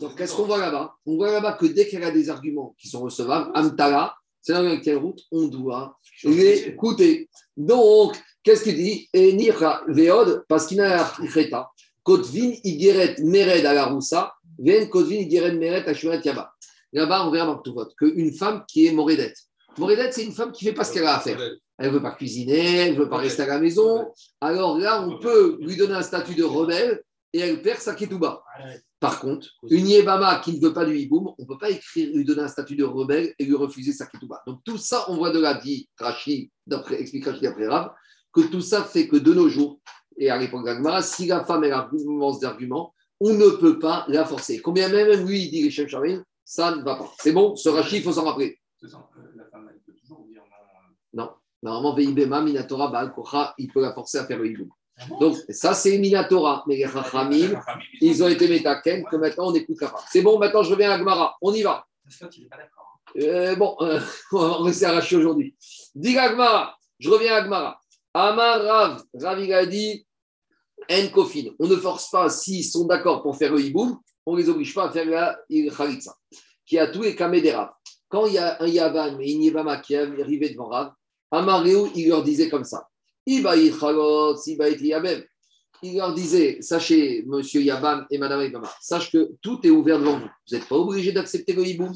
Donc, 0.00 0.16
qu'est-ce 0.16 0.34
qu'on 0.34 0.44
voit 0.44 0.58
là-bas? 0.58 0.94
On 1.06 1.16
voit 1.16 1.32
là-bas 1.32 1.54
que 1.54 1.66
dès 1.66 1.88
qu'elle 1.88 2.04
a 2.04 2.10
des 2.10 2.28
arguments 2.30 2.74
qui 2.78 2.88
sont 2.88 3.00
recevables, 3.00 3.50
Amtala, 3.54 4.14
c'est 4.40 4.52
dans 4.52 4.80
quelle 4.80 4.98
route? 4.98 5.20
On 5.30 5.46
doit 5.46 5.98
les 6.24 6.68
écouter. 6.68 7.30
Donc, 7.56 8.20
qu'est-ce 8.42 8.64
qu'il 8.64 8.76
dit? 8.76 9.08
Et 9.12 9.32
Nira 9.32 9.82
Veod, 9.88 10.44
parce 10.48 10.66
qu'il 10.66 10.80
a 10.80 11.04
Reta, 11.04 11.70
Kotvin 12.02 12.52
Igeret 12.64 13.16
Mered 13.22 13.64
à 13.64 13.74
la 13.74 13.86
Roussa, 13.86 14.34
Ven 14.58 14.88
Kotvin 14.88 15.16
Igeret 15.16 15.52
Mered 15.52 15.88
à 15.88 15.92
Yaba. 15.92 16.52
Là-bas, 16.92 17.26
on 17.26 17.30
verra 17.30 17.46
dans 17.46 17.58
tout 17.58 17.72
vote 17.72 17.94
qu'une 17.96 18.32
femme 18.32 18.64
qui 18.68 18.86
est 18.86 18.92
Moredette. 18.92 19.36
Moredette, 19.78 20.12
c'est 20.12 20.24
une 20.24 20.32
femme 20.32 20.52
qui 20.52 20.64
ne 20.64 20.70
fait 20.70 20.76
pas 20.76 20.84
ce 20.84 20.92
qu'elle 20.92 21.06
a 21.06 21.16
à 21.16 21.20
faire. 21.20 21.40
Elle 21.78 21.88
ne 21.88 21.94
veut 21.94 22.02
pas 22.02 22.12
cuisiner, 22.12 22.76
elle 22.76 22.94
ne 22.94 22.98
veut 22.98 23.08
pas 23.08 23.16
rester 23.16 23.42
à 23.42 23.46
la 23.46 23.58
maison. 23.58 24.12
Alors 24.40 24.78
là, 24.78 25.02
on 25.02 25.18
peut 25.18 25.58
lui 25.60 25.76
donner 25.76 25.94
un 25.94 26.02
statut 26.02 26.34
de 26.34 26.44
rebelle 26.44 27.02
et 27.32 27.40
elle 27.40 27.62
perd 27.62 27.80
sa 27.80 27.94
ketouba. 27.94 28.44
Par 29.00 29.20
contre, 29.20 29.48
une 29.68 29.88
Yébama 29.88 30.40
qui 30.44 30.52
ne 30.52 30.60
veut 30.60 30.72
pas 30.72 30.84
du 30.84 30.96
hiboum, 30.96 31.28
on 31.38 31.42
ne 31.42 31.46
peut 31.46 31.58
pas 31.58 31.70
écrire, 31.70 32.10
lui 32.14 32.24
donner 32.24 32.42
un 32.42 32.48
statut 32.48 32.76
de 32.76 32.84
rebelle 32.84 33.34
et 33.38 33.44
lui 33.44 33.54
refuser 33.54 33.92
sa 33.92 34.06
ketouba. 34.06 34.42
Donc 34.46 34.60
tout 34.64 34.76
ça, 34.76 35.06
on 35.08 35.16
voit 35.16 35.30
de 35.30 35.40
là, 35.40 35.54
dit 35.54 35.88
Rachid, 35.98 36.50
d'après, 36.66 37.00
explique 37.00 37.24
Rachid 37.24 37.42
d'après 37.42 37.66
Rav, 37.66 37.92
que 38.32 38.40
tout 38.42 38.60
ça 38.60 38.82
fait 38.84 39.08
que 39.08 39.16
de 39.16 39.32
nos 39.34 39.48
jours, 39.48 39.78
et 40.16 40.30
à 40.30 40.36
l'époque 40.38 40.64
d'Agmara, 40.64 41.02
si 41.02 41.26
la 41.26 41.44
femme 41.44 41.64
elle 41.64 41.72
argumente 41.72 42.40
d'arguments, 42.40 42.94
on 43.20 43.32
ne 43.34 43.48
peut 43.50 43.78
pas 43.78 44.04
la 44.08 44.24
forcer. 44.24 44.60
Combien 44.60 44.88
même 44.88 45.26
lui, 45.26 45.44
il 45.44 45.50
dit 45.50 45.62
les 45.62 45.70
chefs 45.70 45.88
Shamim, 45.88 46.22
ça 46.44 46.74
ne 46.74 46.82
va 46.82 46.96
pas. 46.96 47.10
C'est 47.20 47.32
bon, 47.32 47.54
ce 47.56 47.68
Rachid, 47.68 47.98
il 47.98 48.02
faut 48.02 48.12
s'en 48.12 48.24
rappeler. 48.24 48.58
Euh, 48.82 48.88
La 49.36 49.44
femme, 49.46 49.68
elle 49.72 49.80
peut 49.86 49.94
toujours 50.00 50.24
dire 50.26 50.42
non. 51.12 51.24
euh, 51.24 51.26
Normalement, 51.62 51.94
Veibema, 51.94 52.40
Minatora, 52.42 52.88
Baal 52.90 53.12
Kocha, 53.14 53.54
il 53.58 53.68
peut 53.72 53.80
la 53.80 53.92
forcer 53.92 54.18
à 54.18 54.26
faire 54.26 54.38
le 54.38 54.48
hiboum. 54.50 54.68
Donc 55.20 55.36
ça, 55.48 55.72
c'est 55.74 55.96
Minatora. 55.98 56.64
Mais 56.66 56.76
les 56.76 56.88
Chachamim, 56.88 57.60
ils 58.00 58.22
ont 58.22 58.28
été 58.28 58.48
métaken, 58.48 59.04
que 59.04 59.16
maintenant 59.16 59.48
on 59.50 59.54
écoute 59.54 59.80
la 59.80 59.88
femme. 59.88 60.00
C'est 60.10 60.22
bon, 60.22 60.38
maintenant 60.38 60.62
je 60.62 60.70
reviens 60.72 60.90
à 60.90 60.94
Agmara. 60.94 61.36
On 61.40 61.52
y 61.54 61.62
va. 61.62 61.86
Pas 62.20 62.26
d'accord. 62.56 63.00
Euh, 63.16 63.54
bon, 63.56 63.76
euh, 63.80 64.00
on 64.32 64.38
va 64.38 64.56
rester 64.64 64.86
arraché 64.86 65.16
aujourd'hui. 65.16 65.56
Dis 65.94 66.18
Agmara, 66.18 66.76
je 66.98 67.08
reviens 67.08 67.34
à 67.34 67.36
Agmara. 67.38 67.78
Amar 68.14 68.62
Rav, 68.62 69.02
Rav 69.14 69.40
il 69.40 70.04
En 70.90 71.54
on 71.58 71.66
ne 71.66 71.76
force 71.76 72.10
pas 72.10 72.28
s'ils 72.28 72.64
sont 72.64 72.86
d'accord 72.86 73.22
pour 73.22 73.36
faire 73.36 73.52
le 73.52 73.60
hiboum, 73.60 73.98
on 74.26 74.34
ne 74.34 74.40
les 74.40 74.48
oblige 74.48 74.74
pas 74.74 74.88
à 74.88 74.90
faire 74.90 75.06
la 75.06 75.38
Khalitsa. 75.48 76.14
Qui 76.66 76.78
a 76.78 76.88
tout 76.88 77.04
et 77.04 77.14
des. 77.14 77.58
Quand 78.08 78.26
il 78.26 78.34
y 78.34 78.38
a 78.38 78.62
un 78.62 78.66
Yavan, 78.66 79.16
mais 79.16 79.32
une 79.32 79.42
Yébama 79.42 79.78
qui 79.78 79.94
est 79.94 80.20
arrivé 80.20 80.50
devant 80.50 80.68
Rav, 80.68 80.92
Amareu, 81.30 81.88
il 81.94 82.08
leur 82.08 82.22
disait 82.22 82.50
comme 82.50 82.64
ça. 82.64 82.86
Ibaït 83.26 83.74
Chalot, 83.78 84.36
Ibaït 84.46 84.80
Yabem. 84.80 85.24
Il 85.82 85.96
leur 85.96 86.14
disait, 86.14 86.58
sachez, 86.60 87.24
monsieur 87.26 87.60
Yabam 87.60 88.06
et 88.10 88.18
madame 88.18 88.42
Yabama, 88.42 88.72
sache 88.80 89.10
que 89.10 89.32
tout 89.40 89.60
est 89.64 89.70
ouvert 89.70 89.98
devant 89.98 90.18
vous. 90.18 90.26
Vous 90.26 90.56
n'êtes 90.56 90.68
pas 90.68 90.76
obligé 90.76 91.12
d'accepter 91.12 91.52
le 91.52 91.66
hiboum, 91.66 91.92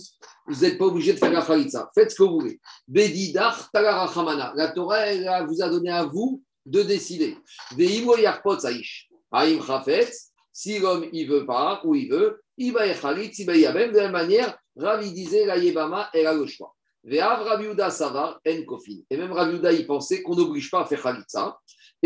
vous 0.49 0.61
n'êtes 0.61 0.77
pas 0.77 0.87
obligé 0.87 1.13
de 1.13 1.19
faire 1.19 1.33
la 1.33 1.43
khalitsa. 1.43 1.91
Faites 1.95 2.11
ce 2.11 2.17
que 2.17 2.23
vous 2.25 2.41
voulez. 2.41 2.61
Bedidar 2.89 3.71
talarachamana. 3.71 4.53
La 4.57 4.73
Torah, 4.73 5.45
vous 5.45 5.63
a 5.63 5.69
donné 5.69 5.91
à 5.91 6.05
vous 6.05 6.43
de 6.65 6.83
décider. 6.83 7.37
Yarpot 7.79 8.59
saish. 8.59 9.09
Aïm 9.33 9.63
chafetz, 9.63 10.33
si 10.53 10.79
l'homme 10.79 11.07
il 11.13 11.29
veut 11.29 11.47
pas 11.47 11.81
ou 11.85 11.95
il 11.95 12.11
veut, 12.11 12.41
il 12.57 12.73
va 12.73 12.87
y 12.87 12.95
khalitz, 12.95 13.39
il 13.39 13.47
De 13.47 13.99
la 13.99 14.09
manière, 14.09 14.59
Ravi 14.77 15.13
disait, 15.13 15.47
la 15.47 15.59
Yebama, 15.59 16.11
elle 16.13 16.27
a 16.27 16.35
le 16.35 16.47
choix. 16.47 16.75
Ve'av 17.05 17.91
savar 17.91 18.41
en 18.47 18.63
kofin. 18.65 18.99
Et 19.11 19.17
même 19.17 19.33
Raviuda, 19.33 19.73
il 19.73 19.87
pensait 19.87 20.23
qu'on 20.23 20.35
n'oblige 20.35 20.71
pas 20.71 20.83
à 20.83 20.87
faire 20.87 21.03
khalitsa. 21.03 21.57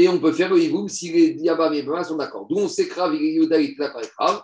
Et 0.00 0.08
on 0.08 0.18
peut 0.18 0.32
faire 0.32 0.48
le 0.48 0.58
hiboum 0.58 0.88
si 0.88 1.12
les 1.12 1.36
Yabam 1.42 1.74
et 1.74 1.82
Bama 1.82 2.02
sont 2.02 2.16
d'accord. 2.16 2.46
D'où 2.48 2.56
on 2.56 2.68
sait 2.68 2.88
que 2.88 2.98
Rav 2.98 3.14
Yehuda 3.14 3.58
par 3.76 4.00
Rav. 4.18 4.42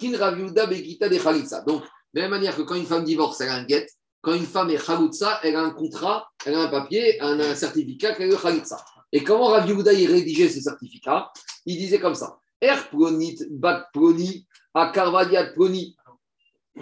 Kin 0.00 0.18
Rav 0.18 0.36
Yehuda 0.36 0.66
Begita 0.66 1.08
de 1.08 1.16
Khalitsa. 1.16 1.60
Donc, 1.60 1.82
de 2.12 2.20
la 2.20 2.22
même 2.22 2.32
manière 2.32 2.56
que 2.56 2.62
quand 2.62 2.74
une 2.74 2.84
femme 2.84 3.04
divorce, 3.04 3.40
elle 3.40 3.50
a 3.50 3.54
un 3.54 3.68
get. 3.68 3.86
Quand 4.20 4.34
une 4.34 4.44
femme 4.44 4.70
est 4.70 4.84
Khalitsa, 4.84 5.38
elle 5.44 5.54
a 5.54 5.62
un 5.62 5.70
contrat, 5.70 6.28
elle 6.44 6.54
a 6.54 6.62
un 6.62 6.68
papier, 6.68 7.20
un, 7.20 7.38
un 7.38 7.54
certificat 7.54 8.16
qu'elle 8.16 8.32
est 8.32 8.42
Khalitsa. 8.42 8.84
Et 9.12 9.22
comment 9.22 9.46
Rav 9.46 9.68
Yehuda 9.68 9.92
y 9.92 10.08
rédigeait 10.08 10.48
ce 10.48 10.60
certificat 10.60 11.30
Il 11.64 11.78
disait 11.78 12.00
comme 12.00 12.16
ça 12.16 12.40
Er 12.60 12.74
plonit 12.90 13.38
bat 13.48 13.90
ploni, 13.92 14.44
a 14.74 14.90
karvadiat 14.90 15.52
ploni. 15.52 15.96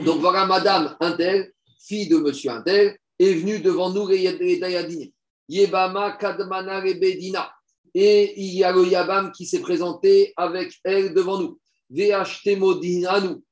Donc 0.03 0.21
voilà, 0.23 0.47
madame 0.47 0.97
Intel, 1.01 1.53
fille 1.79 2.09
de 2.09 2.17
monsieur 2.17 2.53
Intel, 2.53 2.97
est 3.19 3.35
venue 3.35 3.61
devant 3.61 3.91
nous 3.91 4.09
les 4.09 4.59
Dayadine. 4.59 5.11
Yebama 5.51 6.12
Kadmana 6.12 6.80
Rebedina. 6.80 7.53
Et 7.92 8.40
il 8.40 8.55
y 8.55 8.62
a 8.62 8.70
le 8.72 8.86
Yabam 8.86 9.32
qui 9.32 9.44
s'est 9.46 9.61
présenté 9.61 10.32
avec 10.36 10.72
elle 10.84 11.12
devant 11.12 11.40
nous. 11.40 11.59
nous. 11.90 13.42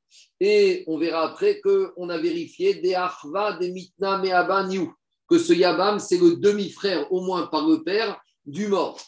Et 0.41 0.85
on 0.87 0.97
verra 0.97 1.25
après 1.25 1.61
qu'on 1.61 2.09
a 2.09 2.19
vérifié 2.19 2.75
des 2.75 2.95
Achva, 2.95 3.55
des 3.55 3.73
Mitna, 3.73 4.19
Meabaniu, 4.19 4.91
que 5.29 5.39
ce 5.39 5.53
Yabam, 5.53 5.99
c'est 5.99 6.19
le 6.19 6.37
demi-frère, 6.37 7.13
au 7.13 7.21
moins 7.21 7.49
par 7.49 7.67
le 7.67 7.83
père, 7.83 8.21
du 8.47 8.69
mort. 8.69 9.01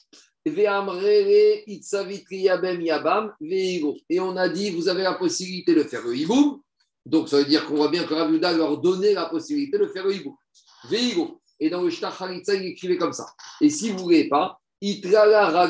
Et 0.45 0.69
on 4.21 4.37
a 4.37 4.49
dit, 4.49 4.71
vous 4.71 4.89
avez 4.89 5.03
la 5.05 5.15
possibilité 5.15 5.75
de 5.77 5.85
faire 5.85 6.03
le 6.03 6.17
hiboum. 6.17 6.61
Donc 7.07 7.29
ça 7.29 7.39
veut 7.39 7.45
dire 7.45 7.67
qu'on 7.67 7.77
voit 7.77 7.89
bien 7.89 8.03
que 8.05 8.15
Ravuda 8.15 8.53
leur 8.53 8.79
donnait 8.79 9.15
la 9.15 9.27
possibilité 9.27 9.79
de 9.79 9.87
faire 9.87 10.05
le 10.05 10.15
hiboum. 10.15 10.35
Et 11.61 11.71
dans 11.71 11.83
le 11.83 11.91
Shtach 11.91 12.21
il 12.49 12.67
écrivait 12.67 12.97
comme 12.97 13.13
ça. 13.13 13.27
Et 13.61 13.71
si 13.71 13.91
vous 13.91 13.99
ne 13.99 14.03
voulez 14.03 14.29
pas, 14.29 14.59
Itrala 14.81 15.69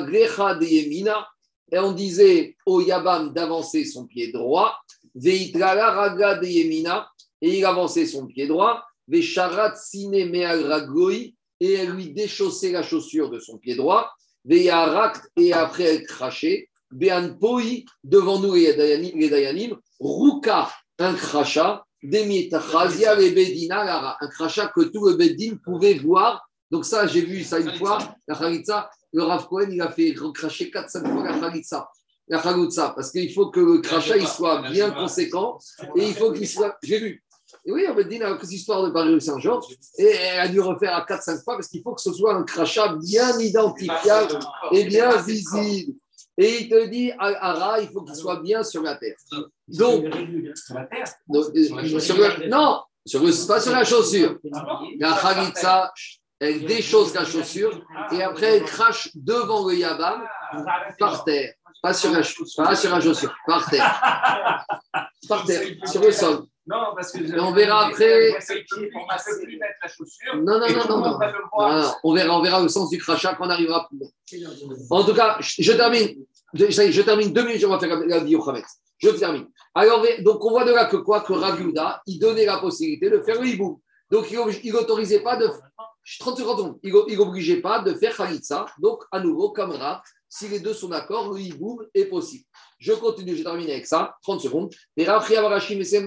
de 0.55 0.65
Yemina, 0.65 1.27
et 1.73 1.79
on 1.79 1.93
disait 1.93 2.57
au 2.65 2.81
Yabam 2.81 3.33
d'avancer 3.33 3.85
son 3.85 4.07
pied 4.07 4.31
droit, 4.33 4.77
Veitrala 5.15 5.91
Raga 5.91 6.37
de 6.37 6.47
Yemina, 6.47 7.11
et 7.43 7.59
il 7.59 7.65
avançait 7.65 8.07
son 8.07 8.27
pied 8.27 8.47
droit, 8.47 8.85
Vesharat 9.09 9.75
Sine 9.77 10.31
Meal 10.31 10.65
Ragoi, 10.67 11.35
et 11.61 11.73
elle 11.75 11.91
lui 11.91 12.13
déchaussait 12.13 12.73
la 12.73 12.83
chaussure 12.83 13.31
de 13.31 13.39
son 13.39 13.59
pied 13.59 13.75
droit, 13.75 14.11
Veyarakt, 14.45 15.23
et 15.37 15.53
après 15.53 15.85
elle 15.85 16.07
crachait, 16.07 16.69
Bean 16.91 17.37
Poi, 17.39 17.85
devant 18.03 18.39
nous 18.39 18.55
les 18.55 18.75
Dayanim, 18.75 19.77
Ruka, 20.01 20.71
un 20.99 21.15
crachat, 21.15 21.85
un 24.21 24.29
crachat 24.29 24.69
que 24.75 24.83
tout 24.83 25.07
le 25.07 25.15
Bedin 25.15 25.57
pouvait 25.65 25.95
voir. 25.95 26.49
Donc 26.71 26.85
ça, 26.85 27.07
j'ai 27.07 27.23
vu 27.23 27.43
ça 27.43 27.59
une 27.59 27.75
fois, 27.75 27.99
la 28.29 28.39
le 29.13 29.23
Rav 29.25 29.49
Cohen, 29.49 29.69
il 29.71 29.83
a 29.83 29.91
fait 29.91 30.15
cracher 30.33 30.71
4-5 30.73 31.13
fois 31.13 31.25
la 31.25 31.39
Khalitsa. 31.41 31.91
La 32.29 32.39
parce 32.39 33.11
qu'il 33.11 33.33
faut 33.33 33.51
que 33.51 33.59
le 33.59 33.79
crachat 33.79 34.17
il 34.17 34.29
soit 34.29 34.71
bien 34.71 34.93
conséquent 34.93 35.59
et 35.97 36.07
il 36.07 36.15
faut 36.15 36.33
qu'il 36.33 36.47
soit. 36.47 36.77
J'ai 36.81 37.01
vu. 37.01 37.25
Et 37.65 37.73
oui, 37.73 37.85
on 37.91 37.95
va 37.95 38.05
dire 38.05 38.39
cette 38.41 38.53
histoire 38.53 38.85
de 38.85 38.91
Paris 38.91 39.21
Saint-Jean, 39.21 39.61
et 39.99 40.05
elle 40.05 40.41
a 40.41 40.47
dû 40.47 40.61
refaire 40.61 40.95
à 40.95 41.05
4-5 41.05 41.43
fois 41.43 41.57
parce 41.57 41.67
qu'il 41.67 41.83
faut 41.83 41.93
que 41.93 42.01
ce 42.01 42.13
soit 42.13 42.35
un 42.35 42.45
crachat 42.45 42.95
bien 43.03 43.37
identifiable 43.41 44.39
et 44.71 44.85
bien 44.85 45.17
visible. 45.23 45.95
Et 46.43 46.63
il 46.63 46.69
te 46.71 46.87
dit, 46.87 47.13
Ara, 47.19 47.81
il 47.83 47.89
faut 47.91 48.01
qu'il 48.01 48.15
soit 48.15 48.41
bien 48.41 48.63
sur 48.63 48.83
la 48.83 48.95
terre. 48.97 49.15
Donc, 49.69 50.07
sur 50.55 50.75
la 50.75 50.87
terre 50.87 51.05
euh, 51.35 52.49
Non, 52.49 52.81
sur 53.05 53.21
pas 53.47 53.61
sur 53.61 53.73
la 53.73 53.85
chaussure. 53.85 54.39
La 54.99 55.19
Khalitsa, 55.21 55.93
elle 56.39 56.65
déchausse 56.65 57.13
la 57.13 57.27
chaussure 57.27 57.85
et 58.13 58.23
après 58.23 58.57
elle 58.57 58.65
crache 58.65 59.11
devant 59.15 59.69
le 59.69 59.75
Yabam 59.75 60.27
par 60.99 61.25
terre. 61.25 61.53
Pas 61.83 61.93
sur 61.93 62.11
la, 62.11 62.23
pas 62.57 62.75
sur 62.75 62.91
la 62.91 63.01
chaussure, 63.03 63.35
par 63.47 63.69
terre. 63.69 64.65
Par 65.29 65.45
terre, 65.45 65.63
sur 65.85 66.01
le 66.01 66.11
sol. 66.11 66.47
Non, 66.67 66.95
parce 66.95 67.11
que 67.13 67.41
on 67.41 67.53
verra 67.53 67.87
après. 67.89 68.39
Non, 70.37 70.59
non, 70.59 70.69
non, 70.69 70.89
non, 70.89 70.99
non. 70.99 71.19
On 72.05 72.15
verra, 72.15 72.39
on 72.39 72.43
verra 72.43 72.61
le 72.63 72.69
sens 72.69 72.91
du 72.91 72.99
crachat 72.99 73.35
quand 73.35 73.47
on 73.47 73.51
arrivera 73.51 73.89
plus 73.89 73.99
En 74.91 75.05
tout 75.05 75.15
cas, 75.15 75.39
je 75.41 75.73
termine. 75.73 76.25
Je, 76.55 77.03
termine 77.03 77.33
deux 77.33 77.45
minutes, 77.45 77.61
je 77.61 77.67
vais 77.67 77.79
faire 77.79 78.01
la 78.07 78.21
vie 78.21 78.37
au 78.37 78.45
Je 78.99 79.11
termine. 79.11 79.47
Alors, 79.75 80.05
donc, 80.21 80.45
on 80.45 80.51
voit 80.51 80.65
de 80.65 80.73
là 80.73 80.87
que 80.87 80.97
quoi 80.97 81.21
Que 81.21 81.33
Rav 81.33 81.61
il 82.07 82.19
donnait 82.19 82.47
la 82.47 82.59
possibilité 82.59 83.09
de 83.09 83.21
faire 83.21 83.41
le 83.41 83.47
hibou. 83.47 83.81
Donc, 84.11 84.31
il 84.31 84.73
n'autorisait 84.73 85.21
pas 85.21 85.37
de. 85.37 85.49
30 86.19 86.39
secondes, 86.39 86.79
il 86.83 86.93
n'obligeait 86.93 87.61
pas 87.61 87.81
de 87.81 87.95
faire 87.95 88.17
Khalitsa. 88.17 88.67
Donc, 88.81 89.05
à 89.13 89.21
nouveau, 89.21 89.53
comme 89.53 89.71
Rav, 89.71 90.01
si 90.29 90.49
les 90.49 90.59
deux 90.59 90.75
sont 90.75 90.89
d'accord, 90.89 91.33
le 91.33 91.41
hibou 91.41 91.83
est 91.95 92.07
possible. 92.07 92.45
Je 92.79 92.93
continue, 92.93 93.37
je 93.37 93.43
termine 93.43 93.71
avec 93.71 93.87
ça. 93.87 94.17
30 94.23 94.41
secondes. 94.41 94.75
Et 94.97 95.05
Rav 95.05 95.31
Avarashim, 95.31 95.79
des 95.79 96.01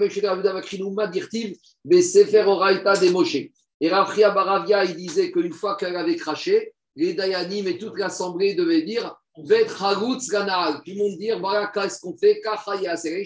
Moshe. 3.10 3.36
Et 3.80 3.88
Rav 3.88 4.16
Baravia, 4.16 4.84
il 4.84 4.96
disait 4.96 5.30
qu'une 5.30 5.52
fois 5.52 5.76
qu'elle 5.76 5.96
avait 5.96 6.16
craché, 6.16 6.74
les 6.96 7.14
Dayanim 7.14 7.66
et 7.66 7.78
toute 7.78 7.98
l'assemblée 7.98 8.54
devaient 8.54 8.82
dire 8.82 9.14
tout 9.36 10.90
le 10.92 10.94
monde 10.96 11.18
dire 11.18 11.40
voilà 11.40 11.70
qu'est-ce 11.74 12.00
qu'on 12.00 12.16
fait, 12.16 12.40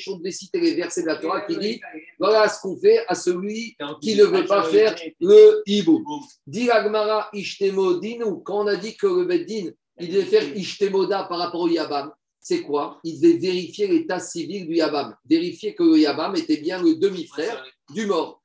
on 0.09 0.17
devait 0.17 0.31
citer 0.31 0.59
les 0.59 0.75
versets 0.75 1.03
de 1.03 1.07
la 1.07 1.17
Torah 1.17 1.43
qui 1.43 1.57
dit 1.59 1.81
voilà 2.19 2.49
ce 2.49 2.61
qu'on 2.63 2.79
fait 2.79 3.05
à 3.07 3.15
celui 3.15 3.77
qui 4.01 4.17
ne 4.17 4.25
veut 4.25 4.47
pas 4.47 4.63
faire 4.65 4.97
le 5.21 5.63
hibou. 5.67 6.03
Dit 6.47 6.71
Agmara 6.71 7.29
Ishtemo, 7.35 8.01
quand 8.39 8.65
on 8.65 8.67
a 8.69 8.77
dit 8.77 8.97
que 8.97 9.07
le 9.07 9.27
Beddin, 9.27 9.71
il 10.01 10.09
devait 10.09 10.25
faire 10.25 10.57
Ishtemoda 10.57 11.25
par 11.25 11.39
rapport 11.39 11.61
au 11.61 11.69
Yabam, 11.69 12.11
c'est 12.41 12.63
quoi? 12.63 13.01
Il 13.05 13.21
devait 13.21 13.37
vérifier 13.37 13.87
l'état 13.89 14.19
civil 14.19 14.67
du 14.67 14.77
Yabam, 14.77 15.15
vérifier 15.29 15.75
que 15.75 15.83
le 15.83 15.99
Yabam 15.99 16.35
était 16.37 16.57
bien 16.57 16.83
le 16.83 16.95
demi-frère 16.95 17.63
du 17.93 18.07
mort. 18.07 18.41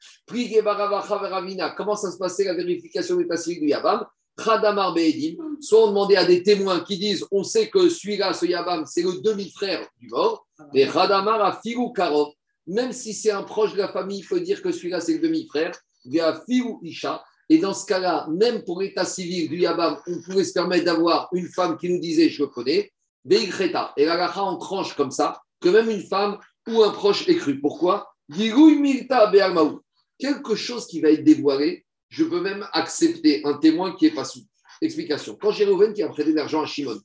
Comment 1.78 1.96
ça 1.96 2.12
se 2.12 2.18
passait 2.18 2.44
la 2.44 2.56
vérification 2.56 3.16
de 3.16 3.22
l'état 3.22 3.38
civil 3.38 3.62
du 3.62 3.68
Yabam? 3.68 4.06
Khadamar 4.38 4.94
Be'edim, 4.94 5.38
soit 5.62 5.84
on 5.86 5.88
demandait 5.88 6.16
à 6.16 6.26
des 6.26 6.42
témoins 6.42 6.80
qui 6.82 6.98
disent 6.98 7.26
on 7.32 7.44
sait 7.44 7.70
que 7.70 7.90
celui-là, 7.90 8.34
ce 8.34 8.46
Yabam, 8.46 8.86
c'est 8.86 9.04
le 9.04 9.22
demi-frère 9.22 9.88
du 10.00 10.08
mort, 10.10 10.48
mais 10.74 10.88
Khadamar 10.88 11.42
a 11.42 11.60
Figu 11.62 11.94
Karov, 11.96 12.34
même 12.68 12.92
si 12.92 13.14
c'est 13.14 13.32
un 13.32 13.44
proche 13.44 13.74
de 13.74 13.80
la 13.80 13.90
famille, 13.90 14.20
il 14.20 14.24
faut 14.24 14.40
dire 14.40 14.62
que 14.62 14.72
celui-là, 14.72 15.00
c'est 15.02 15.14
le 15.14 15.20
demi-frère, 15.20 15.72
via 16.06 16.42
Figu 16.48 16.76
Isha. 16.82 17.24
Et 17.50 17.58
dans 17.58 17.74
ce 17.74 17.86
cas-là, 17.86 18.28
même 18.32 18.64
pour 18.64 18.82
l'état 18.82 19.06
civil 19.06 19.50
du 19.50 19.60
Yabam, 19.60 19.98
on 20.08 20.22
pouvait 20.22 20.46
se 20.46 20.54
permettre 20.54 20.86
d'avoir 20.86 21.30
une 21.34 21.50
femme 21.50 21.78
qui 21.78 21.90
nous 21.90 22.00
disait 22.00 22.30
je 22.30 22.44
le 22.44 22.48
connais, 22.48 22.92
Beigreta. 23.26 23.94
Et 23.98 24.06
la 24.06 24.34
on 24.44 24.58
tranche 24.58 24.96
comme 24.96 25.12
ça, 25.12 25.42
que 25.60 25.70
même 25.70 25.90
une 25.90 26.04
femme 26.04 26.38
ou 26.68 26.84
un 26.84 26.92
proche 26.92 27.28
est 27.28 27.36
cru. 27.36 27.60
Pourquoi? 27.60 28.10
Quelque 30.18 30.56
chose 30.56 30.88
qui 30.88 31.02
va 31.02 31.10
être 31.10 31.24
dévoilé 31.24 31.86
je 32.14 32.24
peux 32.24 32.42
même 32.42 32.68
accepter 32.74 33.42
un 33.44 33.56
témoin 33.56 33.96
qui 33.96 34.06
est 34.06 34.14
pas 34.14 34.24
sous. 34.24 34.42
Explication. 34.82 35.36
Quand 35.42 35.52
Jérouven 35.52 35.94
qui 35.94 36.04
a 36.04 36.10
prêté 36.10 36.32
de 36.32 36.36
l'argent 36.36 36.62
à 36.62 36.68
Shimon, 36.68 37.00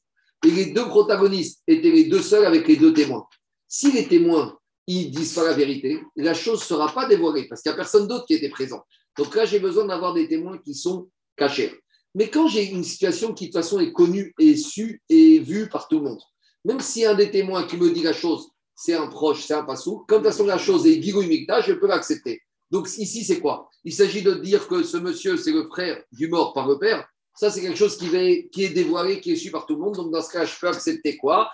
et 0.45 0.51
les 0.51 0.67
deux 0.67 0.87
protagonistes 0.87 1.63
étaient 1.67 1.91
les 1.91 2.05
deux 2.05 2.21
seuls 2.21 2.45
avec 2.45 2.69
les 2.69 2.77
deux 2.77 2.93
témoins, 2.93 3.27
si 3.67 3.91
les 3.91 4.07
témoins 4.07 4.59
ils 4.87 5.11
disent 5.11 5.33
pas 5.33 5.45
la 5.45 5.55
vérité, 5.55 6.01
la 6.17 6.35
chose 6.35 6.61
ne 6.61 6.65
sera 6.65 6.93
pas 6.93 7.07
dévoilée 7.07 7.49
parce 7.49 7.63
qu'il 7.63 7.71
n'y 7.71 7.75
a 7.75 7.77
personne 7.77 8.07
d'autre 8.07 8.27
qui 8.27 8.35
était 8.35 8.51
présent. 8.51 8.83
Donc 9.17 9.35
là, 9.35 9.47
j'ai 9.47 9.61
besoin 9.61 9.87
d'avoir 9.87 10.13
des 10.13 10.29
témoins 10.29 10.59
qui 10.59 10.75
sont 10.75 11.09
cachés. 11.37 11.73
Mais 12.15 12.29
quand 12.29 12.49
j'ai 12.49 12.71
une 12.71 12.85
situation 12.85 13.33
qui 13.33 13.47
de 13.47 13.53
toute 13.53 13.63
façon 13.63 13.81
est 13.81 13.93
connue 13.93 14.35
et 14.39 14.57
su 14.57 15.03
et 15.09 15.39
vue 15.39 15.69
par 15.69 15.89
tout 15.89 15.99
le 15.99 16.05
monde, 16.05 16.21
même 16.67 16.81
si 16.81 17.07
un 17.07 17.15
des 17.15 17.31
témoins 17.31 17.65
qui 17.65 17.77
me 17.79 17.91
dit 17.91 18.03
la 18.03 18.13
chose, 18.13 18.49
c'est 18.75 18.95
un 18.95 19.07
proche, 19.07 19.43
c'est 19.43 19.55
un 19.55 19.65
passou, 19.65 20.05
comme 20.07 20.23
de 20.23 20.29
toute 20.29 20.33
façon 20.33 20.47
la 20.47 20.59
chose 20.59 20.87
est 20.87 21.03
Gigou 21.03 21.23
je 21.23 21.73
peux 21.73 21.87
l'accepter. 21.87 22.43
Donc 22.71 22.89
ici, 22.99 23.25
c'est 23.25 23.41
quoi? 23.41 23.71
Il 23.85 23.93
s'agit 23.93 24.23
de 24.23 24.35
dire 24.35 24.69
que 24.69 24.83
ce 24.83 24.97
monsieur, 24.97 25.37
c'est 25.37 25.53
le 25.53 25.67
frère 25.69 26.03
du 26.13 26.29
mort 26.29 26.53
par 26.53 26.69
le 26.69 26.79
père. 26.79 27.09
Ça, 27.35 27.53
c'est 27.53 27.61
quelque 27.61 27.79
chose 27.79 27.97
qui, 27.97 28.65
est 28.65 28.69
dévoilé, 28.71 29.21
qui 29.21 29.31
est 29.31 29.37
su 29.37 29.53
par 29.53 29.65
tout 29.65 29.77
le 29.77 29.81
monde. 29.81 29.95
Donc, 29.95 30.11
dans 30.11 30.21
ce 30.21 30.33
cas, 30.33 30.45
je 30.45 30.59
peux 30.59 30.67
accepter 30.67 31.17
quoi? 31.17 31.53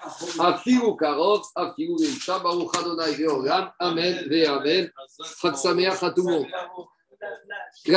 Amen. 3.78 4.24